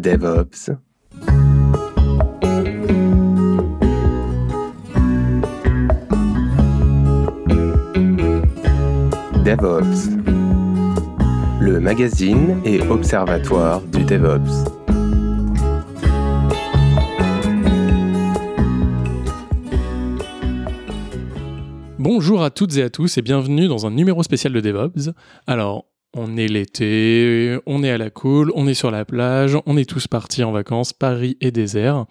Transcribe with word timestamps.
DevOps. 0.00 0.70
DevOps. 9.44 10.08
Le 11.60 11.80
magazine 11.80 12.60
et 12.64 12.80
observatoire 12.82 13.80
du 13.80 14.04
DevOps. 14.04 14.70
Bonjour 21.98 22.44
à 22.44 22.50
toutes 22.50 22.76
et 22.76 22.84
à 22.84 22.90
tous 22.90 23.18
et 23.18 23.22
bienvenue 23.22 23.66
dans 23.66 23.84
un 23.84 23.90
numéro 23.90 24.22
spécial 24.22 24.52
de 24.52 24.60
DevOps. 24.60 25.10
Alors, 25.48 25.86
on 26.14 26.36
est 26.36 26.48
l'été, 26.48 27.58
on 27.66 27.82
est 27.82 27.90
à 27.90 27.98
la 27.98 28.10
cool, 28.10 28.50
on 28.54 28.66
est 28.66 28.74
sur 28.74 28.90
la 28.90 29.04
plage, 29.04 29.56
on 29.66 29.76
est 29.76 29.88
tous 29.88 30.06
partis 30.06 30.42
en 30.42 30.52
vacances, 30.52 30.92
Paris 30.92 31.36
et 31.40 31.50
désert. 31.50 32.06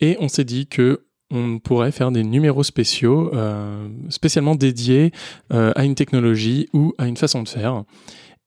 Et 0.00 0.16
on 0.20 0.28
s'est 0.28 0.44
dit 0.44 0.66
que 0.66 1.06
on 1.30 1.58
pourrait 1.58 1.92
faire 1.92 2.10
des 2.10 2.22
numéros 2.22 2.62
spéciaux, 2.62 3.34
euh, 3.34 3.88
spécialement 4.08 4.54
dédiés 4.54 5.10
euh, 5.52 5.72
à 5.74 5.84
une 5.84 5.94
technologie 5.94 6.68
ou 6.72 6.94
à 6.98 7.06
une 7.06 7.16
façon 7.16 7.42
de 7.42 7.48
faire. 7.48 7.84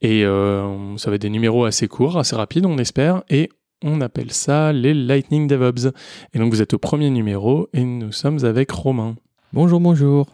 Et 0.01 0.23
euh, 0.23 0.95
ça 0.97 1.09
va 1.09 1.15
être 1.15 1.21
des 1.21 1.29
numéros 1.29 1.65
assez 1.65 1.87
courts, 1.87 2.17
assez 2.17 2.35
rapides, 2.35 2.65
on 2.65 2.77
espère. 2.77 3.23
Et 3.29 3.49
on 3.83 4.01
appelle 4.01 4.31
ça 4.31 4.73
les 4.73 4.93
Lightning 4.93 5.47
DevOps. 5.47 5.91
Et 6.33 6.39
donc 6.39 6.51
vous 6.51 6.61
êtes 6.61 6.73
au 6.73 6.79
premier 6.79 7.09
numéro 7.09 7.67
et 7.73 7.83
nous 7.83 8.11
sommes 8.11 8.43
avec 8.45 8.71
Romain. 8.71 9.15
Bonjour, 9.53 9.79
bonjour. 9.79 10.27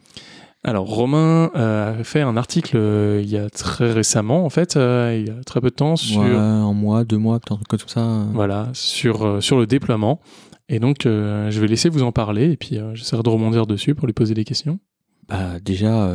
Alors 0.66 0.88
Romain 0.88 1.52
euh, 1.56 2.00
a 2.00 2.04
fait 2.06 2.22
un 2.22 2.38
article 2.38 2.78
euh, 2.78 3.22
il 3.22 3.30
y 3.30 3.38
a 3.38 3.50
très 3.50 3.92
récemment 3.92 4.46
en 4.46 4.50
fait, 4.50 4.78
euh, 4.78 5.18
il 5.20 5.28
y 5.28 5.30
a 5.30 5.44
très 5.44 5.60
peu 5.60 5.70
de 5.70 5.76
temps 5.76 5.98
sur 5.98 6.22
Ouais, 6.22 6.30
un 6.30 6.72
mois, 6.74 7.04
deux 7.04 7.18
mois, 7.18 7.36
un 7.36 7.40
truc 7.40 7.68
comme 7.68 7.80
ça. 7.86 8.26
voilà 8.34 8.70
sur 8.74 9.44
sur 9.44 9.58
le 9.58 9.68
déploiement. 9.68 10.22
Et 10.70 10.80
donc 10.80 11.02
je 11.04 11.60
vais 11.60 11.68
laisser 11.68 11.90
vous 11.90 12.04
en 12.04 12.14
parler 12.14 12.52
et 12.52 12.58
puis 12.58 12.80
j'essaierai 12.94 13.24
de 13.24 13.30
rebondir 13.30 13.68
dessus 13.68 13.94
pour 13.94 14.08
lui 14.08 14.14
poser 14.14 14.34
des 14.34 14.46
questions. 14.46 14.80
Bah, 15.28 15.60
déjà, 15.64 16.10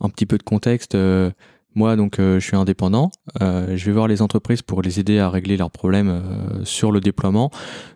un 0.00 0.08
petit 0.10 0.26
peu 0.26 0.36
de 0.36 0.42
contexte. 0.42 0.96
Moi, 1.74 1.96
donc, 1.96 2.18
euh, 2.18 2.38
je 2.38 2.46
suis 2.46 2.56
indépendant. 2.56 3.10
Euh, 3.40 3.76
je 3.76 3.86
vais 3.86 3.92
voir 3.92 4.08
les 4.08 4.22
entreprises 4.22 4.62
pour 4.62 4.82
les 4.82 5.00
aider 5.00 5.18
à 5.18 5.30
régler 5.30 5.56
leurs 5.56 5.70
problèmes 5.70 6.08
euh, 6.08 6.64
sur 6.64 6.92
le 6.92 7.00
déploiement. 7.00 7.50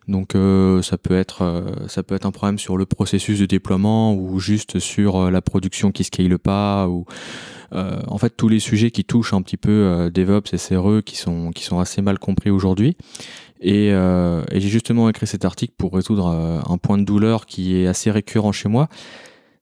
Donc, 0.09 0.35
euh, 0.35 0.83
ça 0.83 0.97
peut 0.97 1.17
être, 1.17 1.43
euh, 1.43 1.89
ça 1.89 2.03
peut 2.03 2.15
être 2.15 2.27
un 2.27 2.31
problème 2.31 2.59
sur 2.59 2.77
le 2.77 2.87
processus 2.87 3.39
de 3.39 3.47
déploiement 3.47 4.15
ou 4.15 4.39
juste 4.39 4.79
sur 4.79 5.17
euh, 5.17 5.31
la 5.31 5.43
production 5.43 5.93
qui 5.93 6.05
scale 6.05 6.39
pas 6.39 6.89
ou 6.89 7.05
en 7.73 8.17
fait 8.17 8.31
tous 8.37 8.49
les 8.49 8.61
sujets 8.61 8.91
qui 8.91 9.05
touchent 9.05 9.35
un 9.35 9.43
petit 9.43 9.59
peu 9.59 10.11
DevOps 10.15 10.55
et 10.55 10.57
SRE 10.57 11.03
qui 11.05 11.17
sont 11.17 11.51
qui 11.51 11.63
sont 11.65 11.79
assez 11.79 12.01
mal 12.01 12.19
compris 12.19 12.49
aujourd'hui. 12.49 12.97
Et, 13.61 13.89
et 13.89 14.61
j'ai 14.61 14.69
justement 14.69 15.11
écrit 15.11 15.27
cet 15.27 15.45
article 15.45 15.75
pour 15.77 15.93
résoudre 15.93 16.27
un 16.27 16.79
point 16.79 16.97
de 16.97 17.05
douleur 17.05 17.45
qui 17.45 17.77
est 17.77 17.87
assez 17.87 18.11
récurrent 18.11 18.53
chez 18.53 18.69
moi 18.69 18.89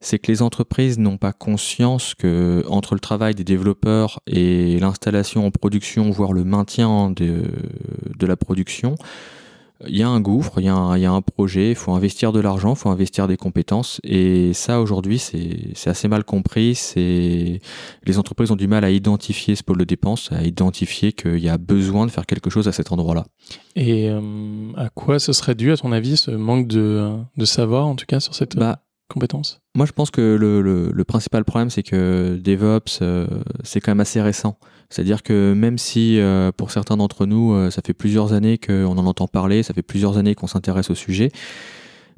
c'est 0.05 0.19
que 0.19 0.31
les 0.31 0.43
entreprises 0.43 0.99
n'ont 0.99 1.17
pas 1.17 1.33
conscience 1.33 2.15
que 2.15 2.65
entre 2.69 2.95
le 2.95 3.01
travail 3.01 3.35
des 3.35 3.45
développeurs 3.45 4.21
et 4.27 4.79
l'installation 4.79 5.47
en 5.47 5.51
production, 5.51 6.11
voire 6.11 6.33
le 6.33 6.45
maintien 6.45 7.11
de, 7.11 7.45
de 8.17 8.27
la 8.27 8.37
production, 8.37 8.97
il 9.87 9.97
y 9.97 10.03
a 10.03 10.09
un 10.09 10.21
gouffre, 10.21 10.53
il 10.59 10.65
y 10.65 10.69
a 10.69 10.75
un, 10.75 10.97
il 10.97 11.03
y 11.03 11.07
a 11.07 11.11
un 11.11 11.21
projet, 11.21 11.71
il 11.71 11.75
faut 11.75 11.93
investir 11.93 12.33
de 12.33 12.41
l'argent, 12.41 12.75
il 12.75 12.77
faut 12.77 12.91
investir 12.91 13.27
des 13.27 13.37
compétences. 13.37 14.01
Et 14.05 14.53
ça, 14.53 14.81
aujourd'hui, 14.81 15.19
c'est 15.19 15.91
assez 15.91 16.07
mal 16.09 16.25
compris. 16.25 16.81
Les 16.97 18.19
entreprises 18.19 18.51
ont 18.51 18.57
du 18.57 18.69
mal 18.69 18.85
à 18.85 18.91
identifier 18.91 19.57
ce 19.57 19.63
pôle 19.63 19.79
de 19.79 19.85
dépenses, 19.85 20.31
à 20.33 20.43
identifier 20.43 21.13
qu'il 21.13 21.39
y 21.39 21.49
a 21.49 21.59
besoin 21.59 22.07
de 22.07 22.11
faire 22.11 22.27
quelque 22.27 22.51
chose 22.51 22.69
à 22.69 22.73
cet 22.73 22.93
endroit-là. 22.93 23.25
Et 23.75 24.09
euh, 24.09 24.21
à 24.77 24.91
quoi 24.91 25.19
ce 25.19 25.33
serait 25.33 25.55
dû 25.55 25.73
à 25.73 25.77
ton 25.77 25.93
avis 25.93 26.17
ce 26.17 26.31
manque 26.31 26.69
de, 26.69 27.11
de 27.37 27.45
savoir 27.45 27.87
en 27.87 27.97
tout 27.97 28.07
cas 28.07 28.21
sur 28.21 28.35
cette 28.35 28.57
Bah, 28.57 28.84
Moi, 29.75 29.87
je 29.87 29.93
pense 29.93 30.11
que 30.11 30.21
le, 30.21 31.05
principal 31.05 31.45
problème, 31.45 31.71
c'est 31.71 31.83
que 31.83 32.39
DevOps, 32.43 33.01
euh, 33.03 33.27
c'est 33.63 33.81
quand 33.81 33.93
même 33.93 34.01
assez 34.01 34.21
récent. 34.21 34.59
C'est-à-dire 34.91 35.23
que 35.23 35.53
même 35.55 35.79
si 35.79 36.21
euh, 36.21 36.53
pour 36.57 36.71
certains 36.71 36.97
d'entre 36.97 37.27
nous, 37.27 37.53
euh, 37.53 37.71
ça 37.71 37.83
fait 37.85 37.95
plusieurs 37.95 38.33
années 38.33 38.59
qu'on 38.59 38.97
en 38.99 39.07
entend 39.07 39.27
parler, 39.27 39.63
ça 39.63 39.75
fait 39.75 39.83
plusieurs 39.83 40.19
années 40.19 40.35
qu'on 40.35 40.47
s'intéresse 40.47 40.91
au 40.91 40.95
sujet, 40.95 41.31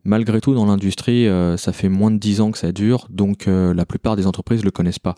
malgré 0.05 0.41
tout, 0.41 0.55
dans 0.55 0.67
l'industrie, 0.67 1.27
ça 1.57 1.73
fait 1.73 1.89
moins 1.89 2.13
de 2.13 2.19
10 2.19 2.41
ans 2.41 2.51
que 2.53 2.59
ça 2.59 2.71
dure, 2.71 3.09
donc 3.11 3.47
la 3.49 3.85
plupart 3.85 4.15
des 4.15 4.29
entreprises 4.29 4.65
le 4.65 4.71
connaissent 4.71 5.01
pas. 5.01 5.17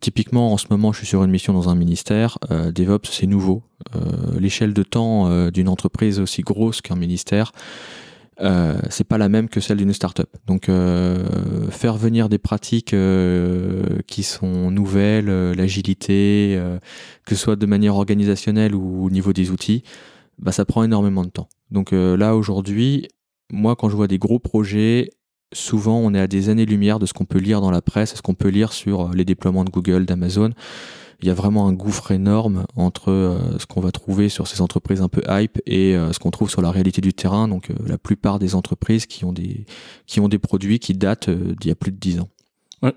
Typiquement, 0.00 0.54
en 0.54 0.56
ce 0.56 0.68
moment, 0.70 0.90
je 0.92 0.98
suis 0.98 1.06
sur 1.06 1.22
une 1.22 1.30
mission 1.30 1.52
dans 1.52 1.68
un 1.68 1.74
ministère. 1.74 2.38
DevOps, 2.48 3.10
c'est 3.10 3.26
nouveau. 3.26 3.62
L'échelle 4.38 4.72
de 4.72 4.82
temps 4.82 5.50
d'une 5.50 5.68
entreprise 5.68 6.18
aussi 6.18 6.40
grosse 6.40 6.80
qu'un 6.80 6.96
ministère, 6.96 7.52
euh, 8.42 8.74
c'est 8.90 9.04
pas 9.04 9.18
la 9.18 9.28
même 9.28 9.48
que 9.48 9.60
celle 9.60 9.78
d'une 9.78 9.92
startup. 9.92 10.28
Donc 10.46 10.68
euh, 10.68 11.24
faire 11.70 11.96
venir 11.96 12.28
des 12.28 12.38
pratiques 12.38 12.92
euh, 12.92 14.00
qui 14.06 14.22
sont 14.22 14.70
nouvelles, 14.70 15.52
l'agilité, 15.52 16.60
que 17.24 17.34
ce 17.34 17.40
soit 17.40 17.56
de 17.56 17.66
manière 17.66 17.94
organisationnelle 17.96 18.74
ou 18.74 19.04
au 19.04 19.10
niveau 19.10 19.32
des 19.32 19.50
outils, 19.50 19.82
bah, 20.38 20.52
ça 20.52 20.64
prend 20.64 20.82
énormément 20.82 21.24
de 21.24 21.30
temps. 21.30 21.48
Donc 21.70 21.92
là 21.92 22.36
aujourd'hui, 22.36 23.08
moi 23.50 23.76
quand 23.76 23.88
je 23.88 23.96
vois 23.96 24.08
des 24.08 24.18
gros 24.18 24.38
projets, 24.38 25.10
souvent 25.52 25.98
on 25.98 26.12
est 26.14 26.20
à 26.20 26.26
des 26.26 26.48
années-lumière 26.48 26.98
de 26.98 27.06
ce 27.06 27.12
qu'on 27.12 27.24
peut 27.24 27.38
lire 27.38 27.60
dans 27.60 27.70
la 27.70 27.82
presse, 27.82 28.14
ce 28.16 28.22
qu'on 28.22 28.34
peut 28.34 28.48
lire 28.48 28.72
sur 28.72 29.10
les 29.10 29.24
déploiements 29.24 29.64
de 29.64 29.70
Google, 29.70 30.04
d'Amazon. 30.04 30.50
Il 31.22 31.28
y 31.28 31.30
a 31.30 31.34
vraiment 31.34 31.68
un 31.68 31.72
gouffre 31.72 32.10
énorme 32.10 32.66
entre 32.74 33.10
euh, 33.10 33.58
ce 33.58 33.66
qu'on 33.66 33.80
va 33.80 33.92
trouver 33.92 34.28
sur 34.28 34.48
ces 34.48 34.60
entreprises 34.60 35.00
un 35.00 35.08
peu 35.08 35.22
hype 35.28 35.60
et 35.66 35.94
euh, 35.94 36.12
ce 36.12 36.18
qu'on 36.18 36.32
trouve 36.32 36.50
sur 36.50 36.62
la 36.62 36.72
réalité 36.72 37.00
du 37.00 37.14
terrain. 37.14 37.46
Donc 37.46 37.70
euh, 37.70 37.74
la 37.86 37.96
plupart 37.96 38.40
des 38.40 38.56
entreprises 38.56 39.06
qui 39.06 39.24
ont 39.24 39.32
des, 39.32 39.64
qui 40.06 40.18
ont 40.18 40.28
des 40.28 40.40
produits 40.40 40.80
qui 40.80 40.94
datent 40.94 41.30
d'il 41.30 41.68
y 41.68 41.70
a 41.70 41.76
plus 41.76 41.92
de 41.92 41.98
10 41.98 42.20
ans. 42.20 42.28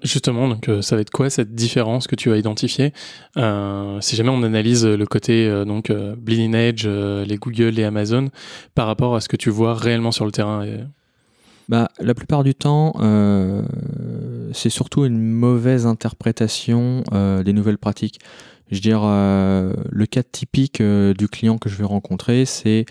Justement, 0.02 0.48
donc 0.48 0.68
ça 0.82 0.96
va 0.96 1.04
être 1.04 1.12
quoi 1.12 1.30
cette 1.30 1.54
différence 1.54 2.08
que 2.08 2.16
tu 2.16 2.32
as 2.32 2.38
identifiée? 2.38 2.92
Si 3.36 4.16
jamais 4.16 4.32
on 4.32 4.42
analyse 4.42 4.84
le 4.84 5.06
côté 5.06 5.48
donc 5.68 5.92
Bleeding 5.92 6.56
Edge, 6.56 6.88
les 6.88 7.38
Google 7.38 7.78
et 7.78 7.84
Amazon, 7.84 8.30
par 8.74 8.88
rapport 8.88 9.16
à 9.16 9.22
ce 9.22 9.30
que 9.30 9.38
tu 9.38 9.52
vois 9.52 9.76
réellement 9.76 10.12
sur 10.12 10.26
le 10.26 10.32
terrain. 10.32 10.66
Bah, 11.68 11.90
la 12.00 12.14
plupart 12.14 12.44
du 12.44 12.54
temps, 12.54 12.94
euh, 13.00 13.64
c'est 14.54 14.70
surtout 14.70 15.06
une 15.06 15.20
mauvaise 15.20 15.88
interprétation 15.88 17.04
euh, 17.12 17.42
des 17.44 17.54
nouvelles 17.54 17.80
pratiques. 17.80 18.20
Je 18.70 18.76
veux 18.76 18.82
dire, 18.82 19.02
euh, 19.04 19.74
le 19.90 20.06
cas 20.06 20.22
typique 20.22 20.82
du 20.82 21.28
client 21.28 21.58
que 21.58 21.70
je 21.70 21.76
vais 21.76 21.84
rencontrer, 21.84 22.46
c'est 22.46 22.86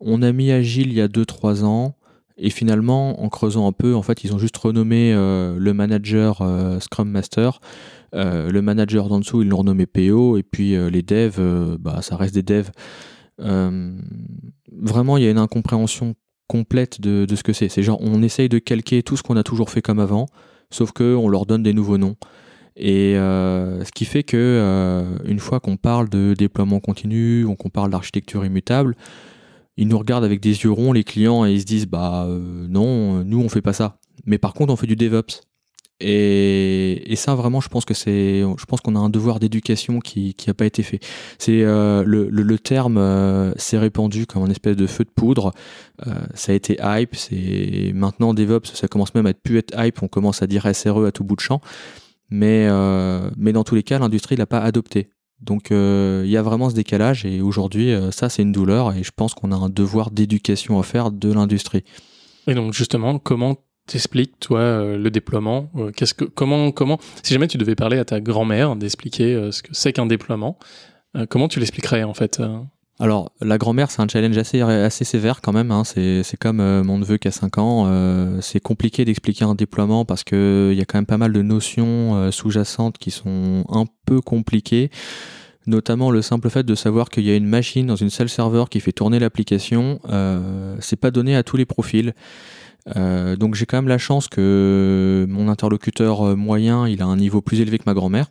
on 0.00 0.22
a 0.22 0.32
mis 0.32 0.52
Agile 0.52 0.88
il 0.88 0.94
y 0.94 1.00
a 1.00 1.08
2-3 1.08 1.64
ans, 1.64 1.96
et 2.36 2.50
finalement, 2.50 3.22
en 3.22 3.28
creusant 3.28 3.66
un 3.66 3.72
peu, 3.72 3.94
en 3.94 4.02
fait, 4.02 4.24
ils 4.24 4.34
ont 4.34 4.38
juste 4.38 4.56
renommé 4.58 5.12
le 5.12 5.72
manager 5.72 6.40
Scrum 6.80 7.10
Master. 7.10 7.60
Le 8.12 8.60
manager 8.60 9.08
d'en 9.08 9.18
dessous, 9.18 9.42
ils 9.42 9.48
l'ont 9.48 9.58
renommé 9.58 9.86
PO, 9.86 10.38
et 10.38 10.44
puis 10.44 10.76
les 10.90 11.02
devs, 11.02 11.76
bah, 11.80 12.00
ça 12.00 12.16
reste 12.16 12.34
des 12.34 12.44
devs. 12.44 12.70
Vraiment, 13.38 15.16
il 15.16 15.24
y 15.24 15.26
a 15.26 15.30
une 15.30 15.38
incompréhension 15.38 16.14
complète 16.48 17.00
de, 17.00 17.26
ce 17.34 17.42
que 17.42 17.52
c'est. 17.52 17.68
C'est 17.68 17.82
genre, 17.82 17.98
on 18.00 18.22
essaye 18.22 18.48
de 18.48 18.58
calquer 18.58 19.02
tout 19.02 19.16
ce 19.16 19.22
qu'on 19.22 19.36
a 19.36 19.44
toujours 19.44 19.70
fait 19.70 19.82
comme 19.82 20.00
avant, 20.00 20.26
sauf 20.70 20.92
que 20.92 21.14
on 21.14 21.28
leur 21.28 21.46
donne 21.46 21.62
des 21.62 21.72
nouveaux 21.72 21.98
noms. 21.98 22.16
Et 22.76 23.16
euh, 23.16 23.84
ce 23.84 23.92
qui 23.92 24.04
fait 24.04 24.22
que 24.22 24.36
euh, 24.36 25.18
une 25.24 25.38
fois 25.38 25.60
qu'on 25.60 25.76
parle 25.76 26.08
de 26.08 26.34
déploiement 26.36 26.80
continu, 26.80 27.44
ou 27.44 27.54
qu'on 27.54 27.70
parle 27.70 27.90
d'architecture 27.90 28.44
immutable, 28.44 28.96
ils 29.76 29.86
nous 29.86 29.98
regardent 29.98 30.24
avec 30.24 30.40
des 30.40 30.64
yeux 30.64 30.72
ronds, 30.72 30.92
les 30.92 31.04
clients, 31.04 31.44
et 31.44 31.52
ils 31.52 31.60
se 31.60 31.66
disent 31.66 31.86
bah 31.86 32.24
euh, 32.26 32.66
non, 32.68 33.24
nous 33.24 33.40
on 33.40 33.48
fait 33.48 33.62
pas 33.62 33.72
ça. 33.72 33.98
Mais 34.26 34.38
par 34.38 34.54
contre, 34.54 34.72
on 34.72 34.76
fait 34.76 34.86
du 34.86 34.96
DevOps. 34.96 35.42
Et, 36.00 37.12
et 37.12 37.16
ça, 37.16 37.34
vraiment, 37.34 37.60
je 37.60 37.68
pense 37.68 37.84
que 37.84 37.94
c'est, 37.94 38.40
je 38.40 38.64
pense 38.66 38.80
qu'on 38.80 38.94
a 38.94 38.98
un 39.00 39.10
devoir 39.10 39.40
d'éducation 39.40 39.98
qui 39.98 40.36
n'a 40.46 40.54
pas 40.54 40.66
été 40.66 40.82
fait. 40.82 41.00
C'est 41.38 41.62
euh, 41.62 42.04
le, 42.06 42.28
le, 42.30 42.42
le 42.42 42.58
terme 42.58 42.98
euh, 42.98 43.52
s'est 43.56 43.78
répandu 43.78 44.26
comme 44.26 44.44
un 44.44 44.50
espèce 44.50 44.76
de 44.76 44.86
feu 44.86 45.04
de 45.04 45.10
poudre. 45.10 45.52
Euh, 46.06 46.14
ça 46.34 46.52
a 46.52 46.54
été 46.54 46.78
hype. 46.80 47.16
C'est 47.16 47.92
maintenant 47.94 48.32
DevOps, 48.32 48.74
ça 48.74 48.86
commence 48.86 49.14
même 49.14 49.26
à 49.26 49.30
être 49.30 49.42
plus 49.42 49.58
être 49.58 49.74
hype. 49.76 50.02
On 50.02 50.08
commence 50.08 50.42
à 50.42 50.46
dire 50.46 50.72
SRE 50.72 51.06
à 51.06 51.12
tout 51.12 51.24
bout 51.24 51.36
de 51.36 51.40
champ. 51.40 51.60
Mais 52.30 52.66
euh, 52.68 53.30
mais 53.36 53.52
dans 53.52 53.64
tous 53.64 53.74
les 53.74 53.82
cas, 53.82 53.98
l'industrie 53.98 54.36
l'a 54.36 54.46
pas 54.46 54.60
adopté. 54.60 55.10
Donc 55.40 55.70
euh, 55.70 56.22
il 56.24 56.30
y 56.30 56.36
a 56.36 56.42
vraiment 56.42 56.68
ce 56.68 56.74
décalage 56.74 57.24
et 57.24 57.40
aujourd'hui, 57.40 57.92
euh, 57.92 58.10
ça 58.10 58.28
c'est 58.28 58.42
une 58.42 58.52
douleur 58.52 58.92
et 58.94 59.02
je 59.02 59.12
pense 59.14 59.34
qu'on 59.34 59.52
a 59.52 59.56
un 59.56 59.68
devoir 59.68 60.10
d'éducation 60.10 60.78
à 60.78 60.82
faire 60.82 61.10
de 61.10 61.32
l'industrie. 61.32 61.84
Et 62.46 62.54
donc 62.54 62.72
justement, 62.72 63.18
comment 63.18 63.56
t'expliques 63.88 64.38
toi 64.38 64.60
euh, 64.60 64.98
le 64.98 65.10
déploiement 65.10 65.70
Euh, 65.76 65.90
Qu'est-ce 65.90 66.14
que 66.14 66.24
comment 66.24 66.70
comment 66.70 66.98
si 67.22 67.32
jamais 67.32 67.48
tu 67.48 67.58
devais 67.58 67.74
parler 67.74 67.98
à 67.98 68.04
ta 68.04 68.20
grand-mère 68.20 68.76
d'expliquer 68.76 69.34
euh, 69.34 69.50
ce 69.50 69.62
que 69.62 69.70
c'est 69.72 69.92
qu'un 69.92 70.06
déploiement, 70.06 70.58
comment 71.30 71.48
tu 71.48 71.58
l'expliquerais 71.58 72.04
en 72.04 72.14
fait 72.14 72.40
Alors, 73.00 73.32
la 73.40 73.58
grand-mère, 73.58 73.90
c'est 73.90 74.02
un 74.02 74.06
challenge 74.06 74.36
assez, 74.36 74.60
assez 74.60 75.04
sévère 75.04 75.40
quand 75.40 75.52
même. 75.52 75.72
Hein. 75.72 75.82
C'est, 75.84 76.36
comme 76.38 76.58
mon 76.82 76.98
neveu 76.98 77.16
qui 77.16 77.26
a 77.26 77.32
5 77.32 77.58
ans. 77.58 78.40
c'est 78.40 78.60
compliqué 78.60 79.04
d'expliquer 79.04 79.44
un 79.44 79.54
déploiement 79.54 80.04
parce 80.04 80.22
qu'il 80.22 80.74
y 80.74 80.80
a 80.80 80.84
quand 80.84 80.98
même 80.98 81.06
pas 81.06 81.16
mal 81.16 81.32
de 81.32 81.42
notions 81.42 82.30
sous-jacentes 82.30 82.98
qui 82.98 83.10
sont 83.10 83.64
un 83.68 83.86
peu 84.06 84.20
compliquées. 84.20 84.90
Notamment 85.66 86.10
le 86.10 86.22
simple 86.22 86.50
fait 86.50 86.64
de 86.64 86.74
savoir 86.74 87.08
qu'il 87.08 87.24
y 87.24 87.30
a 87.30 87.36
une 87.36 87.48
machine 87.48 87.86
dans 87.86 87.96
une 87.96 88.10
salle 88.10 88.28
serveur 88.28 88.68
qui 88.68 88.78
fait 88.78 88.92
tourner 88.92 89.18
l'application, 89.18 89.98
c'est 90.78 91.00
pas 91.00 91.10
donné 91.10 91.34
à 91.34 91.42
tous 91.42 91.56
les 91.56 91.66
profils. 91.66 92.14
Euh, 92.96 93.36
donc 93.36 93.54
j'ai 93.54 93.66
quand 93.66 93.76
même 93.76 93.88
la 93.88 93.98
chance 93.98 94.28
que 94.28 95.26
mon 95.28 95.48
interlocuteur 95.48 96.36
moyen, 96.36 96.88
il 96.88 97.02
a 97.02 97.06
un 97.06 97.16
niveau 97.16 97.40
plus 97.40 97.60
élevé 97.60 97.78
que 97.78 97.84
ma 97.86 97.94
grand-mère. 97.94 98.30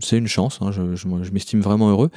C'est 0.00 0.18
une 0.18 0.26
chance, 0.26 0.58
hein, 0.60 0.70
je, 0.72 1.30
m'estime 1.32 1.60
vraiment 1.60 1.90
heureux. 1.90 2.10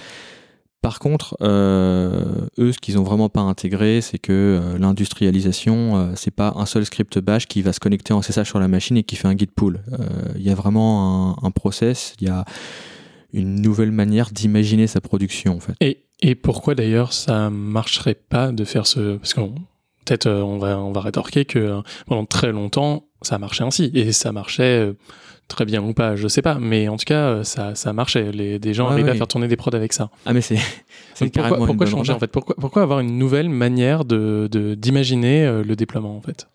Par 0.85 0.99
contre, 0.99 1.35
euh, 1.41 2.47
eux, 2.59 2.71
ce 2.71 2.77
qu'ils 2.77 2.99
ont 2.99 3.03
vraiment 3.03 3.27
pas 3.27 3.41
intégré, 3.41 4.01
c'est 4.01 4.19
que 4.19 4.31
euh, 4.31 4.77
l'industrialisation, 4.77 5.97
euh, 5.97 6.11
c'est 6.15 6.29
pas 6.29 6.53
un 6.57 6.67
seul 6.67 6.85
script 6.85 7.17
bash 7.17 7.47
qui 7.47 7.63
va 7.63 7.73
se 7.73 7.79
connecter 7.79 8.13
en 8.13 8.21
SSH 8.21 8.43
sur 8.43 8.59
la 8.59 8.67
machine 8.67 8.95
et 8.95 9.03
qui 9.03 9.15
fait 9.15 9.27
un 9.27 9.35
git 9.35 9.47
pull. 9.47 9.81
Il 10.35 10.43
y 10.43 10.51
a 10.51 10.53
vraiment 10.53 11.43
un, 11.43 11.49
process, 11.49 12.13
il 12.21 12.27
y 12.27 12.29
a 12.29 12.45
une 13.33 13.61
nouvelle 13.61 13.91
manière 13.91 14.29
d'imaginer 14.29 14.85
sa 14.85 15.01
production 15.01 15.55
en 15.55 15.59
fait. 15.59 15.73
Et, 15.81 16.35
pourquoi 16.35 16.75
d'ailleurs 16.75 17.13
ça 17.13 17.49
marcherait 17.49 18.13
pas 18.13 18.51
de 18.51 18.63
faire 18.63 18.85
ce 18.85 19.17
parce 19.17 19.33
que 19.33 19.41
peut-être 20.05 20.29
on 20.29 20.57
va 20.57 20.79
on 20.79 20.91
va 20.91 21.01
rétorquer 21.01 21.45
que 21.45 21.81
pendant 22.05 22.25
très 22.25 22.51
longtemps 22.51 23.05
ça 23.21 23.37
marchait 23.37 23.63
ainsi 23.63 23.91
et 23.93 24.11
ça 24.11 24.31
marchait 24.31 24.93
très 25.47 25.65
bien 25.65 25.83
ou 25.83 25.93
pas, 25.93 26.15
je 26.15 26.27
sais 26.27 26.41
pas, 26.41 26.57
mais 26.59 26.87
en 26.87 26.97
tout 26.97 27.05
cas, 27.05 27.27
euh, 27.27 27.43
ça, 27.43 27.75
ça 27.75 27.93
marchait. 27.93 28.31
Les, 28.31 28.59
des 28.59 28.73
gens 28.73 28.87
arrivaient 28.87 29.11
à 29.11 29.15
faire 29.15 29.27
tourner 29.27 29.47
des 29.47 29.55
prods 29.55 29.75
avec 29.75 29.93
ça. 29.93 30.09
Ah, 30.25 30.33
mais 30.33 30.41
c'est. 30.41 30.57
pourquoi, 31.31 31.57
pourquoi 31.57 31.85
changer 31.85 32.13
en 32.13 32.19
fait? 32.19 32.31
Pourquoi, 32.31 32.55
pourquoi 32.59 32.81
avoir 32.81 32.99
une 32.99 33.17
nouvelle 33.17 33.49
manière 33.49 34.05
de 34.05 34.49
d'imaginer 34.77 35.45
euh, 35.45 35.63
le 35.63 35.75
déploiement 35.75 36.15
en 36.17 36.21
fait? 36.21 36.47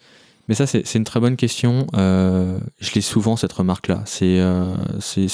Mais 0.51 0.57
ça, 0.57 0.67
c'est 0.67 0.95
une 0.97 1.05
très 1.05 1.21
bonne 1.21 1.37
question. 1.37 1.87
Euh, 1.95 2.59
je 2.81 2.93
l'ai 2.95 3.03
souvent, 3.03 3.37
cette 3.37 3.53
remarque-là. 3.53 4.03
C'est 4.05 4.41
euh, 4.41 4.75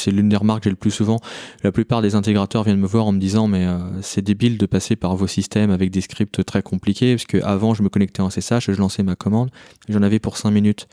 l'une 0.09 0.29
des 0.29 0.37
remarques 0.37 0.61
que 0.61 0.65
j'ai 0.65 0.71
le 0.71 0.77
plus 0.77 0.91
souvent. 0.91 1.21
La 1.65 1.73
plupart 1.73 2.03
des 2.03 2.15
intégrateurs 2.15 2.65
viennent 2.65 2.79
me 2.79 2.87
voir 2.87 3.07
en 3.07 3.13
me 3.13 3.19
disant 3.19 3.49
Mais 3.49 3.65
euh, 3.65 3.79
c'est 4.03 4.21
débile 4.21 4.59
de 4.59 4.67
passer 4.67 4.95
par 4.95 5.17
vos 5.17 5.27
systèmes 5.27 5.71
avec 5.71 5.91
des 5.91 6.03
scripts 6.03 6.45
très 6.45 6.61
compliqués, 6.63 7.15
parce 7.15 7.25
qu'avant, 7.25 7.73
je 7.73 7.83
me 7.83 7.89
connectais 7.89 8.21
en 8.21 8.29
SSH, 8.29 8.71
je 8.73 8.79
lançais 8.79 9.03
ma 9.03 9.17
commande, 9.17 9.49
j'en 9.89 10.03
avais 10.03 10.19
pour 10.19 10.37
5 10.37 10.51
minutes. 10.51 10.87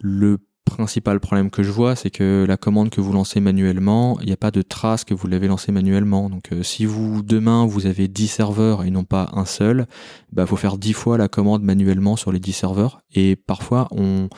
Le 0.00 0.38
principal 0.66 1.20
problème 1.20 1.50
que 1.50 1.62
je 1.62 1.70
vois, 1.70 1.96
c'est 1.96 2.10
que 2.10 2.44
la 2.46 2.58
commande 2.58 2.90
que 2.90 3.00
vous 3.00 3.12
lancez 3.12 3.40
manuellement, 3.40 4.18
il 4.20 4.26
n'y 4.26 4.32
a 4.32 4.36
pas 4.36 4.50
de 4.50 4.60
trace 4.60 5.04
que 5.04 5.14
vous 5.14 5.26
l'avez 5.26 5.48
lancée 5.48 5.72
manuellement. 5.72 6.28
Donc 6.28 6.52
euh, 6.52 6.62
si 6.62 6.84
vous 6.84 7.22
demain 7.22 7.64
vous 7.64 7.86
avez 7.86 8.08
10 8.08 8.28
serveurs 8.28 8.84
et 8.84 8.90
non 8.90 9.04
pas 9.04 9.30
un 9.32 9.46
seul, 9.46 9.86
bah 10.32 10.44
faut 10.44 10.56
faire 10.56 10.76
10 10.76 10.92
fois 10.92 11.16
la 11.16 11.28
commande 11.28 11.62
manuellement 11.62 12.16
sur 12.16 12.32
les 12.32 12.40
10 12.40 12.52
serveurs 12.52 13.00
et 13.14 13.36
parfois 13.36 13.88
on 13.92 14.28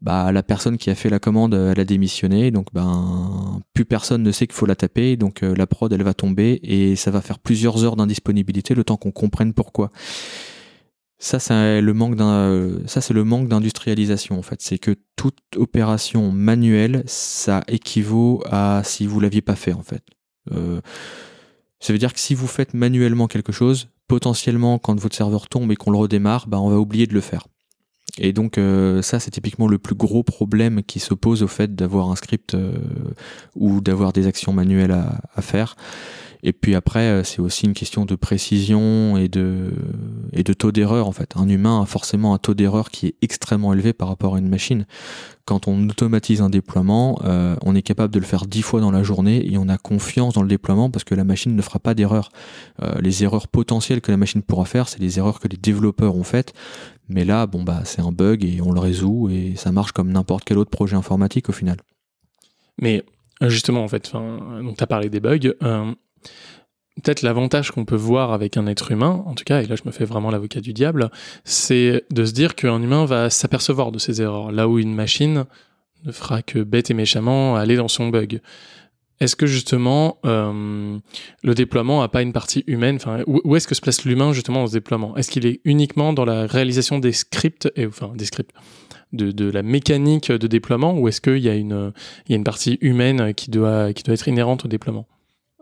bah, 0.00 0.32
la 0.32 0.42
personne 0.42 0.76
qui 0.76 0.90
a 0.90 0.94
fait 0.94 1.08
la 1.08 1.18
commande, 1.18 1.54
elle 1.54 1.80
a 1.80 1.84
démissionné, 1.84 2.50
donc 2.50 2.66
ben 2.74 3.62
plus 3.72 3.86
personne 3.86 4.22
ne 4.22 4.32
sait 4.32 4.46
qu'il 4.46 4.54
faut 4.54 4.66
la 4.66 4.76
taper, 4.76 5.16
donc 5.16 5.42
euh, 5.42 5.54
la 5.56 5.66
prod 5.66 5.90
elle 5.90 6.02
va 6.02 6.12
tomber 6.12 6.60
et 6.62 6.94
ça 6.94 7.10
va 7.10 7.22
faire 7.22 7.38
plusieurs 7.38 7.84
heures 7.84 7.96
d'indisponibilité 7.96 8.74
le 8.74 8.84
temps 8.84 8.98
qu'on 8.98 9.12
comprenne 9.12 9.54
pourquoi. 9.54 9.90
Ça, 11.24 11.38
c'est 11.38 11.80
le 11.80 11.92
manque 11.94 13.48
d'industrialisation 13.48 14.38
en 14.38 14.42
fait. 14.42 14.60
C'est 14.60 14.76
que 14.76 14.94
toute 15.16 15.38
opération 15.56 16.30
manuelle, 16.30 17.02
ça 17.06 17.64
équivaut 17.66 18.42
à 18.50 18.82
si 18.84 19.06
vous 19.06 19.20
l'aviez 19.20 19.40
pas 19.40 19.56
fait 19.56 19.72
en 19.72 19.82
fait. 19.82 20.02
Euh, 20.52 20.82
ça 21.80 21.94
veut 21.94 21.98
dire 21.98 22.12
que 22.12 22.20
si 22.20 22.34
vous 22.34 22.46
faites 22.46 22.74
manuellement 22.74 23.26
quelque 23.26 23.52
chose, 23.52 23.88
potentiellement 24.06 24.78
quand 24.78 25.00
votre 25.00 25.16
serveur 25.16 25.48
tombe 25.48 25.72
et 25.72 25.76
qu'on 25.76 25.90
le 25.92 25.96
redémarre, 25.96 26.46
bah, 26.46 26.60
on 26.60 26.68
va 26.68 26.76
oublier 26.76 27.06
de 27.06 27.14
le 27.14 27.22
faire. 27.22 27.46
Et 28.18 28.34
donc 28.34 28.58
euh, 28.58 29.00
ça, 29.00 29.18
c'est 29.18 29.30
typiquement 29.30 29.66
le 29.66 29.78
plus 29.78 29.94
gros 29.94 30.24
problème 30.24 30.82
qui 30.82 31.00
s'oppose 31.00 31.42
au 31.42 31.48
fait 31.48 31.74
d'avoir 31.74 32.10
un 32.10 32.16
script 32.16 32.52
euh, 32.52 32.76
ou 33.54 33.80
d'avoir 33.80 34.12
des 34.12 34.26
actions 34.26 34.52
manuelles 34.52 34.92
à 34.92 35.40
faire. 35.40 35.74
Et 36.46 36.52
puis 36.52 36.74
après, 36.74 37.08
euh, 37.08 37.24
c'est 37.24 37.40
aussi 37.40 37.64
une 37.64 37.72
question 37.72 38.04
de 38.04 38.14
précision 38.16 39.16
et 39.16 39.28
de, 39.28 39.72
et 40.34 40.42
de 40.42 40.52
taux 40.52 40.72
d'erreur 40.72 41.08
en 41.08 41.12
fait. 41.12 41.32
Un 41.36 41.48
humain 41.48 41.80
a 41.80 41.86
forcément 41.86 42.34
un 42.34 42.38
taux 42.38 42.52
d'erreur 42.52 42.90
qui 42.90 43.06
est 43.06 43.14
extrêmement 43.22 43.72
élevé 43.72 43.94
par 43.94 44.08
rapport 44.08 44.34
à 44.34 44.38
une 44.38 44.50
machine. 44.50 44.86
Quand 45.46 45.68
on 45.68 45.88
automatise 45.88 46.42
un 46.42 46.50
déploiement, 46.50 47.18
euh, 47.24 47.56
on 47.62 47.74
est 47.74 47.80
capable 47.80 48.12
de 48.12 48.18
le 48.18 48.26
faire 48.26 48.44
dix 48.44 48.60
fois 48.60 48.82
dans 48.82 48.90
la 48.90 49.02
journée 49.02 49.50
et 49.50 49.56
on 49.56 49.70
a 49.70 49.78
confiance 49.78 50.34
dans 50.34 50.42
le 50.42 50.48
déploiement 50.48 50.90
parce 50.90 51.04
que 51.04 51.14
la 51.14 51.24
machine 51.24 51.56
ne 51.56 51.62
fera 51.62 51.78
pas 51.78 51.94
d'erreur. 51.94 52.28
Euh, 52.82 52.92
les 53.00 53.24
erreurs 53.24 53.48
potentielles 53.48 54.02
que 54.02 54.10
la 54.10 54.18
machine 54.18 54.42
pourra 54.42 54.66
faire, 54.66 54.86
c'est 54.86 55.00
les 55.00 55.18
erreurs 55.18 55.40
que 55.40 55.48
les 55.48 55.56
développeurs 55.56 56.14
ont 56.14 56.24
faites. 56.24 56.52
Mais 57.08 57.24
là, 57.24 57.46
bon 57.46 57.62
bah 57.62 57.80
c'est 57.84 58.02
un 58.02 58.12
bug 58.12 58.44
et 58.44 58.60
on 58.60 58.70
le 58.70 58.80
résout 58.80 59.30
et 59.30 59.54
ça 59.56 59.72
marche 59.72 59.92
comme 59.92 60.12
n'importe 60.12 60.44
quel 60.44 60.58
autre 60.58 60.70
projet 60.70 60.94
informatique 60.94 61.48
au 61.48 61.52
final. 61.52 61.78
Mais 62.78 63.02
justement, 63.40 63.82
en 63.82 63.88
fait, 63.88 64.10
tu 64.10 64.82
as 64.84 64.86
parlé 64.86 65.08
des 65.08 65.20
bugs 65.20 65.54
peut-être 67.02 67.22
l'avantage 67.22 67.70
qu'on 67.70 67.84
peut 67.84 67.96
voir 67.96 68.32
avec 68.32 68.56
un 68.56 68.66
être 68.66 68.90
humain, 68.90 69.22
en 69.26 69.34
tout 69.34 69.44
cas, 69.44 69.62
et 69.62 69.66
là 69.66 69.76
je 69.76 69.82
me 69.84 69.90
fais 69.90 70.04
vraiment 70.04 70.30
l'avocat 70.30 70.60
du 70.60 70.72
diable, 70.72 71.10
c'est 71.44 72.04
de 72.10 72.24
se 72.24 72.32
dire 72.32 72.54
qu'un 72.54 72.80
humain 72.80 73.04
va 73.04 73.30
s'apercevoir 73.30 73.92
de 73.92 73.98
ses 73.98 74.22
erreurs, 74.22 74.52
là 74.52 74.68
où 74.68 74.78
une 74.78 74.94
machine 74.94 75.44
ne 76.04 76.12
fera 76.12 76.42
que 76.42 76.60
bête 76.60 76.90
et 76.90 76.94
méchamment 76.94 77.56
aller 77.56 77.76
dans 77.76 77.88
son 77.88 78.08
bug. 78.08 78.40
Est-ce 79.20 79.36
que 79.36 79.46
justement 79.46 80.18
euh, 80.26 80.98
le 81.42 81.54
déploiement 81.54 82.00
n'a 82.00 82.08
pas 82.08 82.20
une 82.20 82.32
partie 82.32 82.64
humaine? 82.66 82.96
Enfin, 82.96 83.22
Où, 83.26 83.54
est-ce 83.54 83.68
que 83.68 83.74
se 83.74 83.80
place 83.80 84.04
l'humain 84.04 84.32
justement 84.32 84.60
dans 84.60 84.66
ce 84.66 84.72
déploiement? 84.72 85.16
Est-ce 85.16 85.30
qu'il 85.30 85.46
est 85.46 85.60
uniquement 85.64 86.12
dans 86.12 86.24
la 86.24 86.46
réalisation 86.46 86.98
des 86.98 87.12
scripts, 87.12 87.70
et, 87.76 87.86
enfin 87.86 88.12
des 88.16 88.24
scripts, 88.24 88.52
de, 89.12 89.48
la 89.48 89.62
mécanique 89.62 90.32
de 90.32 90.46
déploiement, 90.48 90.98
ou 90.98 91.06
est-ce 91.06 91.20
qu'il 91.20 91.38
y, 91.38 91.48
a 91.48 91.54
une, 91.54 91.92
partie 92.44 92.78
humaine 92.80 93.32
qui 93.34 93.50
doit 93.50 93.90
être 93.90 94.28
inhérente 94.28 94.64
au 94.64 94.68
déploiement? 94.68 95.06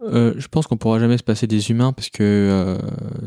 Euh, 0.04 0.34
je 0.36 0.48
pense 0.48 0.66
qu'on 0.66 0.76
pourra 0.76 0.98
jamais 0.98 1.16
se 1.16 1.22
passer 1.22 1.46
des 1.46 1.70
humains 1.70 1.92
parce 1.92 2.10
que 2.10 2.22
euh, 2.22 2.78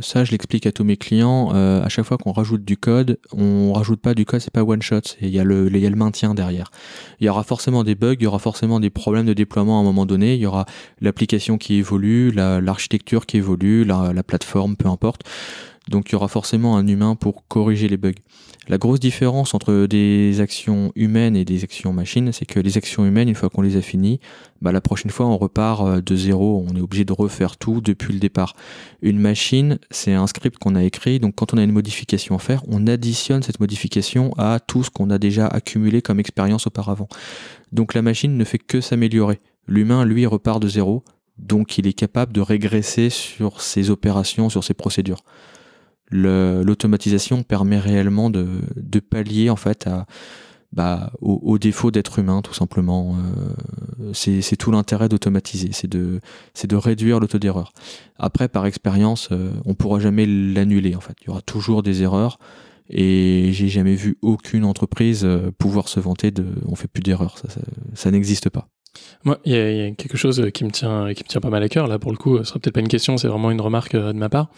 ça, 0.02 0.24
je 0.24 0.32
l'explique 0.32 0.66
à 0.66 0.72
tous 0.72 0.84
mes 0.84 0.98
clients. 0.98 1.52
Euh, 1.54 1.84
à 1.84 1.90
chaque 1.90 2.06
fois 2.06 2.18
qu'on 2.18 2.32
rajoute 2.32 2.66
du 2.66 2.76
code, 2.76 3.18
on 3.32 3.72
rajoute 3.74 4.02
pas 4.02 4.14
du 4.14 4.26
code, 4.26 4.42
c'est 4.42 4.52
pas 4.52 4.64
one 4.64 4.82
shot. 4.82 5.02
Il 5.22 5.30
y 5.30 5.40
a 5.40 5.44
le, 5.44 5.68
il 5.68 5.78
y 5.78 5.86
a 5.86 5.90
le 5.90 5.96
maintien 5.96 6.34
derrière. 6.34 6.72
Il 7.20 7.26
y 7.26 7.30
aura 7.30 7.44
forcément 7.44 7.84
des 7.84 7.96
bugs, 7.96 8.16
il 8.20 8.24
y 8.24 8.28
aura 8.28 8.40
forcément 8.40 8.80
des 8.80 8.90
problèmes 8.90 9.26
de 9.26 9.34
déploiement 9.34 9.78
à 9.78 9.82
un 9.82 9.84
moment 9.84 10.06
donné. 10.06 10.36
Il 10.36 10.42
y 10.42 10.46
aura 10.46 10.66
l'application 11.00 11.58
qui 11.58 11.76
évolue, 11.76 12.32
l'architecture 12.32 13.26
qui 13.26 13.38
évolue, 13.38 13.86
la, 13.86 14.12
la 14.12 14.24
plateforme, 14.24 14.76
peu 14.76 14.90
importe. 14.90 15.22
Donc 15.90 16.10
il 16.10 16.14
y 16.14 16.16
aura 16.16 16.28
forcément 16.28 16.78
un 16.78 16.88
humain 16.88 17.16
pour 17.16 17.48
corriger 17.48 17.88
les 17.88 17.98
bugs. 17.98 18.14
La 18.68 18.80
grosse 18.80 19.00
différence 19.00 19.54
entre 19.54 19.86
des 19.86 20.40
actions 20.42 20.92
humaines 20.96 21.36
et 21.36 21.46
des 21.46 21.64
actions 21.64 21.94
machines, 21.94 22.32
c'est 22.32 22.46
que 22.46 22.60
les 22.60 22.78
actions 22.78 23.06
humaines, 23.06 23.30
une 23.30 23.36
fois 23.36 23.50
qu'on 23.50 23.62
les 23.62 23.78
a 23.78 23.82
finies, 23.82 24.20
bah, 24.62 24.72
la 24.72 24.82
prochaine 24.82 25.12
fois 25.12 25.28
on 25.28 25.38
repart 25.38 25.86
euh, 25.86 26.02
de 26.02 26.16
zéro, 26.16 26.66
on 26.68 26.76
est 26.76 26.82
obligé 26.82 27.06
de 27.06 27.14
refaire 27.14 27.58
tout 27.58 27.82
depuis 27.82 28.14
le 28.14 28.20
départ. 28.20 28.56
Une 29.04 29.20
machine, 29.20 29.78
c'est 29.92 30.14
un 30.14 30.26
script 30.26 30.58
qu'on 30.58 30.74
a 30.74 30.84
écrit, 30.84 31.20
donc 31.20 31.36
quand 31.36 31.54
on 31.54 31.58
a 31.60 31.64
une 31.64 31.72
modification 31.72 32.36
à 32.36 32.40
faire, 32.40 32.64
on 32.68 32.88
additionne 32.88 33.44
cette 33.44 33.60
modification 33.60 34.34
à 34.38 34.60
tout 34.60 34.84
ce 34.84 34.90
qu'on 34.90 35.12
a 35.12 35.20
déjà 35.20 35.46
accumulé 35.46 36.02
comme 36.02 36.20
expérience 36.20 36.66
auparavant. 36.66 37.08
Donc 37.72 37.94
la 37.94 38.02
machine 38.02 38.36
ne 38.36 38.44
fait 38.44 38.58
que 38.58 38.82
s'améliorer. 38.82 39.40
L'humain, 39.68 40.06
lui, 40.06 40.26
repart 40.26 40.60
de 40.60 40.68
zéro, 40.68 41.04
donc 41.38 41.78
il 41.78 41.86
est 41.86 41.94
capable 41.94 42.34
de 42.34 42.42
régresser 42.42 43.12
sur 43.12 43.62
ses 43.62 43.92
opérations, 43.92 44.50
sur 44.50 44.64
ses 44.64 44.74
procédures 44.74 45.24
l'automatisation 46.12 47.44
permet 47.44 47.80
réellement 47.80 48.30
de, 48.30 48.48
de, 48.76 49.00
pallier 49.00 49.50
en 49.50 49.56
fait 49.56 49.88
à, 49.88 50.06
bah, 50.76 51.12
au, 51.22 51.58
défaut 51.58 51.90
d'être 51.90 52.20
humain 52.20 52.42
tout 52.42 52.54
simplement. 52.54 53.16
Euh, 54.02 54.12
c'est 54.14 54.58
tout 54.58 54.72
l'intérêt 54.72 55.08
d'automatiser, 55.08 55.70
c'est 55.72 55.90
de, 55.90 56.20
de 56.68 56.76
réduire 56.76 57.20
le 57.20 57.28
taux 57.28 57.40
d'erreur. 57.40 57.72
Après, 58.20 58.50
par 58.50 58.66
expérience, 58.66 59.30
euh, 59.32 59.52
on 59.66 59.74
pourra 59.74 60.00
jamais 60.00 60.26
l'annuler 60.26 60.96
en 60.96 61.00
fait. 61.00 61.16
Il 61.22 61.28
y 61.28 61.30
aura 61.30 61.42
toujours 61.42 61.82
des 61.82 62.04
erreurs 62.04 62.40
et 62.90 63.50
j'ai 63.54 63.70
jamais 63.70 63.96
vu 63.96 64.18
aucune 64.22 64.66
entreprise 64.66 65.24
euh, 65.24 65.50
pouvoir 65.58 65.88
se 65.88 66.02
vanter 66.02 66.32
de 66.32 66.46
on 66.68 66.76
fait 66.76 66.90
plus 66.90 67.02
d'erreurs. 67.02 67.38
Ça, 67.38 67.48
ça, 67.94 68.12
n'existe 68.12 68.50
pas. 68.50 68.68
Moi, 69.24 69.40
il 69.46 69.54
y, 69.54 69.82
a 69.82 69.92
quelque 69.92 70.18
chose 70.18 70.50
qui 70.54 70.66
me 70.66 70.72
tient, 70.72 71.14
qui 71.14 71.24
me 71.24 71.30
tient 71.30 71.42
pas 71.42 71.50
mal 71.50 71.64
à 71.64 71.70
cœur. 71.70 71.88
Là, 71.88 72.00
pour 72.00 72.12
le 72.12 72.18
coup, 72.18 72.38
ce 72.40 72.44
sera 72.44 72.60
peut-être 72.60 72.76
pas 72.76 72.82
une 72.82 72.90
question, 72.90 73.18
c'est 73.18 73.28
vraiment 73.28 73.52
une 73.52 73.62
remarque 73.62 73.96
de 73.96 74.12
ma 74.12 74.30
part. 74.30 74.50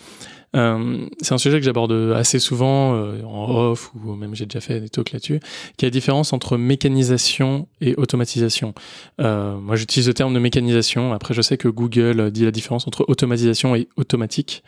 Euh, 0.55 1.07
c'est 1.21 1.33
un 1.33 1.37
sujet 1.37 1.59
que 1.59 1.65
j'aborde 1.65 1.91
assez 2.15 2.39
souvent 2.39 2.95
euh, 2.95 3.21
en 3.23 3.49
off 3.49 3.91
ou 3.95 4.15
même 4.15 4.33
j'ai 4.33 4.45
déjà 4.45 4.61
fait 4.61 4.79
des 4.79 4.89
talks 4.89 5.11
là-dessus, 5.11 5.39
qui 5.77 5.85
est 5.85 5.87
la 5.87 5.91
différence 5.91 6.33
entre 6.33 6.57
mécanisation 6.57 7.67
et 7.81 7.95
automatisation. 7.95 8.73
Euh, 9.19 9.57
moi, 9.57 9.75
j'utilise 9.75 10.07
le 10.07 10.13
terme 10.13 10.33
de 10.33 10.39
mécanisation. 10.39 11.13
Après, 11.13 11.33
je 11.33 11.41
sais 11.41 11.57
que 11.57 11.67
Google 11.67 12.31
dit 12.31 12.45
la 12.45 12.51
différence 12.51 12.87
entre 12.87 13.05
automatisation 13.07 13.75
et 13.75 13.87
automatique. 13.97 14.63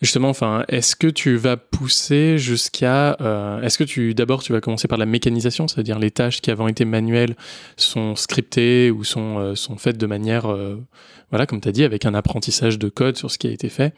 Justement, 0.00 0.28
enfin, 0.28 0.64
est-ce 0.68 0.94
que 0.94 1.08
tu 1.08 1.36
vas 1.36 1.56
pousser 1.56 2.38
jusqu'à, 2.38 3.16
euh, 3.20 3.60
est-ce 3.62 3.78
que 3.78 3.84
tu 3.84 4.14
d'abord 4.14 4.44
tu 4.44 4.52
vas 4.52 4.60
commencer 4.60 4.86
par 4.86 4.98
la 4.98 5.06
mécanisation, 5.06 5.66
c'est-à-dire 5.66 5.98
les 5.98 6.12
tâches 6.12 6.40
qui 6.40 6.52
avant 6.52 6.68
été 6.68 6.84
manuelles 6.84 7.36
sont 7.76 8.14
scriptées 8.14 8.92
ou 8.92 9.02
sont 9.02 9.38
euh, 9.38 9.76
faites 9.76 9.98
de 9.98 10.06
manière, 10.06 10.46
euh, 10.46 10.76
voilà, 11.30 11.46
comme 11.46 11.60
tu 11.60 11.68
as 11.68 11.72
dit, 11.72 11.82
avec 11.82 12.06
un 12.06 12.14
apprentissage 12.14 12.78
de 12.78 12.88
code 12.88 13.16
sur 13.16 13.30
ce 13.30 13.38
qui 13.38 13.48
a 13.48 13.50
été 13.50 13.68
fait, 13.68 13.92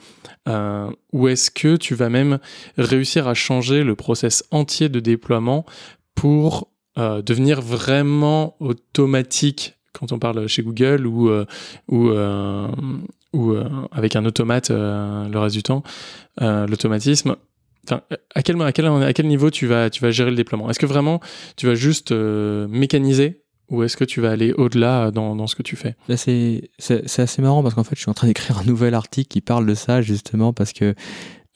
ou 1.13 1.29
est-ce 1.29 1.51
que 1.51 1.77
tu 1.77 1.95
vas 1.95 2.09
même 2.09 2.39
réussir 2.79 3.29
à 3.29 3.35
changer 3.35 3.85
le 3.85 3.95
process 3.95 4.43
entier 4.51 4.89
de 4.89 5.01
déploiement 5.01 5.67
pour 6.15 6.69
devenir 6.97 7.61
vraiment 7.61 8.57
automatique 8.59 9.80
quand 9.93 10.13
on 10.13 10.19
parle 10.19 10.47
chez 10.49 10.63
Google 10.63 11.07
ou 11.07 11.31
ou 11.89 12.11
ou 13.33 13.55
avec 13.93 14.17
un 14.17 14.25
automate 14.25 14.71
le 14.71 15.37
reste 15.39 15.57
du 15.57 15.63
temps, 15.63 15.83
l'automatisme. 16.39 17.37
à 18.35 18.43
quel, 18.43 18.61
à, 18.63 18.73
quel, 18.73 18.87
à 18.87 19.13
quel 19.13 19.27
niveau 19.27 19.51
tu 19.51 19.67
vas, 19.67 19.91
tu 19.91 20.03
vas 20.03 20.11
gérer 20.11 20.31
le 20.31 20.37
déploiement? 20.37 20.71
Est-ce 20.71 20.79
que 20.79 20.87
vraiment 20.87 21.21
tu 21.57 21.67
vas 21.67 21.75
juste 21.75 22.13
mécaniser 22.13 23.43
ou 23.71 23.85
est-ce 23.85 23.97
que 23.97 24.05
tu 24.05 24.21
vas 24.21 24.31
aller 24.31 24.53
au-delà 24.53 25.13
dans, 25.13 25.37
dans, 25.37 25.47
ce 25.47 25.55
que 25.55 25.63
tu 25.63 25.77
fais? 25.77 25.95
C'est 26.17 26.71
assez 27.19 27.41
marrant 27.43 27.63
parce 27.63 27.75
qu'en 27.75 27.85
fait, 27.85 27.95
je 27.95 28.01
suis 28.01 28.11
en 28.11 28.15
train 28.15 28.27
d'écrire 28.27 28.59
un 28.59 28.65
nouvel 28.65 28.95
article 28.95 29.29
qui 29.29 29.41
parle 29.41 29.67
de 29.67 29.75
ça 29.75 30.03
justement 30.03 30.53
parce 30.53 30.73
que 30.73 30.95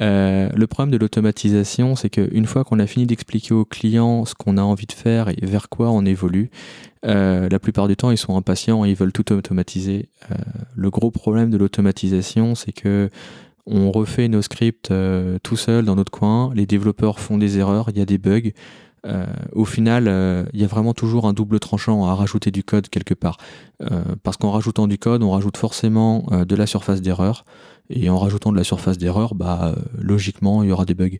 euh, 0.03 0.49
le 0.55 0.67
problème 0.67 0.91
de 0.91 0.99
l'automatisation, 0.99 1.95
c'est 1.95 2.11
qu'une 2.11 2.47
fois 2.47 2.65
qu'on 2.65 2.81
a 2.81 2.87
fini 2.87 3.07
d'expliquer 3.07 3.55
aux 3.55 3.65
clients 3.65 4.25
ce 4.25 4.35
qu'on 4.35 4.57
a 4.57 4.63
envie 4.63 4.87
de 4.87 4.93
faire 4.93 5.29
et 5.29 5.47
vers 5.47 5.69
quoi 5.69 5.91
on 5.91 6.05
évolue, 6.05 6.51
euh, 7.07 7.49
la 7.49 7.59
plupart 7.59 7.87
du 7.87 7.97
temps, 7.97 8.11
ils 8.11 8.19
sont 8.19 8.37
impatients 8.37 8.85
et 8.85 8.91
ils 8.91 8.97
veulent 8.97 9.13
tout 9.13 9.33
automatiser. 9.33 10.09
Euh, 10.31 10.35
le 10.75 10.91
gros 10.91 11.11
problème 11.11 11.51
de 11.51 11.57
l'automatisation, 11.57 12.55
c'est 12.55 12.73
que 12.73 13.09
on 13.67 13.91
refait 13.93 14.29
nos 14.29 14.43
scripts 14.43 14.93
tout 15.43 15.57
seul 15.57 15.87
dans 15.87 15.97
notre 15.97 16.13
coin, 16.13 16.53
les 16.55 16.67
développeurs 16.67 17.19
font 17.19 17.39
des 17.39 17.57
erreurs, 17.57 17.89
il 17.89 17.97
y 17.97 18.03
a 18.03 18.05
des 18.05 18.19
bugs. 18.19 18.51
au 19.53 19.65
final, 19.65 20.05
il 20.53 20.61
y 20.61 20.65
a 20.65 20.67
vraiment 20.67 20.93
toujours 20.93 21.27
un 21.27 21.33
double 21.33 21.61
tranchant 21.61 22.05
à 22.05 22.15
rajouter 22.15 22.51
du 22.51 22.63
code 22.63 22.91
quelque 22.91 23.15
part. 23.15 23.39
parce 24.23 24.37
qu'en 24.37 24.51
rajoutant 24.51 24.87
du 24.87 24.99
code, 24.99 25.23
on 25.23 25.31
rajoute 25.31 25.57
forcément 25.57 26.27
de 26.47 26.57
la 26.57 26.67
surface 26.67 27.01
d'erreur. 27.01 27.47
Et 27.91 28.09
en 28.09 28.19
rajoutant 28.19 28.53
de 28.53 28.57
la 28.57 28.65
surface 28.65 28.99
d'erreur, 28.99 29.35
bah, 29.35 29.75
euh, 29.77 29.83
logiquement, 30.01 30.63
il 30.63 30.69
y 30.71 30.73
aura 30.73 30.85
des 30.85 30.95
bugs. 30.95 31.19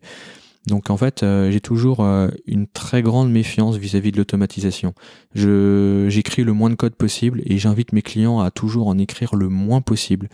Donc 0.67 0.89
en 0.89 0.97
fait, 0.97 1.21
euh, 1.21 1.51
j'ai 1.51 1.61
toujours 1.61 2.03
euh, 2.03 2.29
une 2.47 2.65
très 2.65 3.03
grande 3.03 3.31
méfiance 3.31 3.75
vis-à-vis 3.75 4.11
de 4.11 4.17
l'automatisation. 4.17 4.93
J'écris 5.35 6.43
le 6.43 6.53
moins 6.53 6.71
de 6.71 6.75
code 6.75 6.95
possible 6.95 7.41
et 7.45 7.59
j'invite 7.59 7.93
mes 7.93 8.01
clients 8.01 8.39
à 8.39 8.49
toujours 8.49 8.87
en 8.87 8.97
écrire 8.97 9.35
le 9.35 9.47
moins 9.47 9.81
possible. 9.81 10.27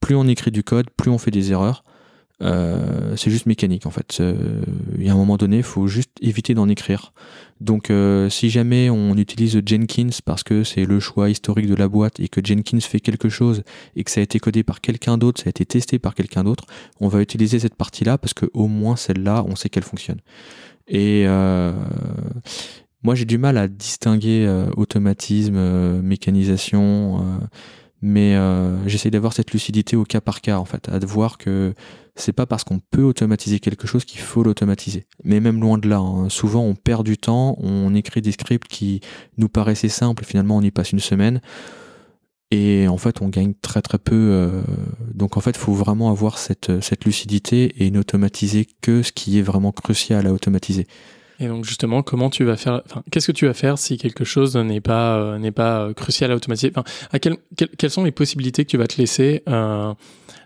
Plus 0.00 0.14
on 0.14 0.26
écrit 0.26 0.50
du 0.50 0.62
code, 0.62 0.90
plus 0.90 1.10
on 1.10 1.16
fait 1.16 1.30
des 1.30 1.52
erreurs. 1.52 1.84
Euh, 2.40 3.16
c'est 3.16 3.30
juste 3.30 3.46
mécanique 3.46 3.86
en 3.86 3.90
fait. 3.90 4.22
Il 4.96 5.04
y 5.04 5.08
a 5.08 5.12
un 5.12 5.16
moment 5.16 5.36
donné, 5.36 5.58
il 5.58 5.62
faut 5.62 5.86
juste 5.86 6.10
éviter 6.20 6.54
d'en 6.54 6.68
écrire. 6.68 7.12
Donc 7.60 7.90
euh, 7.90 8.28
si 8.28 8.50
jamais 8.50 8.88
on 8.88 9.16
utilise 9.16 9.60
Jenkins 9.66 10.10
parce 10.24 10.44
que 10.44 10.62
c'est 10.62 10.84
le 10.84 11.00
choix 11.00 11.28
historique 11.28 11.66
de 11.66 11.74
la 11.74 11.88
boîte 11.88 12.20
et 12.20 12.28
que 12.28 12.40
Jenkins 12.44 12.80
fait 12.80 13.00
quelque 13.00 13.28
chose 13.28 13.62
et 13.96 14.04
que 14.04 14.10
ça 14.10 14.20
a 14.20 14.22
été 14.22 14.38
codé 14.38 14.62
par 14.62 14.80
quelqu'un 14.80 15.18
d'autre, 15.18 15.40
ça 15.40 15.48
a 15.48 15.50
été 15.50 15.66
testé 15.66 15.98
par 15.98 16.14
quelqu'un 16.14 16.44
d'autre, 16.44 16.64
on 17.00 17.08
va 17.08 17.20
utiliser 17.20 17.58
cette 17.58 17.74
partie-là 17.74 18.18
parce 18.18 18.34
que 18.34 18.46
au 18.54 18.68
moins 18.68 18.94
celle-là, 18.94 19.44
on 19.48 19.56
sait 19.56 19.68
qu'elle 19.68 19.82
fonctionne. 19.82 20.20
Et 20.86 21.24
euh, 21.26 21.72
moi 23.02 23.16
j'ai 23.16 23.24
du 23.24 23.38
mal 23.38 23.58
à 23.58 23.66
distinguer 23.66 24.48
automatisme, 24.76 26.00
mécanisation 26.00 27.40
mais 28.00 28.36
euh, 28.36 28.86
j'essaie 28.86 29.10
d'avoir 29.10 29.32
cette 29.32 29.52
lucidité 29.52 29.96
au 29.96 30.04
cas 30.04 30.20
par 30.20 30.40
cas 30.40 30.58
en 30.58 30.64
fait, 30.64 30.88
à 30.88 30.98
voir 31.00 31.38
que 31.38 31.74
c'est 32.14 32.32
pas 32.32 32.46
parce 32.46 32.64
qu'on 32.64 32.80
peut 32.80 33.02
automatiser 33.02 33.60
quelque 33.60 33.86
chose 33.86 34.04
qu'il 34.04 34.20
faut 34.20 34.42
l'automatiser. 34.42 35.06
Mais 35.24 35.40
même 35.40 35.60
loin 35.60 35.78
de 35.78 35.88
là, 35.88 35.98
hein. 35.98 36.28
souvent 36.28 36.62
on 36.64 36.74
perd 36.74 37.04
du 37.04 37.16
temps, 37.18 37.56
on 37.58 37.94
écrit 37.94 38.22
des 38.22 38.32
scripts 38.32 38.68
qui 38.68 39.00
nous 39.36 39.48
paraissaient 39.48 39.88
simples, 39.88 40.24
finalement 40.24 40.56
on 40.56 40.62
y 40.62 40.70
passe 40.70 40.92
une 40.92 41.00
semaine. 41.00 41.40
Et 42.50 42.88
en 42.88 42.96
fait, 42.96 43.20
on 43.20 43.28
gagne 43.28 43.52
très 43.60 43.82
très 43.82 43.98
peu. 43.98 44.14
Euh, 44.14 44.62
donc 45.12 45.36
en 45.36 45.40
fait, 45.40 45.50
il 45.50 45.58
faut 45.58 45.74
vraiment 45.74 46.10
avoir 46.10 46.38
cette, 46.38 46.80
cette 46.80 47.04
lucidité 47.04 47.84
et 47.84 47.90
n'automatiser 47.90 48.66
que 48.80 49.02
ce 49.02 49.12
qui 49.12 49.38
est 49.38 49.42
vraiment 49.42 49.70
crucial 49.70 50.26
à 50.26 50.32
automatiser. 50.32 50.86
Et 51.40 51.46
donc 51.46 51.64
justement, 51.64 52.02
comment 52.02 52.30
tu 52.30 52.44
vas 52.44 52.56
faire 52.56 52.82
enfin, 52.84 53.02
Qu'est-ce 53.10 53.28
que 53.28 53.32
tu 53.32 53.46
vas 53.46 53.54
faire 53.54 53.78
si 53.78 53.96
quelque 53.96 54.24
chose 54.24 54.56
n'est 54.56 54.80
pas 54.80 55.18
euh, 55.18 55.38
n'est 55.38 55.52
pas 55.52 55.82
euh, 55.82 55.92
crucial 55.92 56.32
à 56.32 56.36
automatiser? 56.36 56.72
Enfin, 56.74 56.84
à 57.12 57.18
quel, 57.18 57.36
Quelles 57.78 57.90
sont 57.90 58.04
les 58.04 58.10
possibilités 58.10 58.64
que 58.64 58.70
tu 58.70 58.76
vas 58.76 58.86
te 58.88 58.96
laisser 58.98 59.42
euh, 59.48 59.94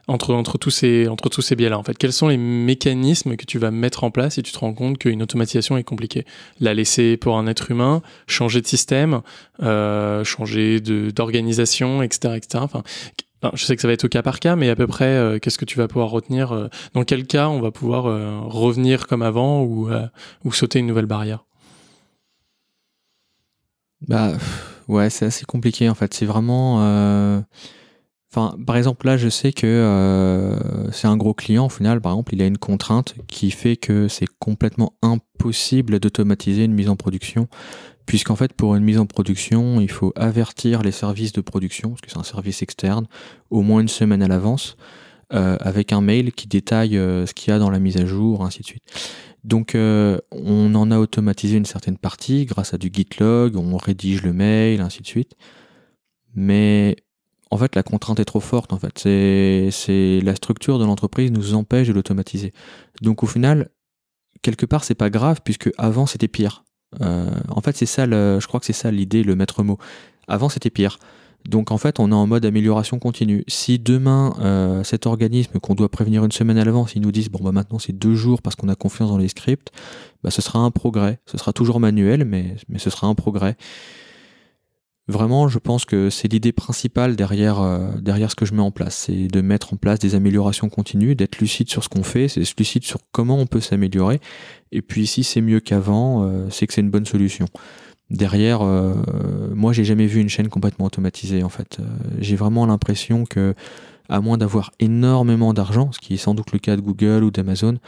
entre 0.07 0.35
entre 0.35 0.59
tous 0.59 0.71
ces 0.71 1.09
entre 1.09 1.29
tous 1.29 1.43
ces 1.43 1.57
biais-là 1.57 1.79
En 1.79 1.83
fait, 1.83 1.97
quels 1.97 2.13
sont 2.13 2.29
les 2.29 2.37
mécanismes 2.37 3.37
que 3.37 3.47
tu 3.47 3.59
vas 3.59 3.71
mettre 3.71 4.05
en 4.05 4.11
place 4.11 4.35
si 4.35 4.43
tu 4.43 4.53
te 4.53 4.59
rends 4.59 4.75
compte 4.75 4.99
qu'une 4.99 5.23
automatisation 5.23 5.77
est 5.77 5.85
compliquée? 5.85 6.27
La 6.61 6.75
laisser 6.75 7.17
pour 7.17 7.39
un 7.39 7.47
être 7.47 7.71
humain, 7.71 8.03
changer 8.27 8.61
de 8.61 8.67
système, 8.67 9.23
euh, 9.63 10.25
changer 10.25 10.81
d'organisation, 10.81 12.03
etc., 12.03 12.35
etc. 12.37 12.65
Enfin, 12.65 12.83
je 13.55 13.65
sais 13.65 13.75
que 13.75 13.83
ça 13.83 13.89
va 13.89 13.95
être 13.95 14.05
au 14.05 14.09
cas 14.09 14.23
par 14.23 14.41
cas, 14.41 14.57
mais 14.57 14.71
à 14.71 14.77
peu 14.77 14.87
près, 14.87 15.05
euh, 15.07 15.39
qu'est-ce 15.39 15.59
que 15.59 15.65
tu 15.65 15.77
vas 15.77 15.89
pouvoir 15.89 16.11
retenir 16.11 16.53
euh, 16.53 16.69
Dans 16.95 17.05
quel 17.05 17.27
cas 17.27 17.49
on 17.49 17.61
va 17.61 17.71
pouvoir 17.71 18.07
euh, 18.07 18.41
revenir 18.43 19.07
comme 19.07 19.23
avant 19.23 19.63
ou, 19.63 19.91
ou 20.45 20.53
sauter 20.53 20.79
une 20.79 20.87
nouvelle 20.87 21.07
barrière? 21.07 21.45
Bah 24.07 24.33
ouais, 24.89 25.11
c'est 25.11 25.27
assez 25.27 25.45
compliqué 25.45 25.89
en 25.89 25.95
fait. 25.95 26.13
C'est 26.15 26.27
vraiment. 26.27 26.81
Enfin, 28.35 28.57
par 28.67 28.79
exemple, 28.79 29.07
là, 29.07 29.19
je 29.19 29.29
sais 29.29 29.53
que 29.53 30.57
c'est 30.91 31.07
un 31.07 31.19
gros 31.19 31.35
client. 31.35 31.67
Au 31.67 31.69
final, 31.69 32.01
par 32.01 32.13
exemple, 32.13 32.35
il 32.35 32.41
a 32.41 32.47
une 32.47 32.57
contrainte 32.57 33.15
qui 33.27 33.51
fait 33.51 33.77
que 33.77 34.09
c'est 34.09 34.27
complètement 34.39 34.95
impossible 35.03 36.01
d'automatiser 36.01 36.65
une 36.65 36.73
mise 36.73 36.89
en 36.89 36.97
production 36.97 37.49
puisqu'en 38.07 38.37
fait 38.37 38.53
pour 38.53 38.75
une 38.75 38.85
mise 38.85 38.99
en 38.99 39.07
production, 39.07 39.81
il 39.81 39.91
faut 39.91 40.13
avertir 40.17 40.83
les 40.83 40.93
services 40.93 41.33
de 41.33 41.41
production, 41.41 41.91
parce 41.91 42.01
que 42.01 42.11
c'est 42.11 42.19
un 42.19 42.25
service 42.25 42.63
externe, 42.63 43.07
au 43.51 43.63
moins 43.63 43.81
une 43.81 43.89
semaine 43.89 44.23
à 44.23 44.29
l'avance, 44.29 44.77
euh, 45.33 45.57
avec 45.61 45.93
un 45.93 46.01
mail 46.01 46.33
qui 46.33 46.47
détaille 46.47 46.99
euh, 46.99 47.27
ce 47.27 47.35
qu'il 47.35 47.51
y 47.51 47.55
a 47.55 47.59
dans 47.59 47.71
la 47.71 47.79
mise 47.79 47.97
à 47.97 48.07
jour, 48.07 48.45
ainsi 48.45 48.61
de 48.61 48.67
suite. 48.67 48.83
Donc 49.45 49.75
euh, 49.75 50.19
on 50.31 50.75
en 50.75 50.91
a 50.91 50.99
automatisé 50.99 51.57
une 51.57 51.65
certaine 51.65 51.99
partie 51.99 52.45
grâce 52.45 52.75
à 52.75 52.79
du 52.79 52.91
Gitlog, 52.93 53.57
on 53.57 53.77
rédige 53.77 54.23
le 54.23 54.33
mail, 54.33 54.81
ainsi 54.81 55.01
de 55.01 55.07
suite. 55.07 55.35
Mais 56.35 56.97
en 57.53 57.59
fait, 57.59 57.75
la 57.77 57.83
contrainte 57.83 58.19
est 58.19 58.25
trop 58.25 58.41
forte. 58.41 58.73
En 58.73 58.79
fait, 58.79 58.99
c'est 58.99 60.21
la 60.23 60.35
structure 60.35 60.79
de 60.79 60.87
l'entreprise 60.87 61.31
nous 61.31 61.53
empêche 61.53 61.87
de 61.87 61.93
l'automatiser. 61.93 62.55
Donc 63.03 63.23
au 63.23 63.27
final, 63.27 63.69
quelque 64.41 64.65
part, 64.65 64.85
c'est 64.85 64.95
pas 64.95 65.11
grave 65.11 65.41
puisque 65.45 65.71
avant 65.77 66.07
c'était 66.07 66.29
pire. 66.29 66.65
Euh, 67.03 67.31
en 67.51 67.61
fait, 67.61 67.77
c'est 67.77 67.85
ça, 67.85 68.07
je 68.07 68.47
crois 68.47 68.59
que 68.59 68.65
c'est 68.65 68.73
ça 68.73 68.91
l'idée, 68.91 69.23
le 69.23 69.37
maître 69.37 69.63
mot. 69.63 69.77
Avant, 70.29 70.49
c'était 70.49 70.71
pire. 70.71 70.99
Donc 71.47 71.73
en 71.73 71.77
fait, 71.77 72.01
on 72.01 72.11
est 72.11 72.15
en 72.15 72.27
mode 72.27 72.47
amélioration 72.47 72.99
continue. 72.99 73.45
Si 73.49 73.79
demain, 73.79 74.35
euh, 74.41 74.83
cet 74.83 75.05
organisme 75.05 75.59
qu'on 75.61 75.75
doit 75.75 75.91
prévenir 75.91 76.25
une 76.25 76.33
semaine 76.33 76.57
à 76.57 76.65
l'avance, 76.65 76.95
ils 76.95 77.03
nous 77.03 77.13
disent 77.13 77.29
bon 77.29 77.41
bah 77.45 77.53
maintenant 77.53 77.79
c'est 77.79 77.93
deux 77.93 78.15
jours 78.15 78.41
parce 78.41 78.57
qu'on 78.57 78.69
a 78.69 78.77
confiance 78.77 79.11
dans 79.11 79.19
les 79.19 79.29
scripts, 79.29 79.73
bah 80.23 80.31
ce 80.31 80.41
sera 80.41 80.61
un 80.61 80.71
progrès. 80.71 81.21
Ce 81.27 81.37
sera 81.37 81.53
toujours 81.53 81.81
manuel, 81.81 82.25
mais, 82.25 82.57
mais 82.71 82.79
ce 82.79 82.89
sera 82.89 83.09
un 83.09 83.15
progrès. 83.15 83.57
Vraiment, 85.09 85.49
je 85.49 85.59
pense 85.59 85.85
que 85.85 86.11
c'est 86.11 86.29
l'idée 86.29 86.53
principale 86.53 87.17
derrière, 87.17 87.61
euh, 87.61 87.91
derrière 88.01 88.31
ce 88.31 88.37
que 88.37 88.47
je 88.47 88.55
mets 88.55 88.63
en 88.63 88.71
place. 88.71 88.95
C'est 88.95 89.27
de 89.27 89.41
mettre 89.41 89.75
en 89.75 89.77
place 89.77 89.99
des 89.99 90.15
améliorations 90.15 90.69
continues, 90.69 91.17
d'être 91.17 91.39
lucide 91.41 91.69
sur 91.69 91.83
ce 91.83 91.89
qu'on 91.89 92.05
fait, 92.05 92.29
c'est 92.29 92.43
lucide 92.57 92.85
sur 92.85 93.01
comment 93.11 93.37
on 93.37 93.47
peut 93.47 93.61
s'améliorer. 93.61 94.21
Et 94.71 94.81
puis 94.81 95.09
si 95.09 95.25
c'est 95.25 95.41
mieux 95.41 95.59
qu'avant, 95.59 96.25
euh, 96.25 96.47
c'est 96.51 96.69
que 96.69 96.73
c'est 96.73 96.83
une 96.83 96.91
bonne 96.91 97.07
solution. 97.07 97.47
Derrière, 98.11 98.63
euh, 98.63 98.95
moi 99.55 99.73
j'ai 99.73 99.85
jamais 99.85 100.07
vu 100.07 100.21
une 100.21 100.29
chaîne 100.29 100.49
complètement 100.49 100.87
automatisée 100.87 101.43
en 101.43 101.49
fait. 101.49 101.79
j'ai 102.19 102.37
vraiment 102.37 102.67
l'impression 102.67 103.25
que, 103.25 103.55
à 104.09 104.21
moins 104.21 104.39
d'avoir 104.39 104.71
énormément 104.79 105.53
d'argent, 105.53 105.91
ce 105.93 105.99
qui 105.99 106.15
est 106.15 106.19
sans 106.19 106.35
doute 106.35 106.53
le 106.53 106.59
cas 106.59 106.77
de 106.77 106.83
Google 106.83 107.25
ou 107.25 107.31
d'Amazon, 107.31 107.79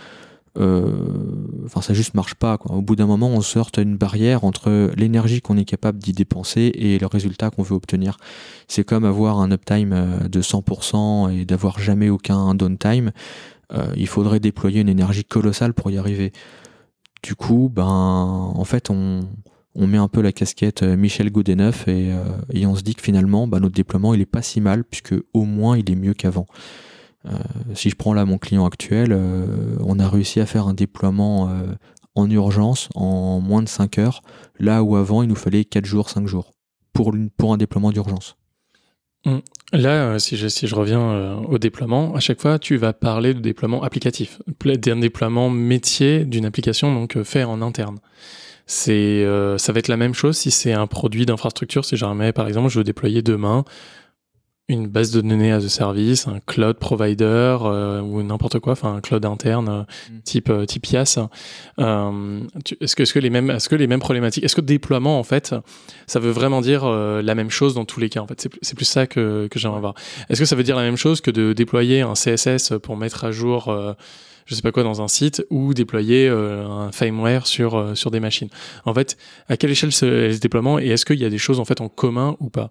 enfin 0.56 1.80
ça 1.80 1.94
juste 1.94 2.14
marche 2.14 2.34
pas. 2.34 2.58
Quoi. 2.58 2.76
Au 2.76 2.82
bout 2.82 2.96
d'un 2.96 3.06
moment, 3.06 3.28
on 3.28 3.40
sort 3.40 3.70
une 3.78 3.96
barrière 3.96 4.44
entre 4.44 4.90
l'énergie 4.96 5.40
qu'on 5.40 5.56
est 5.56 5.64
capable 5.64 5.98
d'y 5.98 6.12
dépenser 6.12 6.72
et 6.74 6.98
le 6.98 7.06
résultat 7.06 7.50
qu'on 7.50 7.62
veut 7.62 7.74
obtenir. 7.74 8.16
C'est 8.68 8.84
comme 8.84 9.04
avoir 9.04 9.40
un 9.40 9.50
uptime 9.50 9.92
euh, 9.92 10.28
de 10.28 10.40
100% 10.40 11.32
et 11.32 11.44
d'avoir 11.44 11.78
jamais 11.80 12.08
aucun 12.08 12.54
downtime. 12.54 13.10
Euh, 13.72 13.92
il 13.96 14.06
faudrait 14.06 14.40
déployer 14.40 14.80
une 14.80 14.88
énergie 14.88 15.24
colossale 15.24 15.74
pour 15.74 15.90
y 15.90 15.98
arriver. 15.98 16.32
Du 17.22 17.34
coup, 17.34 17.70
ben, 17.74 17.84
en 17.84 18.64
fait, 18.64 18.90
on, 18.90 19.20
on 19.74 19.86
met 19.86 19.98
un 19.98 20.08
peu 20.08 20.20
la 20.20 20.30
casquette 20.30 20.82
Michel 20.82 21.32
Goudeneuf 21.32 21.88
et, 21.88 22.12
et 22.52 22.66
on 22.66 22.76
se 22.76 22.82
dit 22.82 22.94
que 22.94 23.00
finalement, 23.00 23.48
ben, 23.48 23.60
notre 23.60 23.74
déploiement, 23.74 24.12
il 24.12 24.20
est 24.20 24.26
pas 24.26 24.42
si 24.42 24.60
mal 24.60 24.84
puisque 24.84 25.14
au 25.32 25.44
moins 25.44 25.78
il 25.78 25.90
est 25.90 25.96
mieux 25.96 26.12
qu'avant. 26.12 26.46
Euh, 27.26 27.38
si 27.74 27.90
je 27.90 27.96
prends 27.96 28.14
là 28.14 28.24
mon 28.24 28.38
client 28.38 28.66
actuel, 28.66 29.12
euh, 29.12 29.76
on 29.80 29.98
a 29.98 30.08
réussi 30.08 30.40
à 30.40 30.46
faire 30.46 30.66
un 30.66 30.74
déploiement 30.74 31.48
euh, 31.48 31.66
en 32.14 32.28
urgence 32.30 32.88
en 32.94 33.40
moins 33.40 33.62
de 33.62 33.68
5 33.68 33.98
heures, 33.98 34.22
là 34.58 34.82
où 34.82 34.96
avant 34.96 35.22
il 35.22 35.28
nous 35.28 35.34
fallait 35.34 35.64
4 35.64 35.84
jours, 35.84 36.10
5 36.10 36.26
jours 36.26 36.52
pour, 36.92 37.12
pour 37.36 37.52
un 37.52 37.56
déploiement 37.56 37.92
d'urgence. 37.92 38.36
Hum. 39.26 39.40
Là, 39.72 40.18
si 40.18 40.36
je, 40.36 40.48
si 40.48 40.66
je 40.66 40.74
reviens 40.74 41.38
au 41.48 41.58
déploiement, 41.58 42.14
à 42.14 42.20
chaque 42.20 42.40
fois, 42.40 42.58
tu 42.58 42.76
vas 42.76 42.92
parler 42.92 43.32
de 43.32 43.40
déploiement 43.40 43.82
applicatif, 43.82 44.40
d'un 44.62 44.96
déploiement 44.96 45.48
métier 45.48 46.26
d'une 46.26 46.44
application 46.44 46.94
donc 46.94 47.20
fait 47.22 47.42
en 47.42 47.62
interne. 47.62 47.98
C'est, 48.66 49.26
ça 49.56 49.72
va 49.72 49.78
être 49.78 49.88
la 49.88 49.96
même 49.96 50.14
chose 50.14 50.36
si 50.36 50.50
c'est 50.50 50.74
un 50.74 50.86
produit 50.86 51.26
d'infrastructure. 51.26 51.84
Si 51.86 51.96
jamais, 51.96 52.32
par 52.32 52.46
exemple, 52.46 52.68
je 52.68 52.78
veux 52.78 52.84
déployer 52.84 53.22
demain 53.22 53.64
une 54.68 54.86
base 54.86 55.10
de 55.10 55.20
données 55.20 55.52
as 55.52 55.62
a 55.64 55.68
service, 55.68 56.26
un 56.26 56.40
cloud 56.46 56.76
provider 56.78 57.24
euh, 57.62 58.00
ou 58.00 58.22
n'importe 58.22 58.58
quoi, 58.60 58.72
enfin 58.72 58.94
un 58.94 59.00
cloud 59.02 59.24
interne 59.26 59.68
euh, 59.68 59.82
Mm. 60.10 60.20
type 60.24 60.48
euh, 60.50 60.64
type 60.64 60.86
IaaS. 60.86 61.18
Tu- 62.64 62.76
est-ce 62.80 62.96
que 62.96 63.02
est-ce 63.02 63.12
que 63.12 63.18
les 63.18 63.30
mêmes 63.30 63.50
est-ce 63.50 63.68
que 63.68 63.76
les 63.76 63.86
mêmes 63.86 64.00
problématiques, 64.00 64.44
est-ce 64.44 64.56
que 64.56 64.60
déploiement 64.60 65.18
en 65.18 65.22
fait, 65.22 65.54
ça 66.06 66.18
veut 66.18 66.30
vraiment 66.30 66.60
dire 66.62 66.84
euh, 66.84 67.20
la 67.22 67.34
même 67.34 67.50
chose 67.50 67.74
dans 67.74 67.84
tous 67.84 68.00
les 68.00 68.08
cas 68.08 68.20
en 68.20 68.26
fait? 68.26 68.40
C'est 68.40 68.48
plus- 68.48 68.60
c'est 68.62 68.74
plus 68.76 68.84
ça 68.86 69.06
que 69.06 69.48
que 69.50 69.58
j'aimerais 69.58 69.80
voir. 69.80 69.94
Est-ce 70.30 70.40
que 70.40 70.46
ça 70.46 70.56
veut 70.56 70.62
dire 70.62 70.76
la 70.76 70.82
même 70.82 70.96
chose 70.96 71.20
que 71.20 71.30
de 71.30 71.52
déployer 71.52 72.00
un 72.00 72.14
CSS 72.14 72.72
pour 72.82 72.96
mettre 72.96 73.24
à 73.24 73.32
jour 73.32 73.74
je 74.46 74.54
sais 74.54 74.60
pas 74.60 74.72
quoi 74.72 74.82
dans 74.82 75.00
un 75.00 75.08
site 75.08 75.42
ou 75.48 75.72
déployer 75.72 76.28
euh, 76.28 76.66
un 76.68 76.92
firmware 76.92 77.46
sur 77.46 77.76
euh, 77.76 77.94
sur 77.94 78.10
des 78.10 78.20
machines? 78.20 78.48
En 78.84 78.92
fait, 78.94 79.16
à 79.48 79.56
quelle 79.56 79.70
échelle 79.70 79.92
se, 79.92 80.32
se 80.32 80.38
déploiement 80.38 80.78
et 80.78 80.88
est-ce 80.88 81.04
qu'il 81.06 81.18
y 81.18 81.24
a 81.24 81.30
des 81.30 81.38
choses 81.38 81.60
en 81.60 81.64
fait 81.64 81.80
en 81.80 81.88
commun 81.88 82.36
ou 82.40 82.50
pas? 82.50 82.70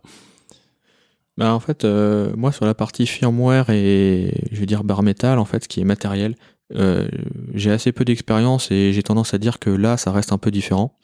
Bah, 1.37 1.53
en 1.53 1.59
fait, 1.59 1.83
euh, 1.83 2.33
moi 2.35 2.51
sur 2.51 2.65
la 2.65 2.75
partie 2.75 3.07
firmware 3.07 3.69
et 3.69 4.47
je 4.51 4.59
vais 4.59 4.65
dire 4.65 4.83
bare 4.83 5.01
metal, 5.03 5.39
en 5.39 5.45
fait, 5.45 5.63
ce 5.63 5.67
qui 5.67 5.81
est 5.81 5.85
matériel, 5.85 6.35
euh, 6.75 7.07
j'ai 7.53 7.71
assez 7.71 7.91
peu 7.91 8.05
d'expérience 8.05 8.71
et 8.71 8.93
j'ai 8.93 9.03
tendance 9.03 9.33
à 9.33 9.37
dire 9.37 9.59
que 9.59 9.69
là, 9.69 9.97
ça 9.97 10.11
reste 10.11 10.31
un 10.31 10.37
peu 10.37 10.51
différent. 10.51 10.95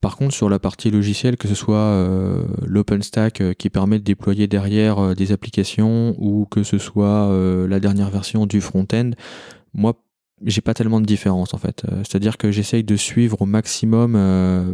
Par 0.00 0.16
contre, 0.16 0.34
sur 0.34 0.48
la 0.48 0.58
partie 0.58 0.90
logicielle, 0.90 1.36
que 1.36 1.46
ce 1.46 1.54
soit 1.54 1.76
euh, 1.76 2.42
l'OpenStack 2.64 3.40
euh, 3.42 3.52
qui 3.52 3.68
permet 3.68 3.98
de 3.98 4.04
déployer 4.04 4.46
derrière 4.46 4.98
euh, 4.98 5.14
des 5.14 5.30
applications 5.30 6.14
ou 6.18 6.46
que 6.46 6.62
ce 6.62 6.78
soit 6.78 7.28
euh, 7.28 7.68
la 7.68 7.80
dernière 7.80 8.08
version 8.08 8.46
du 8.46 8.62
front-end, 8.62 9.10
moi, 9.74 10.02
j'ai 10.44 10.60
pas 10.60 10.74
tellement 10.74 11.00
de 11.00 11.06
différence 11.06 11.54
en 11.54 11.58
fait. 11.58 11.82
Euh, 11.84 11.98
C'est-à-dire 11.98 12.38
que 12.38 12.50
j'essaye 12.50 12.84
de 12.84 12.96
suivre 12.96 13.42
au 13.42 13.46
maximum 13.46 14.14
euh, 14.16 14.62
euh, 14.62 14.72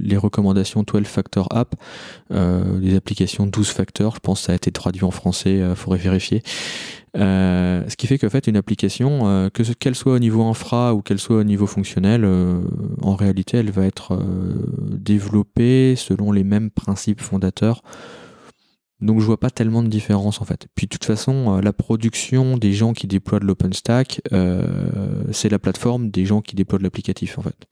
les 0.00 0.16
recommandations 0.16 0.82
12 0.82 1.04
Factor 1.04 1.46
App, 1.50 1.74
euh, 2.32 2.78
les 2.80 2.96
applications 2.96 3.46
12 3.46 3.68
facteurs, 3.68 4.14
je 4.16 4.20
pense 4.20 4.40
que 4.40 4.46
ça 4.46 4.52
a 4.52 4.56
été 4.56 4.70
traduit 4.72 5.04
en 5.04 5.10
français, 5.10 5.58
il 5.58 5.76
faudrait 5.76 5.98
vérifier. 5.98 6.42
Ce 7.14 7.96
qui 7.96 8.06
fait 8.06 8.18
qu'en 8.18 8.28
fait 8.28 8.46
une 8.46 8.56
application, 8.58 9.50
que 9.54 9.62
qu'elle 9.72 9.94
soit 9.94 10.12
au 10.12 10.18
niveau 10.18 10.42
infra 10.44 10.94
ou 10.94 11.00
qu'elle 11.00 11.18
soit 11.18 11.36
au 11.36 11.44
niveau 11.44 11.66
fonctionnel, 11.66 12.26
en 13.00 13.14
réalité 13.14 13.56
elle 13.56 13.70
va 13.70 13.86
être 13.86 14.18
développée 14.90 15.94
selon 15.96 16.30
les 16.30 16.44
mêmes 16.44 16.70
principes 16.70 17.22
fondateurs. 17.22 17.80
Donc 19.00 19.20
je 19.20 19.26
vois 19.26 19.38
pas 19.38 19.50
tellement 19.50 19.82
de 19.82 19.88
différence 19.88 20.40
en 20.40 20.44
fait. 20.44 20.66
Puis 20.74 20.86
de 20.86 20.90
toute 20.90 21.04
façon, 21.04 21.56
euh, 21.56 21.60
la 21.60 21.72
production 21.72 22.56
des 22.56 22.72
gens 22.72 22.92
qui 22.92 23.06
déploient 23.06 23.40
de 23.40 23.44
l'OpenStack, 23.44 24.22
euh, 24.32 25.22
c'est 25.32 25.50
la 25.50 25.58
plateforme 25.58 26.10
des 26.10 26.24
gens 26.24 26.40
qui 26.40 26.56
déploient 26.56 26.78
de 26.78 26.84
l'applicatif 26.84 27.38
en 27.38 27.42
fait. 27.42 27.66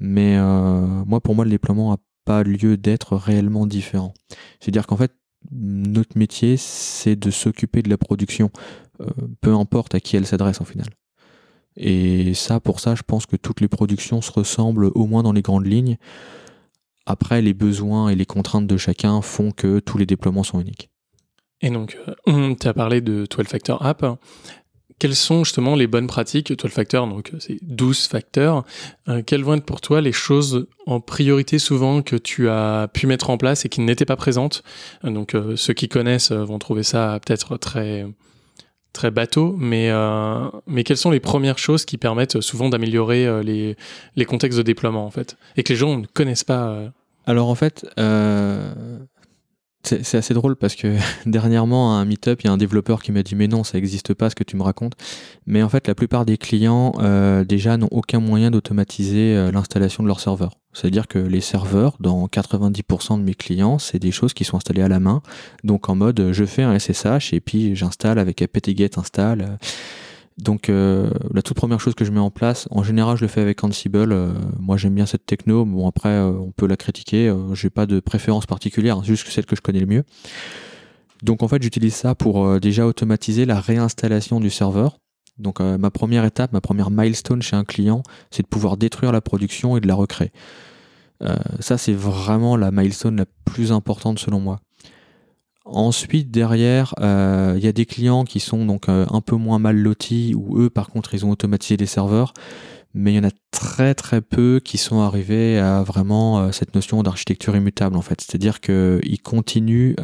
Mais 0.00 0.36
euh, 0.36 0.80
moi 1.06 1.20
pour 1.20 1.34
moi 1.34 1.44
le 1.44 1.50
déploiement 1.50 1.92
a 1.92 1.98
pas 2.24 2.42
lieu 2.42 2.76
d'être 2.76 3.16
réellement 3.16 3.66
différent. 3.66 4.12
C'est-à-dire 4.60 4.86
qu'en 4.86 4.98
fait, 4.98 5.12
notre 5.50 6.18
métier, 6.18 6.56
c'est 6.58 7.16
de 7.16 7.30
s'occuper 7.30 7.82
de 7.82 7.88
la 7.88 7.96
production, 7.96 8.50
euh, 9.00 9.06
peu 9.40 9.54
importe 9.54 9.94
à 9.94 10.00
qui 10.00 10.16
elle 10.16 10.26
s'adresse 10.26 10.60
en 10.60 10.64
final. 10.64 10.88
Et 11.76 12.34
ça, 12.34 12.60
pour 12.60 12.80
ça, 12.80 12.94
je 12.94 13.02
pense 13.02 13.24
que 13.24 13.36
toutes 13.36 13.60
les 13.60 13.68
productions 13.68 14.20
se 14.20 14.32
ressemblent 14.32 14.90
au 14.94 15.06
moins 15.06 15.22
dans 15.22 15.32
les 15.32 15.42
grandes 15.42 15.66
lignes. 15.66 15.96
Après, 17.10 17.40
les 17.40 17.54
besoins 17.54 18.10
et 18.10 18.14
les 18.14 18.26
contraintes 18.26 18.66
de 18.66 18.76
chacun 18.76 19.22
font 19.22 19.50
que 19.50 19.78
tous 19.78 19.96
les 19.96 20.04
déploiements 20.06 20.42
sont 20.42 20.60
uniques. 20.60 20.90
Et 21.62 21.70
donc, 21.70 21.96
tu 22.26 22.68
as 22.68 22.74
parlé 22.74 23.00
de 23.00 23.26
12 23.28 23.46
Factor 23.46 23.84
App. 23.84 24.04
Quelles 24.98 25.14
sont 25.14 25.44
justement 25.44 25.74
les 25.74 25.86
bonnes 25.86 26.06
pratiques 26.06 26.52
12 26.52 26.70
Factor 26.70 27.06
Donc, 27.06 27.30
euh, 27.32 27.38
c'est 27.40 27.58
12 27.62 28.08
facteurs. 28.08 28.64
Euh, 29.08 29.22
quelles 29.24 29.42
vont 29.44 29.54
être 29.54 29.64
pour 29.64 29.80
toi 29.80 30.00
les 30.00 30.12
choses 30.12 30.66
en 30.86 31.00
priorité 31.00 31.58
souvent 31.58 32.02
que 32.02 32.16
tu 32.16 32.48
as 32.48 32.88
pu 32.92 33.06
mettre 33.06 33.30
en 33.30 33.38
place 33.38 33.64
et 33.64 33.68
qui 33.68 33.80
n'étaient 33.80 34.04
pas 34.04 34.16
présentes 34.16 34.62
Euh, 35.04 35.10
Donc, 35.10 35.34
euh, 35.34 35.56
ceux 35.56 35.72
qui 35.72 35.88
connaissent 35.88 36.32
euh, 36.32 36.44
vont 36.44 36.58
trouver 36.58 36.82
ça 36.82 37.18
peut-être 37.24 37.56
très 37.56 38.06
très 38.92 39.10
bateau, 39.10 39.54
mais, 39.58 39.90
euh, 39.90 40.48
mais 40.66 40.82
quelles 40.82 40.96
sont 40.96 41.10
les 41.10 41.20
premières 41.20 41.58
choses 41.58 41.84
qui 41.84 41.98
permettent 41.98 42.40
souvent 42.40 42.68
d'améliorer 42.68 43.26
euh, 43.26 43.42
les, 43.42 43.76
les 44.16 44.24
contextes 44.24 44.58
de 44.58 44.62
déploiement 44.62 45.04
en 45.06 45.10
fait? 45.10 45.36
Et 45.56 45.62
que 45.62 45.72
les 45.72 45.78
gens 45.78 45.96
ne 45.98 46.06
connaissent 46.06 46.42
pas 46.44 46.68
euh, 46.68 46.88
Alors 47.28 47.50
en 47.50 47.54
fait, 47.54 47.86
euh, 47.98 48.72
c'est 49.82 50.16
assez 50.16 50.32
drôle 50.32 50.56
parce 50.56 50.74
que 50.74 50.96
dernièrement 51.26 51.94
à 51.94 52.00
un 52.00 52.06
meet-up, 52.06 52.40
il 52.42 52.46
y 52.46 52.48
a 52.48 52.52
un 52.54 52.56
développeur 52.56 53.02
qui 53.02 53.12
m'a 53.12 53.22
dit 53.22 53.34
mais 53.34 53.48
non, 53.48 53.64
ça 53.64 53.76
n'existe 53.76 54.14
pas 54.14 54.30
ce 54.30 54.34
que 54.34 54.44
tu 54.44 54.56
me 54.56 54.62
racontes. 54.62 54.94
Mais 55.44 55.62
en 55.62 55.68
fait, 55.68 55.86
la 55.88 55.94
plupart 55.94 56.24
des 56.24 56.38
clients 56.38 56.94
euh, 57.00 57.44
déjà 57.44 57.76
n'ont 57.76 57.90
aucun 57.90 58.18
moyen 58.18 58.50
d'automatiser 58.50 59.36
euh, 59.36 59.52
l'installation 59.52 60.02
de 60.02 60.08
leur 60.08 60.20
serveur. 60.20 60.54
C'est-à-dire 60.72 61.06
que 61.06 61.18
les 61.18 61.42
serveurs, 61.42 61.98
dans 62.00 62.26
90% 62.28 63.18
de 63.18 63.22
mes 63.22 63.34
clients, 63.34 63.78
c'est 63.78 63.98
des 63.98 64.10
choses 64.10 64.32
qui 64.32 64.44
sont 64.44 64.56
installées 64.56 64.80
à 64.80 64.88
la 64.88 64.98
main. 64.98 65.20
Donc 65.64 65.90
en 65.90 65.96
mode, 65.96 66.32
je 66.32 66.44
fais 66.46 66.62
un 66.62 66.78
SSH 66.78 67.34
et 67.34 67.40
puis 67.40 67.76
j'installe 67.76 68.18
avec 68.18 68.40
apt-get 68.40 68.98
install. 68.98 69.58
Donc 70.38 70.68
euh, 70.68 71.10
la 71.34 71.42
toute 71.42 71.56
première 71.56 71.80
chose 71.80 71.94
que 71.94 72.04
je 72.04 72.12
mets 72.12 72.20
en 72.20 72.30
place, 72.30 72.68
en 72.70 72.84
général 72.84 73.16
je 73.16 73.22
le 73.22 73.28
fais 73.28 73.40
avec 73.40 73.62
Ansible. 73.64 74.12
euh, 74.12 74.32
moi 74.60 74.76
j'aime 74.76 74.94
bien 74.94 75.06
cette 75.06 75.26
techno. 75.26 75.64
Bon 75.64 75.88
après 75.88 76.10
euh, 76.10 76.30
on 76.30 76.52
peut 76.52 76.66
la 76.66 76.76
critiquer. 76.76 77.34
J'ai 77.54 77.70
pas 77.70 77.86
de 77.86 77.98
préférence 78.00 78.46
particulière, 78.46 78.98
c'est 79.02 79.08
juste 79.08 79.28
celle 79.28 79.46
que 79.46 79.56
je 79.56 79.60
connais 79.60 79.80
le 79.80 79.86
mieux. 79.86 80.04
Donc 81.22 81.42
en 81.42 81.48
fait 81.48 81.60
j'utilise 81.60 81.94
ça 81.94 82.14
pour 82.14 82.60
déjà 82.60 82.86
automatiser 82.86 83.46
la 83.46 83.60
réinstallation 83.60 84.38
du 84.38 84.50
serveur. 84.50 84.98
Donc 85.38 85.60
ma 85.60 85.90
première 85.90 86.24
étape, 86.24 86.52
ma 86.52 86.60
première 86.60 86.90
milestone 86.90 87.42
chez 87.42 87.56
un 87.56 87.64
client, 87.64 88.02
c'est 88.30 88.42
de 88.42 88.48
pouvoir 88.48 88.76
détruire 88.76 89.12
la 89.12 89.20
production 89.20 89.76
et 89.76 89.80
de 89.80 89.88
la 89.88 89.94
recréer. 89.94 90.30
Ça 91.58 91.78
c'est 91.78 91.94
vraiment 91.94 92.56
la 92.56 92.70
milestone 92.70 93.16
la 93.16 93.26
plus 93.44 93.72
importante 93.72 94.20
selon 94.20 94.38
moi. 94.38 94.60
Ensuite, 95.70 96.30
derrière, 96.30 96.94
euh, 97.00 97.52
il 97.58 97.62
y 97.62 97.68
a 97.68 97.72
des 97.72 97.84
clients 97.84 98.24
qui 98.24 98.40
sont 98.40 98.64
donc 98.64 98.88
euh, 98.88 99.04
un 99.10 99.20
peu 99.20 99.36
moins 99.36 99.58
mal 99.58 99.76
lotis, 99.76 100.34
où 100.34 100.58
eux, 100.58 100.70
par 100.70 100.88
contre, 100.88 101.12
ils 101.12 101.26
ont 101.26 101.30
automatisé 101.30 101.76
les 101.76 101.84
serveurs, 101.84 102.32
mais 102.94 103.12
il 103.12 103.16
y 103.16 103.18
en 103.18 103.28
a 103.28 103.32
très 103.50 103.94
très 103.94 104.22
peu 104.22 104.62
qui 104.64 104.78
sont 104.78 105.00
arrivés 105.00 105.58
à 105.58 105.82
vraiment 105.82 106.38
euh, 106.38 106.52
cette 106.52 106.74
notion 106.74 107.02
d'architecture 107.02 107.54
immutable, 107.54 107.98
en 107.98 108.00
fait. 108.00 108.18
C'est-à-dire 108.22 108.60
qu'ils 108.60 109.20
continuent, 109.22 109.94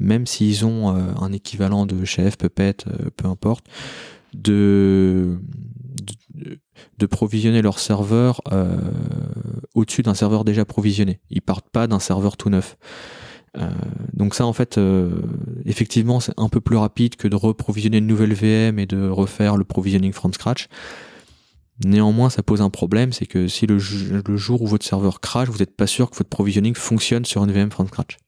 même 0.00 0.26
s'ils 0.26 0.64
ont 0.64 0.88
un 0.88 1.32
équivalent 1.32 1.84
de 1.84 2.02
chef, 2.06 2.38
Puppet, 2.38 2.76
peu 3.16 3.28
importe, 3.28 3.66
de, 4.32 5.38
provisionner 7.10 7.60
leur 7.60 7.78
serveur 7.78 8.40
au-dessus 9.74 10.02
d'un 10.02 10.14
serveur 10.14 10.44
déjà 10.44 10.64
provisionné. 10.64 11.20
Ils 11.28 11.42
partent 11.42 11.68
pas 11.68 11.86
d'un 11.86 12.00
serveur 12.00 12.38
tout 12.38 12.48
neuf. 12.48 12.78
Euh, 13.58 13.68
donc 14.12 14.34
ça 14.34 14.46
en 14.46 14.52
fait 14.52 14.78
euh, 14.78 15.10
effectivement 15.64 16.20
c'est 16.20 16.32
un 16.36 16.48
peu 16.48 16.60
plus 16.60 16.76
rapide 16.76 17.16
que 17.16 17.26
de 17.26 17.34
reprovisionner 17.34 17.98
une 17.98 18.06
nouvelle 18.06 18.32
VM 18.32 18.78
et 18.78 18.86
de 18.86 19.08
refaire 19.08 19.56
le 19.56 19.64
provisioning 19.64 20.12
from 20.12 20.32
scratch. 20.32 20.68
Néanmoins 21.84 22.30
ça 22.30 22.42
pose 22.42 22.60
un 22.60 22.70
problème, 22.70 23.12
c'est 23.12 23.26
que 23.26 23.48
si 23.48 23.66
le, 23.66 23.78
jour 23.78 24.62
où 24.62 24.66
votre 24.66 24.84
serveur 24.84 25.20
crash, 25.20 25.48
vous 25.48 25.58
n'êtes 25.58 25.74
pas 25.74 25.86
sûr 25.86 26.10
que 26.10 26.16
votre 26.16 26.28
provisioning 26.28 26.74
fonctionne 26.74 27.24
sur 27.24 27.42
une 27.42 27.50
VM 27.50 27.70
from 27.70 27.88
scratch. 27.88 28.18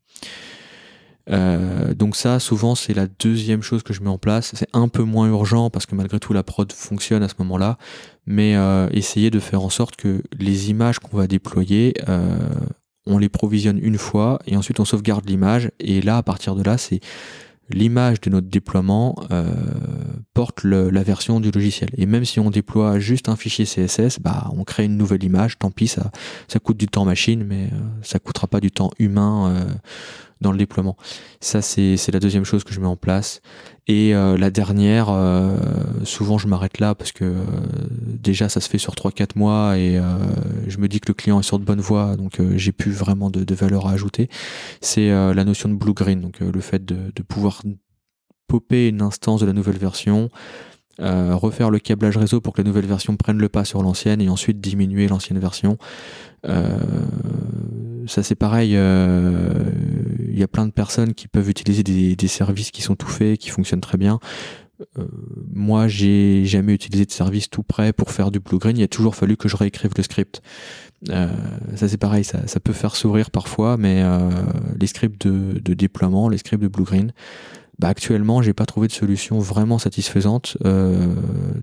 Euh, 1.30 1.94
donc 1.94 2.16
ça 2.16 2.40
souvent 2.40 2.74
c'est 2.74 2.94
la 2.94 3.06
deuxième 3.06 3.62
chose 3.62 3.84
que 3.84 3.92
je 3.92 4.00
mets 4.00 4.08
en 4.08 4.18
place. 4.18 4.52
C'est 4.56 4.70
un 4.72 4.88
peu 4.88 5.04
moins 5.04 5.28
urgent 5.28 5.70
parce 5.70 5.86
que 5.86 5.94
malgré 5.94 6.18
tout 6.18 6.32
la 6.32 6.42
prod 6.42 6.72
fonctionne 6.72 7.22
à 7.22 7.28
ce 7.28 7.34
moment-là, 7.40 7.78
mais 8.26 8.56
essayer 8.90 9.30
de 9.30 9.38
faire 9.38 9.62
en 9.62 9.70
sorte 9.70 9.94
que 9.94 10.22
les 10.36 10.70
images 10.70 10.98
qu'on 10.98 11.16
va 11.16 11.28
déployer 11.28 11.94
on 13.06 13.18
les 13.18 13.28
provisionne 13.28 13.78
une 13.82 13.98
fois 13.98 14.38
et 14.46 14.56
ensuite 14.56 14.80
on 14.80 14.84
sauvegarde 14.84 15.28
l'image. 15.28 15.70
Et 15.80 16.02
là 16.02 16.18
à 16.18 16.22
partir 16.22 16.54
de 16.54 16.62
là 16.62 16.78
c'est 16.78 17.00
l'image 17.70 18.20
de 18.20 18.30
notre 18.30 18.48
déploiement 18.48 19.16
euh, 19.30 19.54
porte 20.34 20.64
la 20.64 21.02
version 21.02 21.40
du 21.40 21.50
logiciel. 21.50 21.90
Et 21.96 22.06
même 22.06 22.24
si 22.24 22.40
on 22.40 22.50
déploie 22.50 22.98
juste 22.98 23.28
un 23.28 23.36
fichier 23.36 23.64
CSS 23.64 24.20
bah 24.20 24.50
on 24.56 24.64
crée 24.64 24.84
une 24.84 24.96
nouvelle 24.96 25.24
image. 25.24 25.58
Tant 25.58 25.70
pis 25.70 25.88
ça 25.88 26.10
ça 26.48 26.58
coûte 26.58 26.76
du 26.76 26.86
temps 26.86 27.04
machine 27.04 27.44
mais 27.44 27.64
euh, 27.72 27.78
ça 28.02 28.18
coûtera 28.18 28.46
pas 28.46 28.60
du 28.60 28.70
temps 28.70 28.90
humain 28.98 29.54
euh, 29.54 29.74
dans 30.42 30.52
le 30.52 30.58
déploiement. 30.58 30.96
Ça, 31.40 31.62
c'est 31.62 32.12
la 32.12 32.20
deuxième 32.20 32.44
chose 32.44 32.64
que 32.64 32.74
je 32.74 32.80
mets 32.80 32.86
en 32.86 32.96
place. 32.96 33.40
Et 33.88 34.14
euh, 34.14 34.38
la 34.38 34.50
dernière, 34.50 35.08
euh, 35.10 35.56
souvent 36.04 36.38
je 36.38 36.46
m'arrête 36.46 36.78
là 36.78 36.94
parce 36.94 37.10
que 37.10 37.24
euh, 37.24 37.44
déjà 38.06 38.48
ça 38.48 38.60
se 38.60 38.68
fait 38.68 38.78
sur 38.78 38.94
3-4 38.94 39.30
mois 39.34 39.76
et 39.76 40.00
je 40.68 40.78
me 40.78 40.86
dis 40.86 41.00
que 41.00 41.08
le 41.08 41.14
client 41.14 41.40
est 41.40 41.42
sur 41.42 41.58
de 41.58 41.64
bonne 41.64 41.80
voie, 41.80 42.16
donc 42.16 42.40
j'ai 42.54 42.72
plus 42.72 42.92
vraiment 42.92 43.30
de, 43.30 43.54
valeur 43.54 43.88
à 43.88 43.92
ajouter. 43.92 44.28
C'est 44.80 45.10
la 45.10 45.44
notion 45.44 45.68
de 45.68 45.74
blue-green, 45.74 46.20
donc 46.20 46.40
le 46.40 46.60
fait 46.60 46.84
de, 46.84 47.22
pouvoir 47.22 47.62
popper 48.46 48.88
une 48.88 49.02
instance 49.02 49.40
de 49.40 49.46
la 49.46 49.52
nouvelle 49.52 49.78
version, 49.78 50.30
refaire 50.98 51.70
le 51.70 51.78
câblage 51.78 52.16
réseau 52.16 52.40
pour 52.40 52.52
que 52.52 52.62
la 52.62 52.68
nouvelle 52.68 52.86
version 52.86 53.16
prenne 53.16 53.38
le 53.38 53.48
pas 53.48 53.64
sur 53.64 53.82
l'ancienne 53.82 54.20
et 54.20 54.28
ensuite 54.28 54.60
diminuer 54.60 55.08
l'ancienne 55.08 55.38
version. 55.38 55.76
Ça 58.06 58.22
c'est 58.22 58.34
pareil, 58.36 58.76
il 60.32 60.38
y 60.38 60.42
a 60.42 60.48
plein 60.48 60.66
de 60.66 60.72
personnes 60.72 61.14
qui 61.14 61.28
peuvent 61.28 61.48
utiliser 61.48 61.82
des, 61.82 62.28
services 62.28 62.70
qui 62.70 62.82
sont 62.82 62.96
tout 62.96 63.08
faits, 63.08 63.38
qui 63.38 63.50
fonctionnent 63.50 63.80
très 63.80 63.98
bien. 63.98 64.18
euh, 64.98 65.06
moi, 65.52 65.86
j'ai 65.86 66.44
jamais 66.44 66.72
utilisé 66.72 67.04
de 67.04 67.12
service 67.12 67.48
tout 67.50 67.62
prêt 67.62 67.92
pour 67.92 68.10
faire 68.10 68.30
du 68.30 68.40
blue 68.40 68.58
green. 68.58 68.76
Il 68.76 68.82
a 68.82 68.88
toujours 68.88 69.14
fallu 69.14 69.36
que 69.36 69.48
je 69.48 69.56
réécrive 69.56 69.92
le 69.96 70.02
script. 70.02 70.42
Euh, 71.10 71.28
ça, 71.76 71.88
c'est 71.88 71.98
pareil, 71.98 72.24
ça, 72.24 72.60
peut 72.60 72.72
faire 72.72 72.96
sourire 72.96 73.30
parfois, 73.30 73.76
mais 73.76 74.02
euh, 74.02 74.30
les 74.80 74.86
scripts 74.86 75.26
de, 75.26 75.74
déploiement, 75.74 76.28
les 76.28 76.38
scripts 76.38 76.62
de 76.62 76.68
blue 76.68 76.84
green, 76.84 77.12
bah, 77.78 77.88
actuellement, 77.88 78.42
j'ai 78.42 78.54
pas 78.54 78.66
trouvé 78.66 78.88
de 78.88 78.92
solution 78.92 79.38
vraiment 79.38 79.78
satisfaisante, 79.78 80.56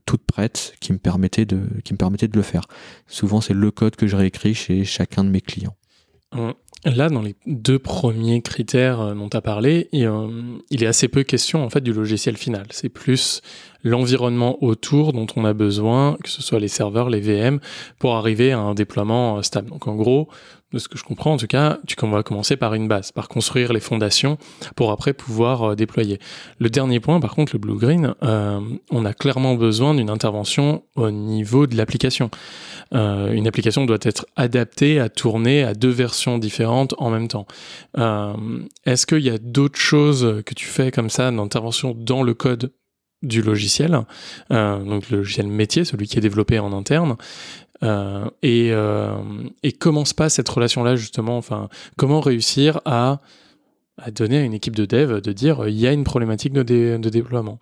toute 0.05 0.23
prête, 0.25 0.73
qui 0.79 0.93
me 0.93 0.97
permettait 0.97 1.45
de, 1.45 1.61
qui 1.83 1.93
me 1.93 1.97
permettait 1.97 2.27
de 2.27 2.37
le 2.37 2.43
faire. 2.43 2.63
Souvent, 3.07 3.41
c'est 3.41 3.53
le 3.53 3.71
code 3.71 3.95
que 3.95 4.07
je 4.07 4.15
réécris 4.15 4.53
chez 4.53 4.83
chacun 4.83 5.23
de 5.23 5.29
mes 5.29 5.41
clients. 5.41 5.75
Là, 6.85 7.09
dans 7.09 7.21
les 7.21 7.35
deux 7.45 7.77
premiers 7.77 8.41
critères 8.41 9.01
euh, 9.01 9.13
dont 9.13 9.27
tu 9.27 9.35
as 9.35 9.41
parlé, 9.41 9.89
euh, 9.93 10.57
il, 10.69 10.83
est 10.83 10.87
assez 10.87 11.09
peu 11.09 11.23
question 11.23 11.63
en 11.63 11.69
fait 11.69 11.81
du 11.81 11.91
logiciel 11.91 12.37
final. 12.37 12.67
C'est 12.69 12.87
plus 12.87 13.41
l'environnement 13.83 14.63
autour 14.63 15.11
dont 15.11 15.27
on 15.35 15.43
a 15.43 15.53
besoin, 15.53 16.17
que 16.23 16.29
ce 16.29 16.41
soit 16.41 16.59
les 16.59 16.69
serveurs, 16.69 17.09
les 17.09 17.19
VM, 17.19 17.59
pour 17.97 18.15
arriver 18.15 18.53
à 18.53 18.59
un 18.59 18.75
déploiement 18.75 19.37
euh, 19.37 19.41
stable. 19.41 19.69
Donc 19.69 19.87
en 19.87 19.95
gros, 19.95 20.29
de 20.71 20.79
ce 20.79 20.87
que 20.87 20.97
je 20.97 21.03
comprends 21.03 21.33
en 21.33 21.37
tout 21.37 21.47
cas, 21.47 21.79
tu 21.87 21.95
vas 21.99 22.23
commencer 22.23 22.55
par 22.55 22.73
une 22.73 22.87
base, 22.87 23.11
par 23.11 23.27
construire 23.27 23.73
les 23.73 23.79
fondations 23.79 24.37
pour 24.75 24.91
après 24.91 25.13
pouvoir 25.13 25.71
euh, 25.71 25.75
déployer. 25.75 26.19
Le 26.59 26.69
dernier 26.69 26.99
point, 26.99 27.19
par 27.19 27.35
contre, 27.35 27.53
le 27.53 27.59
blue 27.59 27.75
green, 27.75 28.13
euh, 28.23 28.59
on 28.91 29.05
a 29.05 29.13
clairement 29.13 29.55
besoin 29.55 29.93
d'une 29.95 30.09
intervention 30.09 30.83
au 30.95 31.11
niveau 31.11 31.67
de 31.67 31.75
l'application. 31.75 32.29
Euh, 32.93 33.31
une 33.31 33.47
application 33.47 33.85
doit 33.85 33.97
être 34.01 34.25
adaptée 34.35 34.99
à 34.99 35.09
tourner 35.09 35.63
à 35.63 35.73
deux 35.73 35.89
versions 35.89 36.37
différentes 36.37 36.93
en 36.97 37.09
même 37.09 37.27
temps. 37.27 37.47
Est-ce 38.85 39.05
qu'il 39.05 39.21
y 39.21 39.29
a 39.29 39.37
d'autres 39.37 39.79
choses 39.79 40.41
que 40.45 40.53
tu 40.53 40.65
fais 40.65 40.91
comme 40.91 41.09
ça 41.09 41.31
d'intervention 41.31 41.95
dans 41.97 42.23
le 42.23 42.33
code 42.33 42.71
du 43.21 43.41
logiciel, 43.41 44.05
donc 44.49 45.09
le 45.09 45.17
logiciel 45.17 45.47
métier, 45.47 45.83
celui 45.83 46.07
qui 46.07 46.17
est 46.17 46.21
développé 46.21 46.57
en 46.59 46.71
interne, 46.71 47.17
euh, 47.83 48.25
et, 48.41 48.69
euh, 48.71 49.15
et, 49.63 49.71
comment 49.71 50.05
se 50.05 50.13
passe 50.13 50.35
cette 50.35 50.49
relation-là 50.49 50.95
justement? 50.95 51.37
Enfin, 51.37 51.69
comment 51.97 52.19
réussir 52.19 52.81
à, 52.85 53.21
donner 54.13 54.37
à 54.37 54.41
une 54.41 54.53
équipe 54.53 54.75
de 54.75 54.85
dev 54.85 55.21
de 55.21 55.31
dire 55.31 55.67
il 55.67 55.77
y 55.77 55.87
a 55.87 55.93
une 55.93 56.03
problématique 56.03 56.53
de, 56.53 56.97
déploiement? 56.97 57.59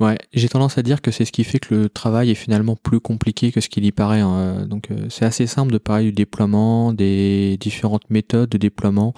Ouais, 0.00 0.18
j'ai 0.32 0.48
tendance 0.48 0.78
à 0.78 0.82
dire 0.82 1.00
que 1.00 1.10
c'est 1.10 1.24
ce 1.24 1.32
qui 1.32 1.44
fait 1.44 1.60
que 1.60 1.74
le 1.74 1.88
travail 1.88 2.30
est 2.30 2.34
finalement 2.34 2.74
plus 2.74 3.00
compliqué 3.00 3.52
que 3.52 3.60
ce 3.60 3.68
qu'il 3.68 3.84
y 3.84 3.92
paraît. 3.92 4.20
Hein. 4.20 4.66
Donc 4.66 4.90
euh, 4.90 5.06
c'est 5.10 5.24
assez 5.24 5.46
simple 5.46 5.72
de 5.72 5.78
parler 5.78 6.04
du 6.04 6.12
déploiement, 6.12 6.92
des 6.92 7.56
différentes 7.60 8.10
méthodes 8.10 8.48
de 8.48 8.58
déploiement 8.58 9.14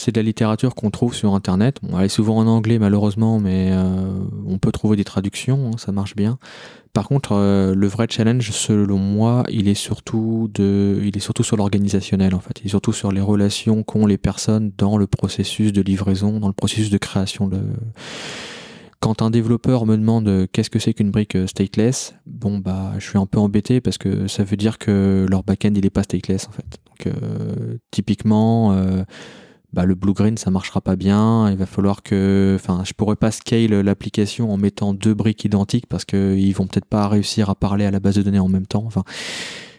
c'est 0.00 0.12
de 0.12 0.20
la 0.20 0.24
littérature 0.24 0.74
qu'on 0.74 0.90
trouve 0.90 1.14
sur 1.14 1.34
Internet. 1.34 1.78
elle 1.92 2.04
est 2.04 2.08
souvent 2.08 2.38
en 2.38 2.46
anglais 2.46 2.78
malheureusement, 2.78 3.38
mais 3.38 3.70
euh, 3.72 4.08
on 4.50 4.58
peut 4.58 4.72
trouver 4.72 4.96
des 4.96 5.04
traductions, 5.04 5.70
hein, 5.72 5.78
ça 5.78 5.92
marche 5.92 6.16
bien. 6.16 6.38
Par 6.92 7.06
contre, 7.06 7.32
euh, 7.32 7.74
le 7.74 7.86
vrai 7.86 8.06
challenge, 8.10 8.50
selon 8.50 8.98
moi, 8.98 9.44
il 9.48 9.68
est 9.68 9.74
surtout 9.74 10.50
sur 11.42 11.56
l'organisationnel 11.56 12.34
en 12.34 12.40
fait. 12.40 12.60
Il 12.60 12.66
est 12.66 12.70
surtout 12.70 12.92
sur 12.92 13.12
les 13.12 13.20
relations 13.20 13.82
qu'ont 13.84 14.06
les 14.06 14.18
personnes 14.18 14.72
dans 14.76 14.96
le 14.96 15.06
processus 15.06 15.72
de 15.72 15.82
livraison, 15.82 16.40
dans 16.40 16.48
le 16.48 16.54
processus 16.54 16.90
de 16.90 16.98
création 16.98 17.46
de. 17.46 17.60
Quand 18.98 19.22
un 19.22 19.30
développeur 19.30 19.86
me 19.86 19.96
demande 19.96 20.28
euh, 20.28 20.46
qu'est-ce 20.52 20.68
que 20.68 20.78
c'est 20.78 20.92
qu'une 20.92 21.10
brique 21.10 21.38
stateless, 21.46 22.14
bon 22.26 22.58
bah 22.58 22.92
je 22.98 23.08
suis 23.08 23.18
un 23.18 23.26
peu 23.26 23.38
embêté 23.38 23.80
parce 23.80 23.96
que 23.96 24.26
ça 24.26 24.44
veut 24.44 24.58
dire 24.58 24.76
que 24.76 25.26
leur 25.30 25.42
backend 25.42 25.74
il 25.76 25.86
est 25.86 25.90
pas 25.90 26.02
stateless 26.02 26.48
en 26.48 26.52
fait. 26.52 26.78
Donc 26.86 27.14
typiquement 27.90 28.74
bah, 29.72 29.84
le 29.84 29.94
blue 29.94 30.12
green 30.12 30.36
ça 30.36 30.50
marchera 30.50 30.80
pas 30.80 30.96
bien. 30.96 31.50
Il 31.50 31.56
va 31.56 31.66
falloir 31.66 32.02
que, 32.02 32.56
enfin, 32.58 32.82
je 32.84 32.92
pourrais 32.92 33.16
pas 33.16 33.30
scale 33.30 33.80
l'application 33.80 34.52
en 34.52 34.56
mettant 34.56 34.94
deux 34.94 35.14
briques 35.14 35.44
identiques 35.44 35.86
parce 35.86 36.04
que 36.04 36.36
ils 36.36 36.52
vont 36.52 36.66
peut-être 36.66 36.86
pas 36.86 37.08
réussir 37.08 37.50
à 37.50 37.54
parler 37.54 37.84
à 37.84 37.90
la 37.90 38.00
base 38.00 38.16
de 38.16 38.22
données 38.22 38.38
en 38.38 38.48
même 38.48 38.66
temps. 38.66 38.84
Enfin, 38.86 39.04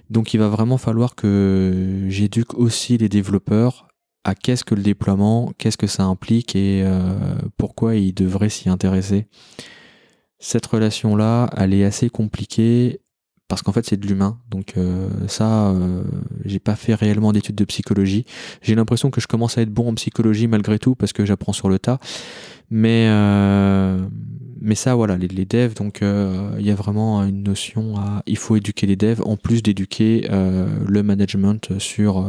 donc 0.10 0.34
il 0.34 0.38
va 0.39 0.49
vraiment 0.49 0.77
falloir 0.77 1.15
que 1.15 2.06
j'éduque 2.10 2.54
aussi 2.56 2.97
les 2.97 3.10
développeurs 3.10 3.88
à 4.23 4.36
qu'est-ce 4.36 4.63
que 4.63 4.75
le 4.75 4.84
déploiement, 4.84 5.51
qu'est-ce 5.58 5.77
que 5.77 5.88
ça 5.88 6.04
implique 6.04 6.56
et 6.56 6.84
euh, 6.86 7.17
pourquoi 7.58 7.95
ils 7.95 8.13
devraient 8.13 8.49
s'y 8.49 8.69
intéresser. 8.69 9.27
Cette 10.39 10.65
relation-là, 10.65 11.49
elle 11.56 11.73
est 11.73 11.86
assez 11.86 12.10
compliquée 12.10 13.01
parce 13.51 13.63
qu'en 13.63 13.73
fait 13.73 13.85
c'est 13.85 13.97
de 13.97 14.07
l'humain. 14.07 14.39
Donc 14.49 14.75
euh, 14.77 15.09
ça, 15.27 15.71
euh, 15.71 16.03
j'ai 16.45 16.59
pas 16.59 16.77
fait 16.77 16.95
réellement 16.95 17.33
d'études 17.33 17.55
de 17.55 17.65
psychologie. 17.65 18.23
J'ai 18.61 18.75
l'impression 18.75 19.11
que 19.11 19.19
je 19.19 19.27
commence 19.27 19.57
à 19.57 19.61
être 19.61 19.73
bon 19.73 19.89
en 19.89 19.93
psychologie 19.95 20.47
malgré 20.47 20.79
tout 20.79 20.95
parce 20.95 21.11
que 21.11 21.25
j'apprends 21.25 21.51
sur 21.51 21.67
le 21.67 21.77
tas. 21.77 21.99
Mais 22.69 23.07
euh, 23.09 23.99
mais 24.61 24.75
ça 24.75 24.95
voilà, 24.95 25.17
les, 25.17 25.27
devs, 25.45 25.73
donc 25.73 25.99
il 26.01 26.65
y 26.65 26.71
a 26.71 26.75
vraiment 26.75 27.25
une 27.25 27.43
notion 27.43 27.97
à, 27.97 28.23
il 28.25 28.37
faut 28.37 28.55
éduquer 28.55 28.87
les 28.87 28.95
devs 28.95 29.21
en 29.25 29.35
plus 29.35 29.61
d'éduquer 29.61 30.29
le 30.29 31.03
management 31.03 31.77
sur 31.79 32.23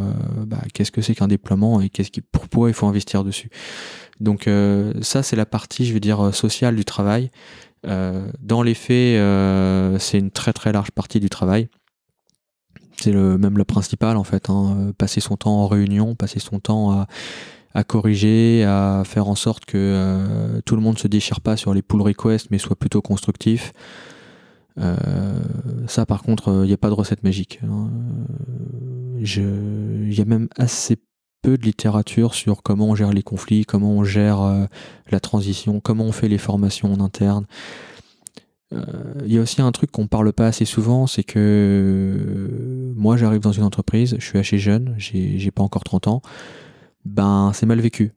bah, 0.46 0.62
qu'est-ce 0.74 0.90
que 0.90 1.02
c'est 1.02 1.14
qu'un 1.14 1.28
déploiement 1.28 1.80
et 1.82 1.88
qu'est-ce 1.88 2.10
qui 2.10 2.22
pourquoi 2.22 2.68
il 2.68 2.74
faut 2.74 2.86
investir 2.86 3.22
dessus. 3.22 3.50
Donc 4.18 4.48
ça 5.02 5.22
c'est 5.22 5.36
la 5.36 5.46
partie, 5.46 5.84
je 5.84 5.92
veux 5.92 6.00
dire 6.00 6.34
sociale 6.34 6.74
du 6.74 6.86
travail. 6.86 7.30
Euh, 7.86 8.30
dans 8.40 8.62
les 8.62 8.74
faits, 8.74 9.18
euh, 9.18 9.98
c'est 9.98 10.18
une 10.18 10.30
très 10.30 10.52
très 10.52 10.72
large 10.72 10.90
partie 10.90 11.20
du 11.20 11.28
travail. 11.28 11.68
C'est 12.98 13.12
le, 13.12 13.38
même 13.38 13.58
le 13.58 13.64
principal 13.64 14.16
en 14.16 14.24
fait. 14.24 14.50
Hein. 14.50 14.76
Euh, 14.78 14.92
passer 14.92 15.20
son 15.20 15.36
temps 15.36 15.62
en 15.62 15.66
réunion, 15.66 16.14
passer 16.14 16.38
son 16.38 16.60
temps 16.60 16.92
à, 16.92 17.06
à 17.74 17.84
corriger, 17.84 18.64
à 18.64 19.02
faire 19.04 19.28
en 19.28 19.34
sorte 19.34 19.64
que 19.64 20.60
tout 20.64 20.76
le 20.76 20.82
monde 20.82 20.98
se 20.98 21.08
déchire 21.08 21.40
pas 21.40 21.56
sur 21.56 21.74
les 21.74 21.82
pull 21.82 22.02
requests, 22.02 22.50
mais 22.50 22.58
soit 22.58 22.76
plutôt 22.76 23.02
constructif. 23.02 23.72
Euh, 24.78 24.96
ça, 25.86 26.06
par 26.06 26.22
contre, 26.22 26.62
il 26.64 26.68
n'y 26.68 26.72
a 26.72 26.78
pas 26.78 26.88
de 26.88 26.94
recette 26.94 27.22
magique. 27.22 27.60
Hein. 27.64 27.90
Il 29.18 30.14
y 30.14 30.20
a 30.20 30.24
même 30.24 30.48
assez 30.56 30.96
peu 31.42 31.58
de 31.58 31.64
littérature 31.64 32.34
sur 32.34 32.62
comment 32.62 32.88
on 32.88 32.94
gère 32.94 33.12
les 33.12 33.22
conflits, 33.22 33.64
comment 33.64 33.90
on 33.90 34.04
gère 34.04 34.40
euh, 34.40 34.64
la 35.10 35.20
transition, 35.20 35.80
comment 35.80 36.04
on 36.04 36.12
fait 36.12 36.28
les 36.28 36.38
formations 36.38 36.92
en 36.92 37.00
interne. 37.00 37.46
Euh, 38.72 38.80
il 39.26 39.32
y 39.32 39.38
a 39.38 39.42
aussi 39.42 39.60
un 39.60 39.72
truc 39.72 39.90
qu'on 39.90 40.06
parle 40.06 40.32
pas 40.32 40.46
assez 40.46 40.64
souvent, 40.64 41.06
c'est 41.06 41.24
que 41.24 41.38
euh, 41.38 42.94
moi 42.96 43.16
j'arrive 43.16 43.40
dans 43.40 43.52
une 43.52 43.64
entreprise, 43.64 44.16
je 44.18 44.24
suis 44.24 44.38
assez 44.38 44.56
jeune, 44.56 44.94
j'ai 44.96 45.50
pas 45.50 45.62
encore 45.62 45.84
30 45.84 46.06
ans, 46.06 46.22
ben 47.04 47.50
c'est 47.52 47.66
mal 47.66 47.80
vécu. 47.80 48.12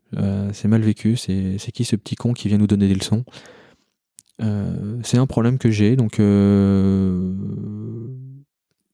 c'est 0.52 0.68
mal 0.68 0.80
vécu, 0.80 1.16
c'est 1.16 1.58
qui 1.74 1.84
ce 1.84 1.96
petit 1.96 2.14
con 2.14 2.32
qui 2.32 2.48
vient 2.48 2.58
nous 2.58 2.68
donner 2.68 2.88
des 2.88 2.94
leçons? 2.94 3.24
C'est 5.02 5.18
un 5.18 5.26
problème 5.26 5.58
que 5.58 5.70
j'ai, 5.70 5.96
donc 5.96 6.20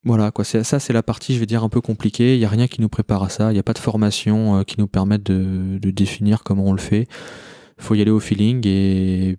voilà, 0.05 0.33
quoi. 0.33 0.45
Ça, 0.45 0.81
c'est 0.81 0.93
la 0.93 1.03
partie, 1.03 1.35
je 1.35 1.39
vais 1.39 1.47
dire, 1.47 1.63
un 1.63 1.69
peu 1.69 1.81
compliquée. 1.81 2.35
Il 2.35 2.39
n'y 2.41 2.45
a 2.45 2.49
rien 2.49 2.67
qui 2.67 2.81
nous 2.81 2.89
prépare 2.89 3.23
à 3.23 3.29
ça. 3.29 3.51
Il 3.51 3.55
n'y 3.55 3.61
a 3.61 3.63
pas 3.63 3.73
de 3.73 3.79
formation 3.79 4.59
euh, 4.59 4.63
qui 4.65 4.81
nous 4.81 4.89
permette 4.89 5.23
de, 5.23 5.79
définir 5.91 6.43
comment 6.43 6.65
on 6.65 6.73
le 6.73 6.81
fait. 6.81 7.07
Il 7.79 7.85
faut 7.85 7.95
y 7.95 8.01
aller 8.01 8.11
au 8.11 8.21
feeling 8.21 8.67
et 8.67 9.39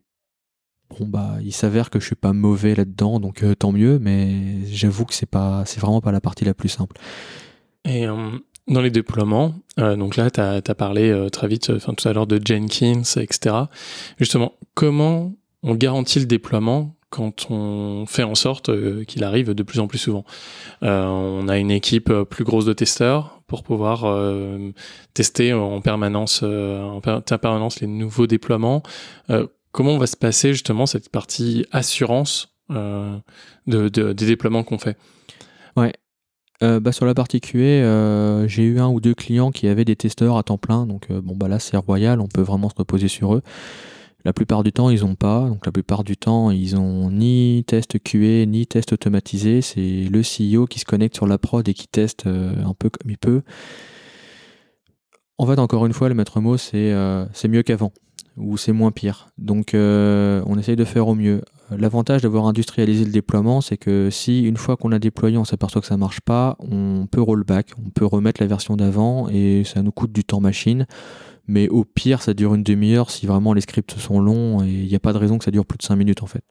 bon 0.90 1.08
bah, 1.08 1.38
il 1.42 1.54
s'avère 1.54 1.90
que 1.90 2.00
je 2.00 2.06
suis 2.06 2.16
pas 2.16 2.34
mauvais 2.34 2.76
là-dedans, 2.76 3.20
donc 3.20 3.44
euh, 3.44 3.56
tant 3.56 3.74
mieux. 3.74 4.00
Mais 4.00 4.66
j'avoue 4.66 5.06
que 5.06 5.14
c'est 5.14 5.30
pas, 5.30 5.64
c'est 5.66 5.82
vraiment 5.82 6.00
pas 6.00 6.14
la 6.14 6.22
partie 6.22 6.46
la 6.46 6.54
plus 6.54 6.70
simple. 6.70 6.96
Et 7.84 8.08
euh, 8.08 8.32
dans 8.70 8.82
les 8.82 8.92
déploiements, 8.92 9.56
donc 9.78 10.16
là, 10.16 10.32
tu 10.32 10.40
as, 10.40 10.62
parlé 10.76 11.28
très 11.34 11.50
vite, 11.50 11.72
enfin 11.72 11.94
tout 11.94 12.08
à 12.08 12.14
l'heure 12.14 12.28
de 12.28 12.40
Jenkins, 12.42 13.02
etc. 13.18 13.56
Justement, 14.18 14.54
comment 14.74 15.34
on 15.64 15.76
garantit 15.76 16.20
le 16.20 16.26
déploiement 16.26 16.96
quand 17.14 17.52
on 17.52 18.08
fait 18.08 18.24
en 18.24 18.34
sorte 18.34 18.70
euh, 18.70 19.04
qu'il 19.04 19.24
arrive 19.24 19.54
de 19.54 19.62
plus 19.62 19.80
en 19.80 19.86
plus 19.86 20.00
souvent. 20.00 20.26
Euh, 20.82 21.06
on 21.06 21.48
a 21.48 21.60
une 21.60 21.70
équipe 21.70 22.10
euh, 22.10 22.26
plus 22.26 22.44
grosse 22.44 22.66
de 22.66 22.74
testeurs 22.74 23.44
pour 23.46 23.62
pouvoir 23.62 24.08
tester 25.14 25.54
en 25.54 25.80
permanence, 25.80 26.42
en 26.42 27.02
permanence 27.02 27.82
les 27.82 27.88
nouveaux 27.88 28.26
déploiements. 28.26 28.82
comment 29.72 29.96
va 30.00 30.08
se 30.08 30.18
passer 30.18 30.54
justement 30.54 30.88
cette 30.88 31.10
partie 31.10 31.64
assurance 31.72 32.56
de, 32.72 33.22
des 33.68 34.26
déploiements 34.26 34.64
qu'on 34.64 34.80
fait? 34.80 34.98
Ouais, 35.78 35.94
bah 36.62 36.92
sur 36.92 37.06
la 37.06 37.14
partie 37.14 37.42
QA, 37.42 38.48
j'ai 38.48 38.64
eu 38.64 38.80
un 38.80 38.88
ou 38.88 39.00
deux 39.00 39.14
clients 39.14 39.52
qui 39.52 39.68
avaient 39.68 39.86
des 39.86 39.98
testeurs 39.98 40.38
à 40.38 40.42
temps 40.42 40.58
plein, 40.58 40.88
donc 40.88 41.12
bon 41.12 41.36
bah 41.36 41.48
là 41.48 41.60
c'est 41.60 41.78
royal, 41.78 42.22
on 42.22 42.28
peut 42.28 42.42
vraiment 42.42 42.70
se 42.70 42.76
reposer 42.76 43.08
sur 43.08 43.36
eux. 43.36 43.44
La 44.26 44.32
plupart 44.32 44.64
du 44.64 44.72
temps, 44.72 44.90
ils 44.90 45.02
n'ont 45.02 45.16
pas. 45.16 45.48
Donc 45.50 45.66
la 45.66 45.72
plupart 45.72 46.04
du 46.04 46.16
temps, 46.16 46.50
ils 46.50 46.78
ont 46.78 47.12
ni 47.12 47.64
test 47.68 48.02
QA, 48.02 48.46
ni 48.46 48.66
test 48.68 48.94
automatisé. 48.94 49.62
C'est 49.62 50.08
le 50.10 50.22
CEO 50.22 50.66
qui 50.66 50.80
se 50.80 50.86
connecte 50.86 51.16
sur 51.16 51.28
la 51.28 51.38
prod 51.38 51.68
et 51.68 51.74
qui 51.74 51.88
teste 51.88 52.26
euh, 52.28 52.54
un 52.64 52.74
peu 52.74 52.90
comme 52.90 53.12
il 53.12 53.18
peut. 53.18 53.42
En 55.38 55.46
fait, 55.46 55.60
encore 55.60 55.86
une 55.86 55.94
fois, 55.94 56.08
le 56.08 56.16
maître 56.16 56.40
mot, 56.40 56.58
c'est 56.58 56.94
euh, 56.94 57.26
mieux 57.50 57.64
qu'avant 57.64 57.92
ou 58.38 58.58
c'est 58.58 58.72
moins 58.72 58.92
pire. 58.92 59.30
Donc 59.38 59.74
euh, 59.74 60.42
on 60.46 60.58
essaye 60.58 60.76
de 60.76 60.86
faire 60.86 61.08
au 61.08 61.16
mieux. 61.16 61.42
L'avantage 61.70 62.22
d'avoir 62.22 62.46
industrialisé 62.46 63.06
le 63.06 63.12
déploiement, 63.12 63.62
c'est 63.62 63.78
que 63.78 64.10
si 64.10 64.44
une 64.44 64.58
fois 64.58 64.78
qu'on 64.78 64.92
a 64.92 65.00
déployé, 65.00 65.38
on 65.38 65.46
s'aperçoit 65.46 65.82
que 65.82 65.88
ça 65.88 65.98
marche 65.98 66.22
pas, 66.22 66.56
on 66.60 67.08
peut 67.08 67.22
rollback, 67.22 67.72
on 67.84 67.90
peut 67.90 68.06
remettre 68.06 68.42
la 68.42 68.48
version 68.48 68.76
d'avant 68.76 69.28
et 69.30 69.64
ça 69.64 69.82
nous 69.82 69.92
coûte 69.92 70.12
du 70.12 70.24
temps 70.24 70.40
machine 70.40 70.86
Mais 71.48 71.68
au 71.70 71.84
pire, 71.84 72.22
ça 72.22 72.34
dure 72.34 72.56
une 72.56 72.64
demi-heure 72.64 73.12
si 73.12 73.26
vraiment 73.26 73.54
les 73.54 73.62
scripts 73.62 73.98
sont 73.98 74.20
longs 74.20 74.64
et 74.64 74.70
il 74.70 74.88
n'y 74.88 74.96
a 74.96 75.00
pas 75.00 75.14
de 75.14 75.18
raison 75.18 75.38
que 75.38 75.44
ça 75.44 75.52
dure 75.52 75.66
plus 75.66 75.78
de 75.78 75.84
5 75.84 75.96
minutes 75.96 76.24
en 76.24 76.28
fait. 76.28 76.44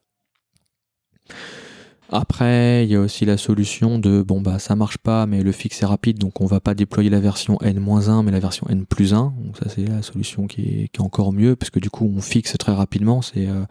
Après, 2.14 2.84
il 2.84 2.92
y 2.92 2.94
a 2.94 3.00
aussi 3.00 3.24
la 3.24 3.38
solution 3.38 3.98
de 3.98 4.20
bon 4.20 4.42
bah 4.42 4.58
ça 4.58 4.76
marche 4.76 4.98
pas, 4.98 5.24
mais 5.24 5.42
le 5.42 5.50
fixe 5.50 5.82
est 5.82 5.86
rapide, 5.86 6.18
donc 6.18 6.42
on 6.42 6.46
va 6.46 6.60
pas 6.60 6.74
déployer 6.74 7.08
la 7.08 7.20
version 7.20 7.58
N-1, 7.62 8.22
mais 8.22 8.30
la 8.30 8.38
version 8.38 8.66
N 8.68 8.84
plus 8.84 9.14
1. 9.14 9.32
Donc 9.42 9.56
ça 9.56 9.70
c'est 9.70 9.86
la 9.86 10.02
solution 10.02 10.46
qui 10.46 10.90
est, 10.92 11.00
encore 11.00 11.32
mieux, 11.32 11.56
parce 11.56 11.70
que 11.70 11.80
du 11.80 11.88
coup 11.88 12.12
on 12.14 12.20
fixe 12.20 12.54
très 12.58 12.72
rapidement, 12.72 13.22
euh, 13.38 13.64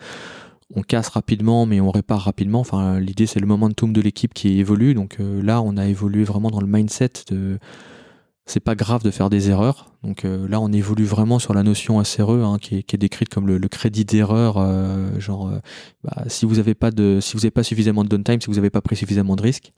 on 0.76 0.82
casse 0.82 1.10
rapidement, 1.10 1.68
mais 1.68 1.82
on 1.82 1.92
répare 1.92 2.22
rapidement. 2.22 2.62
Enfin, 2.62 3.00
l'idée 3.00 3.28
c'est 3.28 3.40
le 3.40 3.46
momentum 3.46 3.94
de 3.94 4.02
l'équipe 4.02 4.34
qui 4.34 4.60
évolue. 4.60 4.96
Donc 4.96 5.18
euh, 5.20 5.44
là, 5.44 5.62
on 5.62 5.78
a 5.78 5.86
évolué 5.86 6.24
vraiment 6.24 6.50
dans 6.50 6.62
le 6.62 6.68
mindset 6.68 7.12
de 7.30 7.60
c'est 8.46 8.60
pas 8.60 8.76
grave 8.76 9.04
de 9.04 9.12
faire 9.12 9.30
des 9.30 9.50
erreurs. 9.50 9.92
Donc 10.04 10.26
euh, 10.26 10.48
là, 10.48 10.60
on 10.60 10.72
évolue 10.72 11.06
vraiment 11.06 11.40
sur 11.40 11.54
la 11.54 11.64
notion 11.64 12.04
SRE 12.04 12.44
hein, 12.44 12.58
qui, 12.60 12.76
est, 12.76 12.98
décrite 12.98 13.30
comme 13.30 13.48
le, 13.48 13.60
crédit 13.68 14.06
d'erreur. 14.06 14.56
Euh, 14.58 15.20
genre, 15.20 15.48
euh, 15.48 15.60
bah, 16.04 16.24
si 16.28 16.46
vous 16.46 16.56
n'avez 16.56 16.74
pas 16.74 16.90
si 17.22 17.52
pas 17.52 17.64
suffisamment 17.64 18.04
de 18.04 18.10
downtime, 18.10 18.42
si 18.42 18.48
vous 18.48 18.56
n'avez 18.56 18.70
pas 18.70 18.82
pris 18.82 18.96
suffisamment 18.96 19.36
de 19.36 19.44
risques. 19.44 19.72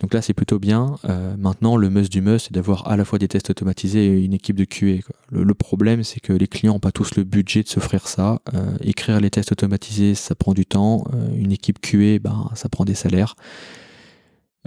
Donc 0.00 0.14
là, 0.14 0.22
c'est 0.22 0.32
plutôt 0.32 0.58
bien. 0.58 0.96
maintenant, 1.36 1.76
le 1.76 1.90
must 1.90 2.10
du 2.10 2.22
must, 2.22 2.46
c'est 2.46 2.54
d'avoir 2.54 2.88
à 2.88 2.96
la 2.96 3.04
fois 3.04 3.18
des 3.18 3.28
tests 3.28 3.50
automatisés 3.50 4.06
et 4.06 4.24
une 4.24 4.32
équipe 4.32 4.56
de 4.56 4.64
QA. 4.64 5.02
Le, 5.30 5.54
problème, 5.54 6.04
c'est 6.04 6.20
que 6.20 6.32
les 6.32 6.48
clients 6.48 6.72
n'ont 6.72 6.80
pas 6.80 6.90
tous 6.90 7.16
le 7.16 7.24
budget 7.24 7.62
de 7.64 7.68
s'offrir 7.68 8.08
ça. 8.08 8.40
écrire 8.80 9.20
les 9.20 9.28
tests 9.28 9.52
automatisés, 9.52 10.14
ça 10.14 10.34
prend 10.34 10.54
du 10.54 10.64
temps. 10.64 11.04
une 11.36 11.52
équipe 11.52 11.82
QA, 11.82 12.18
ben, 12.18 12.48
ça 12.54 12.70
prend 12.70 12.86
des 12.86 12.94
salaires. 12.94 13.36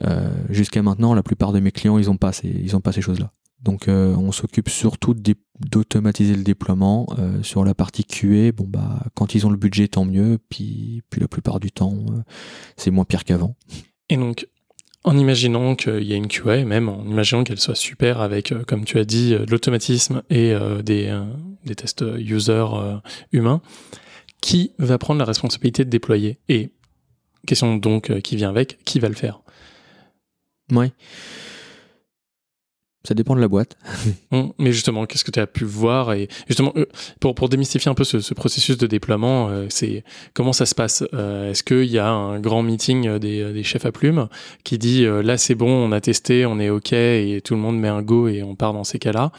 Euh, 0.01 0.29
jusqu'à 0.49 0.81
maintenant, 0.81 1.13
la 1.13 1.23
plupart 1.23 1.53
de 1.53 1.59
mes 1.59 1.71
clients, 1.71 1.97
ils 1.97 2.07
n'ont 2.07 2.17
pas 2.17 2.31
ces, 2.31 3.01
choses-là. 3.01 3.31
Donc, 3.61 3.87
euh, 3.87 4.13
on 4.15 4.31
s'occupe 4.31 4.69
surtout 4.69 5.15
d'automatiser 5.59 6.35
le 6.35 6.43
déploiement. 6.43 7.07
Euh, 7.19 7.41
sur 7.43 7.63
la 7.63 7.73
partie 7.73 8.03
QA, 8.03 8.51
bon 8.51 8.65
bah, 8.67 9.03
quand 9.13 9.35
ils 9.35 9.45
ont 9.45 9.49
le 9.49 9.57
budget, 9.57 9.87
tant 9.87 10.05
mieux. 10.05 10.39
Puis, 10.49 11.03
puis 11.09 11.21
la 11.21 11.27
plupart 11.27 11.59
du 11.59 11.71
temps, 11.71 12.05
c'est 12.75 12.91
moins 12.91 13.05
pire 13.05 13.23
qu'avant. 13.23 13.55
Et 14.09 14.17
donc, 14.17 14.47
en 15.05 15.17
imaginant 15.17 15.75
qu'il 15.75 16.03
y 16.03 16.13
a 16.13 16.15
une 16.15 16.27
QA, 16.27 16.65
même 16.65 16.89
en 16.89 17.05
imaginant 17.05 17.43
qu'elle 17.43 17.59
soit 17.59 17.75
super 17.75 18.21
avec, 18.21 18.53
comme 18.67 18.85
tu 18.85 18.97
as 18.97 19.05
dit, 19.05 19.31
de 19.31 19.45
l'automatisme 19.49 20.23
et 20.29 20.53
des, 20.83 21.21
des 21.65 21.75
tests 21.75 22.03
user 22.17 22.65
humains, 23.31 23.61
qui 24.41 24.73
va 24.77 24.97
prendre 24.97 25.19
la 25.19 25.25
responsabilité 25.25 25.85
de 25.85 25.89
déployer? 25.89 26.39
Et 26.49 26.71
question 27.47 27.75
donc 27.77 28.17
qui 28.21 28.35
vient 28.35 28.49
avec, 28.49 28.79
qui 28.83 28.99
va 28.99 29.07
le 29.07 29.15
faire? 29.15 29.42
Ouais. 30.73 30.91
Ça 33.05 33.13
dépend 33.13 33.35
de 33.35 33.41
la 33.41 33.47
boîte. 33.47 33.77
Hum, 34.31 34.51
mais 34.57 34.71
justement, 34.71 35.05
qu'est-ce 35.05 35.23
que 35.23 35.29
tu 35.29 35.39
as 35.39 35.45
pu 35.45 35.63
voir 35.63 36.13
et 36.13 36.27
justement 36.47 36.73
euh, 36.75 36.87
pour, 37.19 37.49
démystifier 37.49 37.91
un 37.91 37.93
peu 37.93 38.03
ce, 38.03 38.33
processus 38.33 38.79
de 38.79 38.87
déploiement, 38.87 39.47
euh, 39.49 39.67
c'est 39.69 40.03
comment 40.33 40.53
ça 40.53 40.65
se 40.65 40.73
passe 40.73 41.03
euh, 41.13 41.51
Est-ce 41.51 41.61
qu'il 41.61 41.85
y 41.85 41.99
a 41.99 42.09
un 42.09 42.39
grand 42.39 42.63
meeting 42.63 43.19
des, 43.19 43.53
des 43.53 43.63
chefs 43.63 43.85
à 43.85 43.91
plumes 43.91 44.27
qui 44.63 44.79
dit 44.79 45.05
là 45.05 45.37
c'est 45.37 45.53
bon, 45.53 45.69
on 45.69 45.91
a 45.91 46.01
testé, 46.01 46.47
on 46.47 46.59
est 46.59 46.71
ok 46.71 46.93
et 46.93 47.41
tout 47.43 47.53
le 47.53 47.59
monde 47.59 47.77
met 47.77 47.89
un 47.89 48.01
go 48.01 48.27
et 48.27 48.41
on 48.41 48.55
part 48.55 48.73
dans 48.73 48.83
ces 48.83 48.97
cas-là? 48.97 49.31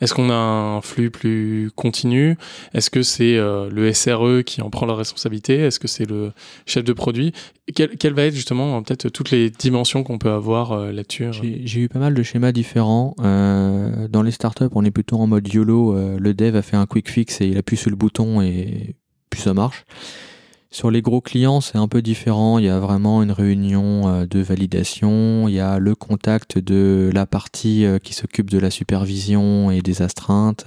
Est-ce 0.00 0.14
qu'on 0.14 0.30
a 0.30 0.34
un 0.34 0.80
flux 0.80 1.10
plus 1.10 1.70
continu? 1.74 2.36
Est-ce 2.72 2.90
que 2.90 3.02
c'est 3.02 3.36
euh, 3.36 3.68
le 3.70 3.92
SRE 3.92 4.42
qui 4.44 4.62
en 4.62 4.70
prend 4.70 4.86
la 4.86 4.94
responsabilité? 4.94 5.58
Est-ce 5.58 5.78
que 5.78 5.88
c'est 5.88 6.08
le 6.08 6.32
chef 6.66 6.84
de 6.84 6.92
produit? 6.92 7.32
Quelle 7.74 8.14
va 8.14 8.24
être 8.24 8.34
justement 8.34 8.82
peut-être 8.82 9.10
toutes 9.10 9.30
les 9.30 9.50
dimensions 9.50 10.02
qu'on 10.02 10.18
peut 10.18 10.30
avoir 10.30 10.72
euh, 10.72 10.92
là-dessus 10.92 11.24
euh? 11.24 11.32
J'ai 11.32 11.80
eu 11.80 11.88
pas 11.88 11.98
mal 11.98 12.14
de 12.14 12.22
schémas 12.22 12.52
différents. 12.52 13.14
dans 13.18 14.22
les 14.22 14.30
startups, 14.30 14.64
on 14.72 14.84
est 14.84 14.90
plutôt 14.90 15.18
en 15.18 15.26
mode 15.26 15.52
YOLO. 15.52 16.18
le 16.18 16.34
dev 16.34 16.56
a 16.56 16.62
fait 16.62 16.76
un 16.76 16.86
quick 16.86 17.08
fix 17.10 17.40
et 17.40 17.46
il 17.46 17.58
appuie 17.58 17.76
sur 17.76 17.90
le 17.90 17.96
bouton 17.96 18.40
et 18.40 18.96
puis 19.28 19.40
ça 19.40 19.54
marche. 19.54 19.84
Sur 20.72 20.92
les 20.92 21.02
gros 21.02 21.20
clients, 21.20 21.60
c'est 21.60 21.78
un 21.78 21.88
peu 21.88 22.00
différent. 22.00 22.58
Il 22.58 22.64
y 22.64 22.68
a 22.68 22.78
vraiment 22.78 23.24
une 23.24 23.32
réunion 23.32 24.08
euh, 24.08 24.26
de 24.26 24.38
validation. 24.38 25.48
Il 25.48 25.54
y 25.54 25.60
a 25.60 25.80
le 25.80 25.96
contact 25.96 26.58
de 26.58 27.10
la 27.12 27.26
partie 27.26 27.84
euh, 27.84 27.98
qui 27.98 28.14
s'occupe 28.14 28.48
de 28.48 28.58
la 28.58 28.70
supervision 28.70 29.72
et 29.72 29.82
des 29.82 30.00
astreintes. 30.02 30.66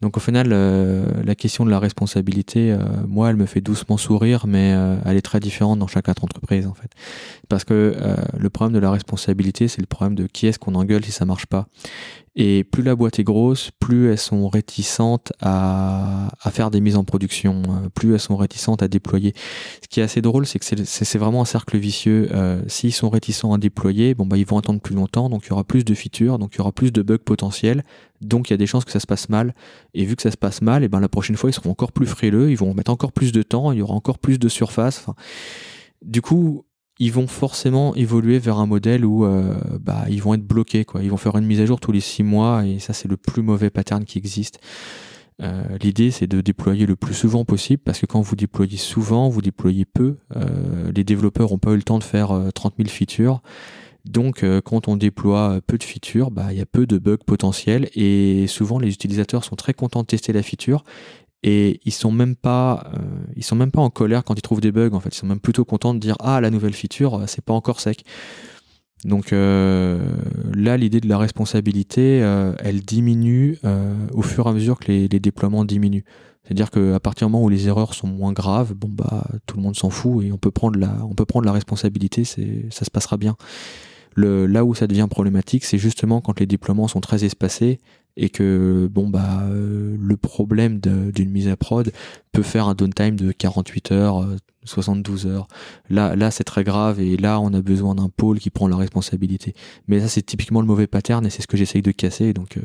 Donc 0.00 0.16
au 0.16 0.20
final, 0.20 0.48
euh, 0.52 1.04
la 1.24 1.34
question 1.34 1.64
de 1.64 1.70
la 1.70 1.78
responsabilité, 1.78 2.72
euh, 2.72 2.78
moi, 3.06 3.30
elle 3.30 3.36
me 3.36 3.46
fait 3.46 3.60
doucement 3.60 3.96
sourire, 3.96 4.46
mais 4.46 4.72
euh, 4.72 4.96
elle 5.04 5.16
est 5.16 5.22
très 5.22 5.40
différente 5.40 5.78
dans 5.78 5.88
chaque 5.88 6.08
entreprise 6.08 6.66
en 6.66 6.74
fait. 6.74 6.90
Parce 7.48 7.64
que 7.64 7.96
le 8.36 8.50
problème 8.50 8.74
de 8.74 8.78
la 8.78 8.90
responsabilité, 8.90 9.68
c'est 9.68 9.80
le 9.80 9.86
problème 9.86 10.14
de 10.14 10.26
qui 10.26 10.46
est-ce 10.46 10.58
qu'on 10.58 10.74
engueule 10.74 11.04
si 11.04 11.12
ça 11.12 11.24
marche 11.24 11.46
pas. 11.46 11.66
Et 12.36 12.62
plus 12.62 12.82
la 12.82 12.94
boîte 12.94 13.18
est 13.18 13.24
grosse, 13.24 13.70
plus 13.80 14.10
elles 14.10 14.18
sont 14.18 14.48
réticentes 14.48 15.32
à, 15.40 16.28
à 16.40 16.50
faire 16.50 16.70
des 16.70 16.80
mises 16.80 16.96
en 16.96 17.04
production, 17.04 17.62
plus 17.94 18.12
elles 18.12 18.20
sont 18.20 18.36
réticentes 18.36 18.82
à 18.82 18.88
déployer. 18.88 19.32
Ce 19.82 19.88
qui 19.88 20.00
est 20.00 20.02
assez 20.02 20.20
drôle, 20.20 20.46
c'est 20.46 20.58
que 20.58 20.64
c'est 20.64 21.18
vraiment 21.18 21.40
un 21.42 21.46
cercle 21.46 21.78
vicieux. 21.78 22.28
S'ils 22.66 22.92
sont 22.92 23.08
réticents 23.08 23.54
à 23.54 23.58
déployer, 23.58 24.14
bon 24.14 24.26
bah 24.26 24.36
ils 24.36 24.46
vont 24.46 24.58
attendre 24.58 24.80
plus 24.80 24.94
longtemps, 24.94 25.30
donc 25.30 25.46
il 25.46 25.48
y 25.48 25.52
aura 25.52 25.64
plus 25.64 25.84
de 25.84 25.94
features, 25.94 26.38
donc 26.38 26.54
il 26.54 26.58
y 26.58 26.60
aura 26.60 26.72
plus 26.72 26.92
de 26.92 27.02
bugs 27.02 27.16
potentiels, 27.16 27.82
donc 28.20 28.50
il 28.50 28.52
y 28.52 28.54
a 28.54 28.56
des 28.56 28.66
chances 28.66 28.84
que 28.84 28.92
ça 28.92 29.00
se 29.00 29.06
passe 29.06 29.28
mal. 29.28 29.54
Et 29.94 30.04
vu 30.04 30.16
que 30.16 30.22
ça 30.22 30.30
se 30.30 30.36
passe 30.36 30.62
mal, 30.62 30.82
et 30.82 30.86
eh 30.86 30.88
ben 30.88 31.00
la 31.00 31.08
prochaine 31.08 31.36
fois 31.36 31.50
ils 31.50 31.54
seront 31.54 31.70
encore 31.70 31.92
plus 31.92 32.06
frileux, 32.06 32.50
ils 32.50 32.56
vont 32.56 32.74
mettre 32.74 32.90
encore 32.90 33.12
plus 33.12 33.32
de 33.32 33.42
temps, 33.42 33.72
il 33.72 33.78
y 33.78 33.82
aura 33.82 33.94
encore 33.94 34.18
plus 34.18 34.38
de 34.38 34.48
surface. 34.48 35.06
du 36.02 36.22
coup, 36.22 36.64
ils 36.98 37.12
vont 37.12 37.26
forcément 37.26 37.94
évoluer 37.94 38.38
vers 38.38 38.58
un 38.58 38.66
modèle 38.66 39.04
où 39.04 39.24
euh, 39.24 39.54
bah, 39.80 40.04
ils 40.08 40.20
vont 40.20 40.34
être 40.34 40.46
bloqués. 40.46 40.84
Quoi. 40.84 41.02
Ils 41.02 41.10
vont 41.10 41.16
faire 41.16 41.36
une 41.36 41.46
mise 41.46 41.60
à 41.60 41.66
jour 41.66 41.80
tous 41.80 41.92
les 41.92 42.00
six 42.00 42.22
mois 42.22 42.66
et 42.66 42.78
ça 42.78 42.92
c'est 42.92 43.08
le 43.08 43.16
plus 43.16 43.42
mauvais 43.42 43.70
pattern 43.70 44.04
qui 44.04 44.18
existe. 44.18 44.58
Euh, 45.40 45.62
l'idée 45.80 46.10
c'est 46.10 46.26
de 46.26 46.40
déployer 46.40 46.84
le 46.84 46.96
plus 46.96 47.14
souvent 47.14 47.44
possible 47.44 47.80
parce 47.84 48.00
que 48.00 48.06
quand 48.06 48.20
vous 48.20 48.34
déployez 48.34 48.76
souvent, 48.76 49.28
vous 49.28 49.42
déployez 49.42 49.84
peu. 49.84 50.16
Euh, 50.36 50.90
les 50.94 51.04
développeurs 51.04 51.50
n'ont 51.50 51.58
pas 51.58 51.70
eu 51.70 51.76
le 51.76 51.82
temps 51.82 51.98
de 51.98 52.04
faire 52.04 52.32
30 52.54 52.74
000 52.78 52.88
features 52.88 53.40
donc, 54.08 54.42
euh, 54.42 54.62
quand 54.62 54.88
on 54.88 54.96
déploie 54.96 55.60
peu 55.66 55.76
de 55.76 55.84
features, 55.84 56.30
bah, 56.30 56.46
il 56.50 56.58
y 56.58 56.62
a 56.62 56.66
peu 56.66 56.86
de 56.86 56.96
bugs 56.96 57.18
potentiels 57.26 57.90
et 57.94 58.46
souvent 58.46 58.78
les 58.78 58.88
utilisateurs 58.88 59.44
sont 59.44 59.54
très 59.54 59.74
contents 59.74 60.00
de 60.00 60.06
tester 60.06 60.32
la 60.32 60.42
feature 60.42 60.82
et 61.42 61.78
ils 61.84 61.92
sont 61.92 62.10
même 62.10 62.34
pas, 62.34 62.90
euh, 62.94 63.42
sont 63.42 63.54
même 63.54 63.70
pas 63.70 63.82
en 63.82 63.90
colère 63.90 64.24
quand 64.24 64.34
ils 64.34 64.42
trouvent 64.42 64.62
des 64.62 64.72
bugs. 64.72 64.92
En 64.94 65.00
fait, 65.00 65.10
ils 65.14 65.18
sont 65.18 65.26
même 65.26 65.40
plutôt 65.40 65.66
contents 65.66 65.92
de 65.92 65.98
dire 65.98 66.16
ah 66.20 66.40
la 66.40 66.48
nouvelle 66.48 66.72
feature, 66.72 67.16
euh, 67.16 67.24
c'est 67.26 67.44
pas 67.44 67.52
encore 67.52 67.80
sec. 67.80 68.02
Donc 69.04 69.30
là, 69.30 70.76
l'idée 70.76 71.00
de 71.00 71.08
la 71.08 71.18
responsabilité, 71.18 72.16
elle 72.58 72.80
diminue 72.80 73.56
au 74.12 74.22
fur 74.22 74.46
et 74.46 74.50
à 74.50 74.52
mesure 74.52 74.80
que 74.80 74.90
les, 74.90 75.08
déploiements 75.08 75.64
diminuent. 75.64 76.02
C'est-à-dire 76.42 76.72
qu'à 76.72 76.98
partir 76.98 77.28
du 77.28 77.32
moment 77.32 77.44
où 77.44 77.48
les 77.48 77.68
erreurs 77.68 77.94
sont 77.94 78.08
moins 78.08 78.32
graves, 78.32 78.74
bon 78.74 78.88
bah 78.90 79.24
tout 79.46 79.56
le 79.56 79.62
monde 79.62 79.76
s'en 79.76 79.90
fout 79.90 80.24
et 80.24 80.32
on 80.32 80.36
peut 80.36 80.50
prendre 80.50 80.80
la, 80.80 81.52
responsabilité, 81.52 82.24
ça 82.24 82.84
se 82.84 82.90
passera 82.90 83.16
bien 83.18 83.36
là 84.26 84.64
où 84.64 84.74
ça 84.74 84.86
devient 84.86 85.06
problématique, 85.08 85.64
c'est 85.64 85.78
justement 85.78 86.20
quand 86.20 86.40
les 86.40 86.46
déploiements 86.46 86.88
sont 86.88 87.00
très 87.00 87.24
espacés 87.24 87.78
et 88.18 88.28
que 88.30 88.88
bon 88.90 89.08
bah 89.08 89.44
euh, 89.44 89.96
le 89.98 90.16
problème 90.16 90.80
d'une 90.80 91.30
mise 91.30 91.48
à 91.48 91.56
prod 91.56 91.90
peut 92.38 92.44
faire 92.44 92.68
un 92.68 92.74
downtime 92.74 93.16
de 93.16 93.32
48 93.32 93.90
heures, 93.90 94.24
72 94.64 95.26
euh, 95.26 95.30
heures. 95.30 95.48
Là, 95.90 96.14
là 96.14 96.30
c'est 96.30 96.44
très 96.44 96.62
grave 96.62 97.00
et 97.00 97.16
là 97.16 97.40
on 97.40 97.52
a 97.52 97.60
besoin 97.60 97.96
d'un 97.96 98.08
pôle 98.08 98.38
qui 98.38 98.50
prend 98.50 98.68
la 98.68 98.76
responsabilité. 98.76 99.54
Mais 99.88 99.98
ça 100.00 100.08
c'est 100.08 100.22
typiquement 100.22 100.60
le 100.60 100.68
mauvais 100.68 100.86
pattern 100.86 101.26
et 101.26 101.30
c'est 101.30 101.42
ce 101.42 101.48
que 101.48 101.56
j'essaye 101.56 101.82
de 101.82 101.90
casser. 101.90 102.32
Donc 102.32 102.56
euh, 102.56 102.60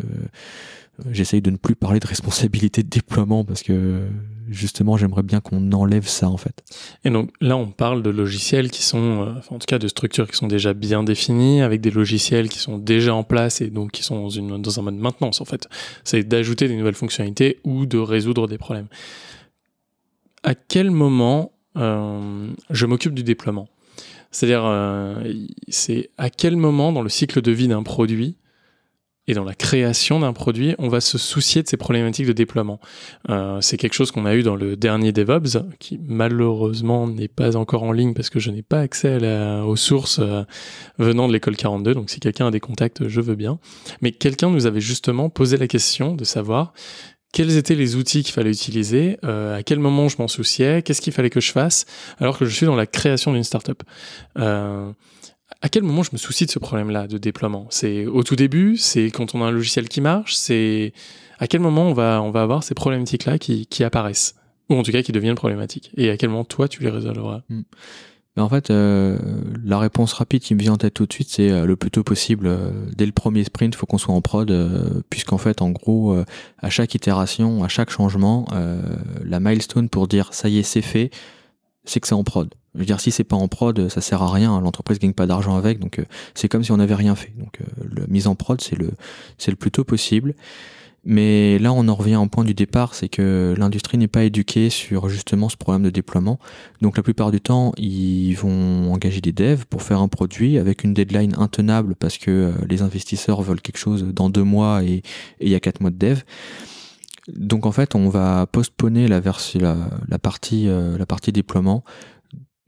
j'essaye 1.09 1.41
de 1.41 1.49
ne 1.49 1.57
plus 1.57 1.75
parler 1.75 1.99
de 1.99 2.05
responsabilité 2.05 2.83
de 2.83 2.89
déploiement 2.89 3.43
parce 3.43 3.63
que 3.63 4.01
justement, 4.47 4.95
j'aimerais 4.95 5.23
bien 5.23 5.39
qu'on 5.39 5.71
enlève 5.71 6.07
ça 6.07 6.29
en 6.29 6.37
fait. 6.37 6.63
Et 7.03 7.09
donc 7.09 7.31
là, 7.41 7.57
on 7.57 7.71
parle 7.71 8.03
de 8.03 8.11
logiciels 8.11 8.69
qui 8.69 8.83
sont, 8.83 9.23
euh, 9.23 9.33
en 9.49 9.57
tout 9.57 9.65
cas 9.65 9.79
de 9.79 9.87
structures 9.87 10.29
qui 10.29 10.37
sont 10.37 10.47
déjà 10.47 10.75
bien 10.75 11.01
définies, 11.01 11.61
avec 11.61 11.81
des 11.81 11.89
logiciels 11.89 12.47
qui 12.47 12.59
sont 12.59 12.77
déjà 12.77 13.15
en 13.15 13.23
place 13.23 13.61
et 13.61 13.71
donc 13.71 13.91
qui 13.91 14.03
sont 14.03 14.27
dans 14.27 14.79
un 14.79 14.83
mode 14.83 14.97
maintenance 14.97 15.41
en 15.41 15.45
fait. 15.45 15.67
C'est 16.03 16.23
d'ajouter 16.23 16.67
des 16.67 16.75
nouvelles 16.75 16.93
fonctionnalités 16.93 17.59
ou 17.63 17.87
de 17.87 17.97
résoudre 17.97 18.47
des 18.47 18.59
problèmes. 18.59 18.87
À 20.43 20.55
quel 20.55 20.91
moment 20.91 21.53
euh, 21.77 22.49
je 22.69 22.85
m'occupe 22.85 23.13
du 23.13 23.23
déploiement 23.23 23.67
C'est-à-dire, 24.31 24.63
euh, 24.65 25.23
c'est 25.69 26.11
à 26.17 26.29
quel 26.29 26.55
moment 26.55 26.91
dans 26.91 27.01
le 27.01 27.09
cycle 27.09 27.41
de 27.41 27.51
vie 27.51 27.67
d'un 27.67 27.83
produit 27.83 28.37
et 29.25 29.33
dans 29.33 29.45
la 29.45 29.53
création 29.53 30.19
d'un 30.19 30.33
produit, 30.33 30.75
on 30.79 30.89
va 30.89 30.99
se 30.99 31.17
soucier 31.17 31.63
de 31.63 31.67
ces 31.69 31.77
problématiques 31.77 32.27
de 32.27 32.33
déploiement. 32.33 32.81
Euh, 33.29 33.61
c'est 33.61 33.77
quelque 33.77 33.93
chose 33.93 34.11
qu'on 34.11 34.25
a 34.25 34.35
eu 34.35 34.43
dans 34.43 34.57
le 34.57 34.75
dernier 34.75 35.13
DevOps, 35.13 35.59
qui 35.79 35.97
malheureusement 35.97 37.07
n'est 37.07 37.29
pas 37.29 37.55
encore 37.55 37.83
en 37.83 37.93
ligne 37.93 38.13
parce 38.13 38.29
que 38.29 38.39
je 38.39 38.51
n'ai 38.51 38.63
pas 38.63 38.81
accès 38.81 39.17
aux 39.61 39.77
sources 39.77 40.19
venant 40.99 41.29
de 41.29 41.33
l'école 41.33 41.55
42. 41.55 41.93
Donc 41.93 42.09
si 42.09 42.19
quelqu'un 42.19 42.47
a 42.47 42.51
des 42.51 42.59
contacts, 42.59 43.07
je 43.07 43.21
veux 43.21 43.35
bien. 43.35 43.59
Mais 44.01 44.11
quelqu'un 44.11 44.49
nous 44.49 44.65
avait 44.65 44.81
justement 44.81 45.29
posé 45.29 45.55
la 45.55 45.69
question 45.69 46.15
de 46.15 46.25
savoir 46.25 46.73
quels 47.33 47.57
étaient 47.57 47.75
les 47.75 47.95
outils 47.95 48.23
qu'il 48.23 48.33
fallait 48.33 48.51
utiliser, 48.51 49.17
euh, 49.25 49.57
à 49.57 49.63
quel 49.63 49.79
moment 49.79 50.07
je 50.07 50.17
m'en 50.19 50.29
souciais, 50.29 50.83
qu'est-ce 50.83 51.01
qu'il 51.01 51.11
fallait 51.11 51.31
que 51.31 51.41
je 51.41 51.51
fasse, 51.51 51.85
alors 52.19 52.37
que 52.37 52.45
je 52.45 52.55
suis 52.55 52.67
dans 52.67 52.75
la 52.75 52.85
création 52.85 53.33
d'une 53.33 53.43
startup. 53.43 53.83
Euh, 54.37 54.91
à 55.61 55.69
quel 55.69 55.83
moment 55.83 56.03
je 56.03 56.11
me 56.13 56.17
soucie 56.17 56.45
de 56.45 56.51
ce 56.51 56.59
problème-là 56.59 57.07
de 57.07 57.17
déploiement? 57.17 57.67
C'est 57.71 58.05
au 58.05 58.23
tout 58.23 58.35
début, 58.35 58.77
c'est 58.77 59.07
quand 59.07 59.35
on 59.35 59.43
a 59.43 59.47
un 59.47 59.51
logiciel 59.51 59.89
qui 59.89 59.99
marche, 59.99 60.35
c'est 60.35 60.93
à 61.39 61.47
quel 61.47 61.59
moment 61.59 61.89
on 61.89 61.93
va, 61.93 62.21
on 62.21 62.29
va 62.29 62.43
avoir 62.43 62.63
ces 62.63 62.75
problématiques-là 62.75 63.39
qui, 63.39 63.65
qui 63.65 63.83
apparaissent? 63.83 64.35
Ou 64.69 64.75
en 64.75 64.83
tout 64.83 64.91
cas 64.91 65.01
qui 65.01 65.11
deviennent 65.11 65.35
problématiques? 65.35 65.91
Et 65.97 66.09
à 66.09 66.17
quel 66.17 66.29
moment 66.29 66.45
toi 66.45 66.67
tu 66.67 66.83
les 66.83 66.89
résolveras 66.89 67.41
Mais 68.35 68.41
en 68.41 68.49
fait, 68.49 68.71
euh, 68.71 69.19
la 69.63 69.77
réponse 69.77 70.13
rapide 70.13 70.41
qui 70.41 70.55
me 70.55 70.59
vient 70.59 70.73
en 70.73 70.77
tête 70.77 70.95
tout 70.95 71.05
de 71.05 71.13
suite, 71.13 71.29
c'est 71.29 71.51
euh, 71.51 71.65
le 71.65 71.75
plus 71.75 71.91
tôt 71.91 72.03
possible. 72.03 72.47
euh, 72.47 72.71
dès 72.95 73.05
le 73.05 73.11
premier 73.11 73.43
sprint, 73.43 73.75
il 73.75 73.77
faut 73.77 73.85
qu'on 73.85 73.99
soit 73.99 74.13
en 74.13 74.21
prod, 74.21 74.51
puisqu'en 75.09 75.37
fait, 75.37 75.61
en 75.61 75.69
gros, 75.69 76.15
à 76.59 76.69
chaque 76.69 76.95
itération, 76.95 77.63
à 77.63 77.67
chaque 77.67 77.89
changement, 77.89 78.47
la 79.23 79.39
milestone 79.39 79.89
pour 79.89 80.07
dire 80.07 80.33
ça 80.33 80.49
y 80.49 80.57
est, 80.59 80.63
c'est 80.63 80.81
fait, 80.81 81.11
c'est 81.85 81.99
que 81.99 82.07
c'est 82.07 82.15
en 82.15 82.23
prod. 82.23 82.53
Je 82.73 82.79
veux 82.79 82.85
dire, 82.85 82.99
si 82.99 83.11
c'est 83.11 83.23
pas 83.23 83.35
en 83.35 83.47
prod, 83.47 83.87
ça 83.89 84.01
sert 84.01 84.21
à 84.23 84.31
rien. 84.31 84.59
L'entreprise 84.61 84.97
gagne 84.97 85.13
pas 85.13 85.27
d'argent 85.27 85.55
avec, 85.55 85.79
donc 85.79 86.03
c'est 86.33 86.47
comme 86.47 86.63
si 86.63 86.71
on 86.71 86.77
n'avait 86.77 86.95
rien 86.95 87.15
fait. 87.15 87.33
Donc, 87.37 87.59
la 87.95 88.07
mise 88.07 88.27
en 88.27 88.35
prod, 88.35 88.59
c'est 88.61 88.77
le, 88.77 88.91
c'est 89.37 89.51
le 89.51 89.57
plus 89.57 89.71
tôt 89.71 89.83
possible. 89.83 90.33
Mais 91.05 91.59
là, 91.59 91.73
on 91.73 91.87
en 91.89 91.95
revient 91.95 92.15
au 92.15 92.27
point 92.27 92.45
du 92.45 92.53
départ, 92.53 92.95
c'est 92.95 93.09
que 93.09 93.53
l'industrie 93.57 93.97
n'est 93.97 94.07
pas 94.07 94.23
éduquée 94.23 94.69
sur 94.69 95.09
justement 95.09 95.49
ce 95.49 95.57
problème 95.57 95.83
de 95.83 95.89
déploiement. 95.89 96.39
Donc 96.81 96.95
la 96.95 97.03
plupart 97.03 97.31
du 97.31 97.41
temps, 97.41 97.73
ils 97.77 98.35
vont 98.35 98.93
engager 98.93 99.19
des 99.19 99.33
devs 99.33 99.65
pour 99.65 99.81
faire 99.81 99.99
un 99.99 100.07
produit 100.07 100.57
avec 100.57 100.85
une 100.85 100.93
deadline 100.93 101.35
intenable 101.37 101.95
parce 101.95 102.17
que 102.17 102.31
euh, 102.31 102.51
les 102.69 102.81
investisseurs 102.81 103.41
veulent 103.41 103.61
quelque 103.61 103.79
chose 103.79 104.05
dans 104.13 104.29
deux 104.29 104.43
mois 104.43 104.83
et 104.83 105.01
il 105.41 105.49
y 105.49 105.55
a 105.55 105.59
quatre 105.59 105.81
mois 105.81 105.91
de 105.91 105.97
dev. 105.97 106.21
Donc 107.27 107.65
en 107.65 107.73
fait, 107.73 107.95
on 107.95 108.07
va 108.07 108.47
postponer 108.47 109.09
la, 109.09 109.17
euh, 109.17 111.05
partie 111.05 111.31
déploiement. 111.33 111.83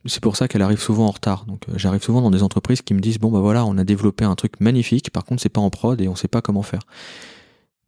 C'est 0.07 0.21
pour 0.21 0.35
ça 0.35 0.49
qu'elle 0.49 0.61
arrive 0.61 0.79
souvent 0.79 1.05
en 1.07 1.11
retard. 1.11 1.45
Donc 1.45 1.69
euh, 1.69 1.73
j'arrive 1.77 2.03
souvent 2.03 2.21
dans 2.21 2.31
des 2.31 2.43
entreprises 2.43 2.81
qui 2.81 2.93
me 2.93 2.99
disent 2.99 3.17
bon 3.17 3.31
bah 3.31 3.39
voilà, 3.39 3.65
on 3.65 3.77
a 3.77 3.85
développé 3.85 4.25
un 4.25 4.35
truc 4.35 4.59
magnifique, 4.59 5.09
par 5.09 5.23
contre 5.23 5.41
c'est 5.41 5.49
pas 5.49 5.61
en 5.61 5.69
prod 5.69 5.99
et 6.01 6.09
on 6.09 6.15
sait 6.15 6.27
pas 6.27 6.41
comment 6.41 6.63
faire 6.63 6.81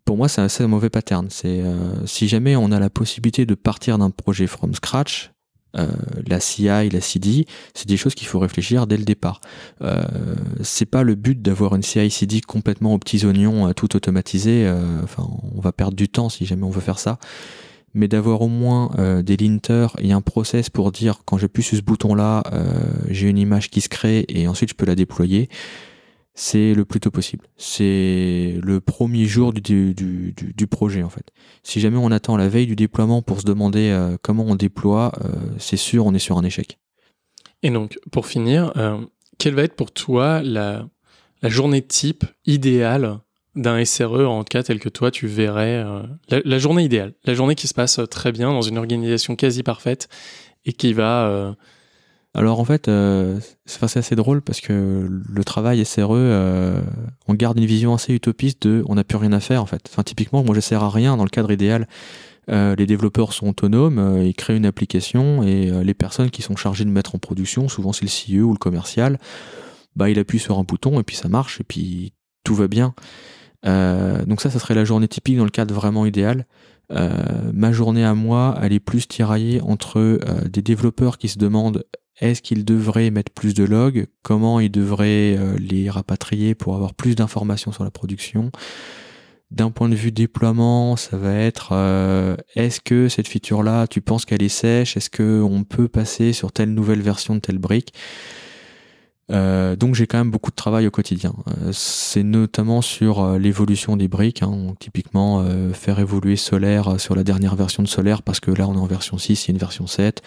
pour 0.07 0.15
moi, 0.15 0.29
c'est 0.29 0.39
un 0.39 0.45
assez 0.45 0.65
mauvais 0.65 0.89
pattern. 0.89 1.27
C'est 1.29 1.61
euh, 1.61 1.75
si 2.05 2.29
jamais 2.29 2.55
on 2.55 2.71
a 2.71 2.79
la 2.79 2.89
possibilité 2.89 3.45
de 3.45 3.55
partir 3.55 3.97
d'un 3.97 4.09
projet 4.09 4.47
from 4.47 4.73
scratch, 4.73 5.31
euh, 5.77 5.85
la 6.25 6.39
CI, 6.39 6.63
la 6.63 7.01
CD, 7.01 7.45
c'est 7.73 7.89
des 7.89 7.97
choses 7.97 8.15
qu'il 8.15 8.25
faut 8.25 8.39
réfléchir 8.39 8.87
dès 8.87 8.95
le 8.95 9.03
départ. 9.03 9.41
Euh, 9.81 10.01
c'est 10.63 10.85
pas 10.85 11.03
le 11.03 11.15
but 11.15 11.41
d'avoir 11.41 11.75
une 11.75 11.83
CI/CD 11.83 12.39
complètement 12.39 12.93
aux 12.93 12.99
petits 12.99 13.25
oignons, 13.25 13.67
euh, 13.67 13.73
tout 13.73 13.97
automatisé. 13.97 14.65
euh, 14.65 15.03
Enfin, 15.03 15.27
on 15.53 15.59
va 15.59 15.73
perdre 15.73 15.97
du 15.97 16.07
temps 16.07 16.29
si 16.29 16.45
jamais 16.45 16.63
on 16.63 16.69
veut 16.71 16.81
faire 16.81 16.99
ça. 16.99 17.19
Mais 17.93 18.07
d'avoir 18.07 18.41
au 18.41 18.47
moins 18.47 18.91
euh, 18.99 19.21
des 19.21 19.35
linters 19.35 19.93
et 19.99 20.13
un 20.13 20.21
process 20.21 20.69
pour 20.69 20.93
dire 20.93 21.23
quand 21.25 21.37
j'appuie 21.37 21.63
sur 21.63 21.77
ce 21.77 21.81
bouton-là, 21.83 22.43
j'ai 23.09 23.27
une 23.27 23.37
image 23.37 23.69
qui 23.69 23.81
se 23.81 23.89
crée 23.89 24.23
et 24.29 24.47
ensuite 24.47 24.69
je 24.69 24.75
peux 24.75 24.85
la 24.85 24.95
déployer 24.95 25.49
c'est 26.39 26.75
le 26.75 26.85
plus 26.85 26.99
tôt 26.99 27.09
possible. 27.09 27.47
C'est 27.57 28.59
le 28.61 28.79
premier 28.79 29.25
jour 29.25 29.51
du, 29.53 29.95
du, 29.95 30.35
du, 30.35 30.67
projet 30.67 31.01
en 31.01 31.09
fait. 31.09 31.31
Si 31.63 31.79
jamais 31.79 31.97
on 31.97 32.11
attend 32.11 32.37
la 32.37 32.47
veille 32.47 32.67
du 32.67 32.75
déploiement 32.75 33.23
pour 33.23 33.41
se 33.41 33.45
demander 33.45 33.89
euh, 33.89 34.17
comment 34.21 34.45
on 34.45 34.53
déploie, 34.53 35.13
euh, 35.25 35.29
c'est 35.57 35.77
sûr 35.77 36.05
on 36.05 36.13
est 36.13 36.19
sur 36.19 36.37
un 36.37 36.43
échec. 36.43 36.77
Et 37.63 37.71
donc, 37.71 37.97
pour 38.11 38.27
finir, 38.27 38.71
euh, 38.77 38.99
quelle 39.39 39.55
va 39.55 39.63
être 39.63 39.75
pour 39.75 39.91
toi 39.91 40.43
la, 40.43 40.87
la 41.41 41.49
journée 41.49 41.81
type 41.81 42.23
idéale 42.45 43.17
d'un 43.55 43.83
SRE, 43.83 44.27
en 44.27 44.43
cas 44.43 44.61
tel 44.61 44.79
que 44.79 44.89
toi 44.89 45.09
tu 45.09 45.25
verrais 45.25 45.83
la, 46.29 46.59
journée 46.59 46.83
idéale, 46.83 47.15
la 47.25 47.33
journée 47.33 47.55
qui 47.55 47.67
se 47.67 47.73
passe 47.73 47.99
très 48.11 48.31
bien 48.31 48.51
dans 48.51 48.61
une 48.61 48.77
organisation 48.77 49.35
quasi 49.35 49.63
parfaite 49.63 50.07
et 50.65 50.73
qui 50.73 50.93
va 50.93 51.55
Alors 52.37 52.59
en 52.59 52.65
fait, 52.65 52.87
euh, 52.87 53.39
c'est 53.65 53.97
assez 53.97 54.15
drôle 54.15 54.43
parce 54.43 54.61
que 54.61 55.09
le 55.27 55.43
travail 55.43 55.83
SRE, 55.83 56.11
euh, 56.11 56.79
on 57.27 57.33
garde 57.33 57.57
une 57.57 57.65
vision 57.65 57.95
assez 57.95 58.13
utopiste 58.13 58.67
de 58.67 58.83
on 58.87 58.93
n'a 58.93 59.03
plus 59.03 59.17
rien 59.17 59.33
à 59.33 59.39
faire 59.39 59.63
en 59.63 59.65
fait. 59.65 59.81
Enfin 59.89 60.03
typiquement, 60.03 60.43
moi 60.43 60.53
je 60.53 60.59
sers 60.59 60.83
à 60.83 60.91
rien 60.91 61.17
dans 61.17 61.23
le 61.23 61.31
cadre 61.31 61.51
idéal. 61.51 61.87
Euh, 62.51 62.75
les 62.75 62.85
développeurs 62.85 63.33
sont 63.33 63.49
autonomes, 63.49 63.97
euh, 63.97 64.23
ils 64.23 64.35
créent 64.35 64.55
une 64.55 64.67
application 64.67 65.41
et 65.41 65.83
les 65.83 65.93
personnes 65.95 66.29
qui 66.29 66.43
sont 66.43 66.55
chargées 66.55 66.85
de 66.85 66.91
mettre 66.91 67.15
en 67.15 67.17
production, 67.17 67.67
souvent 67.69 67.91
c'est 67.91 68.03
le 68.03 68.09
CIE 68.09 68.39
ou 68.39 68.51
le 68.51 68.59
commercial, 68.59 69.17
bah 69.95 70.11
il 70.11 70.19
appuie 70.19 70.39
sur 70.39 70.59
un 70.59 70.63
bouton 70.63 70.99
et 70.99 71.03
puis 71.03 71.15
ça 71.15 71.29
marche 71.29 71.59
et 71.59 71.63
puis 71.63 72.13
tout 72.43 72.53
va 72.53 72.67
bien. 72.67 72.93
Donc 73.63 74.41
ça, 74.41 74.51
ça 74.51 74.59
serait 74.59 74.75
la 74.75 74.85
journée 74.85 75.07
typique 75.07 75.37
dans 75.37 75.43
le 75.43 75.49
cadre 75.49 75.73
vraiment 75.73 76.05
idéal. 76.05 76.45
Ma 76.91 77.71
journée 77.71 78.05
à 78.05 78.13
moi, 78.13 78.57
elle 78.61 78.71
est 78.73 78.79
plus 78.79 79.07
tiraillée 79.07 79.59
entre 79.61 80.19
des 80.47 80.61
développeurs 80.61 81.17
qui 81.17 81.27
se 81.27 81.39
demandent 81.39 81.83
est-ce 82.19 82.41
qu'ils 82.41 82.65
devraient 82.65 83.11
mettre 83.11 83.31
plus 83.31 83.53
de 83.53 83.63
logs, 83.63 84.07
comment 84.23 84.59
ils 84.59 84.71
devraient 84.71 85.35
euh, 85.37 85.55
les 85.59 85.89
rapatrier 85.89 86.55
pour 86.55 86.75
avoir 86.75 86.93
plus 86.93 87.15
d'informations 87.15 87.71
sur 87.71 87.83
la 87.83 87.91
production? 87.91 88.51
D'un 89.51 89.71
point 89.71 89.87
de 89.87 89.95
vue 89.95 90.11
déploiement, 90.11 90.95
ça 90.97 91.15
va 91.15 91.33
être 91.33 91.69
euh, 91.71 92.35
est-ce 92.55 92.81
que 92.81 93.07
cette 93.07 93.27
feature-là, 93.27 93.87
tu 93.87 94.01
penses 94.01 94.25
qu'elle 94.25 94.43
est 94.43 94.49
sèche? 94.49 94.97
Est-ce 94.97 95.09
qu'on 95.09 95.63
peut 95.63 95.87
passer 95.87 96.33
sur 96.33 96.51
telle 96.51 96.73
nouvelle 96.73 97.01
version 97.01 97.35
de 97.35 97.39
telle 97.39 97.59
brique? 97.59 97.93
Euh, 99.29 99.75
donc 99.75 99.95
j'ai 99.95 100.07
quand 100.07 100.17
même 100.17 100.31
beaucoup 100.31 100.51
de 100.51 100.55
travail 100.55 100.87
au 100.87 100.91
quotidien. 100.91 101.33
Euh, 101.47 101.71
c'est 101.73 102.23
notamment 102.23 102.81
sur 102.81 103.19
euh, 103.21 103.37
l'évolution 103.37 103.97
des 103.97 104.07
briques. 104.07 104.41
hein. 104.41 104.73
Typiquement, 104.79 105.41
euh, 105.41 105.73
faire 105.73 105.99
évoluer 105.99 106.37
Solaire 106.37 106.87
euh, 106.93 106.97
sur 106.97 107.13
la 107.15 107.23
dernière 107.23 107.55
version 107.55 107.83
de 107.83 107.87
Solaire 107.87 108.21
parce 108.23 108.39
que 108.39 108.51
là 108.51 108.67
on 108.67 108.75
est 108.75 108.79
en 108.79 108.85
version 108.85 109.17
6, 109.17 109.45
il 109.45 109.47
y 109.47 109.51
a 109.51 109.53
une 109.53 109.59
version 109.59 109.85
7. 109.85 110.21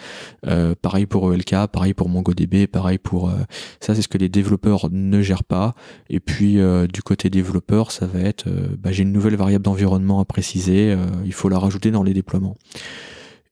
Euh, 0.47 0.75
pareil 0.79 1.05
pour 1.07 1.33
ELK, 1.33 1.67
pareil 1.71 1.93
pour 1.93 2.09
MongoDB, 2.09 2.67
pareil 2.67 2.97
pour... 2.97 3.31
ça 3.79 3.95
c'est 3.95 4.01
ce 4.01 4.07
que 4.07 4.17
les 4.17 4.29
développeurs 4.29 4.89
ne 4.91 5.21
gèrent 5.21 5.43
pas. 5.43 5.73
Et 6.09 6.19
puis 6.19 6.57
du 6.93 7.01
côté 7.01 7.29
développeur, 7.29 7.91
ça 7.91 8.05
va 8.05 8.19
être... 8.19 8.45
bah, 8.77 8.91
j'ai 8.91 9.03
une 9.03 9.11
nouvelle 9.11 9.35
variable 9.35 9.65
d'environnement 9.65 10.19
à 10.19 10.25
préciser, 10.25 10.95
il 11.25 11.33
faut 11.33 11.49
la 11.49 11.59
rajouter 11.59 11.91
dans 11.91 12.03
les 12.03 12.13
déploiements. 12.13 12.57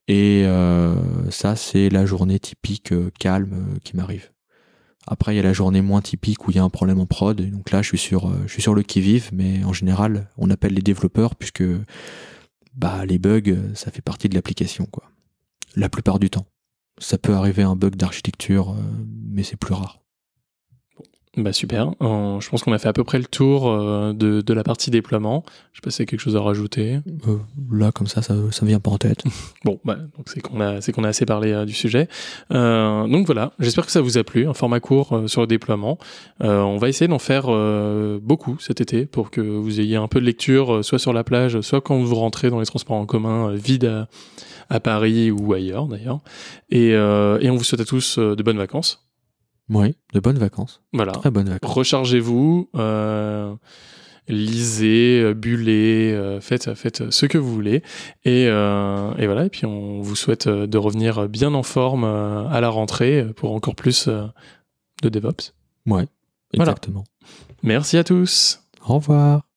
Et 0.08 0.44
ça 1.30 1.56
c'est 1.56 1.88
la 1.88 2.06
journée 2.06 2.38
typique 2.38 2.92
calme 3.18 3.78
qui 3.84 3.96
m'arrive. 3.96 4.30
Après, 5.12 5.34
il 5.34 5.36
y 5.36 5.40
a 5.40 5.42
la 5.42 5.52
journée 5.52 5.82
moins 5.82 6.00
typique 6.00 6.46
où 6.46 6.52
il 6.52 6.56
y 6.56 6.60
a 6.60 6.62
un 6.62 6.70
problème 6.70 7.00
en 7.00 7.06
prod. 7.06 7.38
Donc 7.50 7.72
là, 7.72 7.82
je 7.82 7.88
suis 7.88 7.98
sur, 7.98 8.28
euh, 8.28 8.44
je 8.46 8.52
suis 8.52 8.62
sur 8.62 8.76
le 8.76 8.84
qui-vive, 8.84 9.30
mais 9.32 9.64
en 9.64 9.72
général, 9.72 10.28
on 10.38 10.48
appelle 10.50 10.72
les 10.72 10.82
développeurs 10.82 11.34
puisque 11.34 11.64
bah, 12.74 13.04
les 13.04 13.18
bugs, 13.18 13.74
ça 13.74 13.90
fait 13.90 14.02
partie 14.02 14.28
de 14.28 14.36
l'application, 14.36 14.86
quoi. 14.86 15.10
La 15.74 15.88
plupart 15.88 16.20
du 16.20 16.30
temps. 16.30 16.46
Ça 16.98 17.18
peut 17.18 17.34
arriver 17.34 17.64
un 17.64 17.74
bug 17.74 17.96
d'architecture, 17.96 18.70
euh, 18.70 18.82
mais 19.28 19.42
c'est 19.42 19.56
plus 19.56 19.74
rare. 19.74 20.00
Bah 21.36 21.52
super. 21.52 21.92
Euh, 22.02 22.40
je 22.40 22.50
pense 22.50 22.64
qu'on 22.64 22.72
a 22.72 22.78
fait 22.78 22.88
à 22.88 22.92
peu 22.92 23.04
près 23.04 23.18
le 23.18 23.24
tour 23.24 23.70
euh, 23.70 24.12
de, 24.12 24.40
de 24.40 24.52
la 24.52 24.64
partie 24.64 24.90
déploiement. 24.90 25.44
Je 25.72 25.78
sais 25.78 25.80
pas 25.80 25.90
si 25.90 26.02
y 26.02 26.04
a 26.04 26.06
quelque 26.06 26.18
chose 26.18 26.34
à 26.34 26.40
rajouter. 26.40 26.98
Euh, 27.28 27.36
là, 27.70 27.92
comme 27.92 28.08
ça, 28.08 28.20
ça, 28.20 28.34
vient 28.62 28.80
pas 28.80 28.90
en 28.90 28.98
tête. 28.98 29.22
Bon, 29.64 29.78
bah, 29.84 29.96
donc 30.16 30.26
c'est 30.26 30.40
qu'on 30.40 30.60
a, 30.60 30.80
c'est 30.80 30.90
qu'on 30.90 31.04
a 31.04 31.08
assez 31.08 31.26
parlé 31.26 31.52
euh, 31.52 31.66
du 31.66 31.72
sujet. 31.72 32.08
Euh, 32.50 33.06
donc 33.06 33.26
voilà, 33.26 33.52
j'espère 33.60 33.86
que 33.86 33.92
ça 33.92 34.00
vous 34.00 34.18
a 34.18 34.24
plu, 34.24 34.48
un 34.48 34.54
format 34.54 34.80
court 34.80 35.22
sur 35.26 35.42
le 35.42 35.46
déploiement. 35.46 35.98
Euh, 36.42 36.62
on 36.62 36.78
va 36.78 36.88
essayer 36.88 37.06
d'en 37.06 37.20
faire 37.20 37.44
euh, 37.46 38.18
beaucoup 38.20 38.58
cet 38.58 38.80
été 38.80 39.06
pour 39.06 39.30
que 39.30 39.40
vous 39.40 39.80
ayez 39.80 39.96
un 39.96 40.08
peu 40.08 40.18
de 40.18 40.26
lecture, 40.26 40.84
soit 40.84 40.98
sur 40.98 41.12
la 41.12 41.22
plage, 41.22 41.60
soit 41.60 41.80
quand 41.80 41.96
vous 41.96 42.14
rentrez 42.16 42.50
dans 42.50 42.58
les 42.58 42.66
transports 42.66 42.96
en 42.96 43.06
commun, 43.06 43.54
vides 43.54 43.84
à, 43.84 44.08
à 44.68 44.80
Paris 44.80 45.30
ou 45.30 45.52
ailleurs 45.52 45.86
d'ailleurs. 45.86 46.20
Et, 46.70 46.94
euh, 46.94 47.38
et 47.40 47.50
on 47.50 47.56
vous 47.56 47.64
souhaite 47.64 47.82
à 47.82 47.84
tous 47.84 48.18
de 48.18 48.42
bonnes 48.42 48.58
vacances. 48.58 49.09
Oui, 49.70 49.94
de 50.12 50.20
bonnes 50.20 50.38
vacances. 50.38 50.82
Voilà. 50.92 51.12
Très 51.12 51.30
bonnes 51.30 51.48
vacances. 51.48 51.72
Rechargez-vous, 51.72 52.68
euh, 52.74 53.54
lisez, 54.28 55.20
euh, 55.22 55.32
bullez, 55.34 56.12
euh, 56.12 56.40
faites, 56.40 56.74
faites 56.74 57.10
ce 57.10 57.26
que 57.26 57.38
vous 57.38 57.52
voulez. 57.52 57.82
Et, 58.24 58.46
euh, 58.48 59.14
et 59.16 59.26
voilà, 59.26 59.46
et 59.46 59.48
puis 59.48 59.66
on 59.66 60.00
vous 60.02 60.16
souhaite 60.16 60.48
de 60.48 60.78
revenir 60.78 61.28
bien 61.28 61.54
en 61.54 61.62
forme 61.62 62.04
à 62.04 62.60
la 62.60 62.68
rentrée 62.68 63.26
pour 63.36 63.52
encore 63.54 63.74
plus 63.76 64.08
de 64.08 65.08
DevOps. 65.08 65.52
Ouais, 65.86 66.06
Voilà. 66.54 66.72
exactement. 66.72 67.04
Merci 67.62 67.96
à 67.96 68.04
tous. 68.04 68.60
Au 68.86 68.94
revoir. 68.94 69.42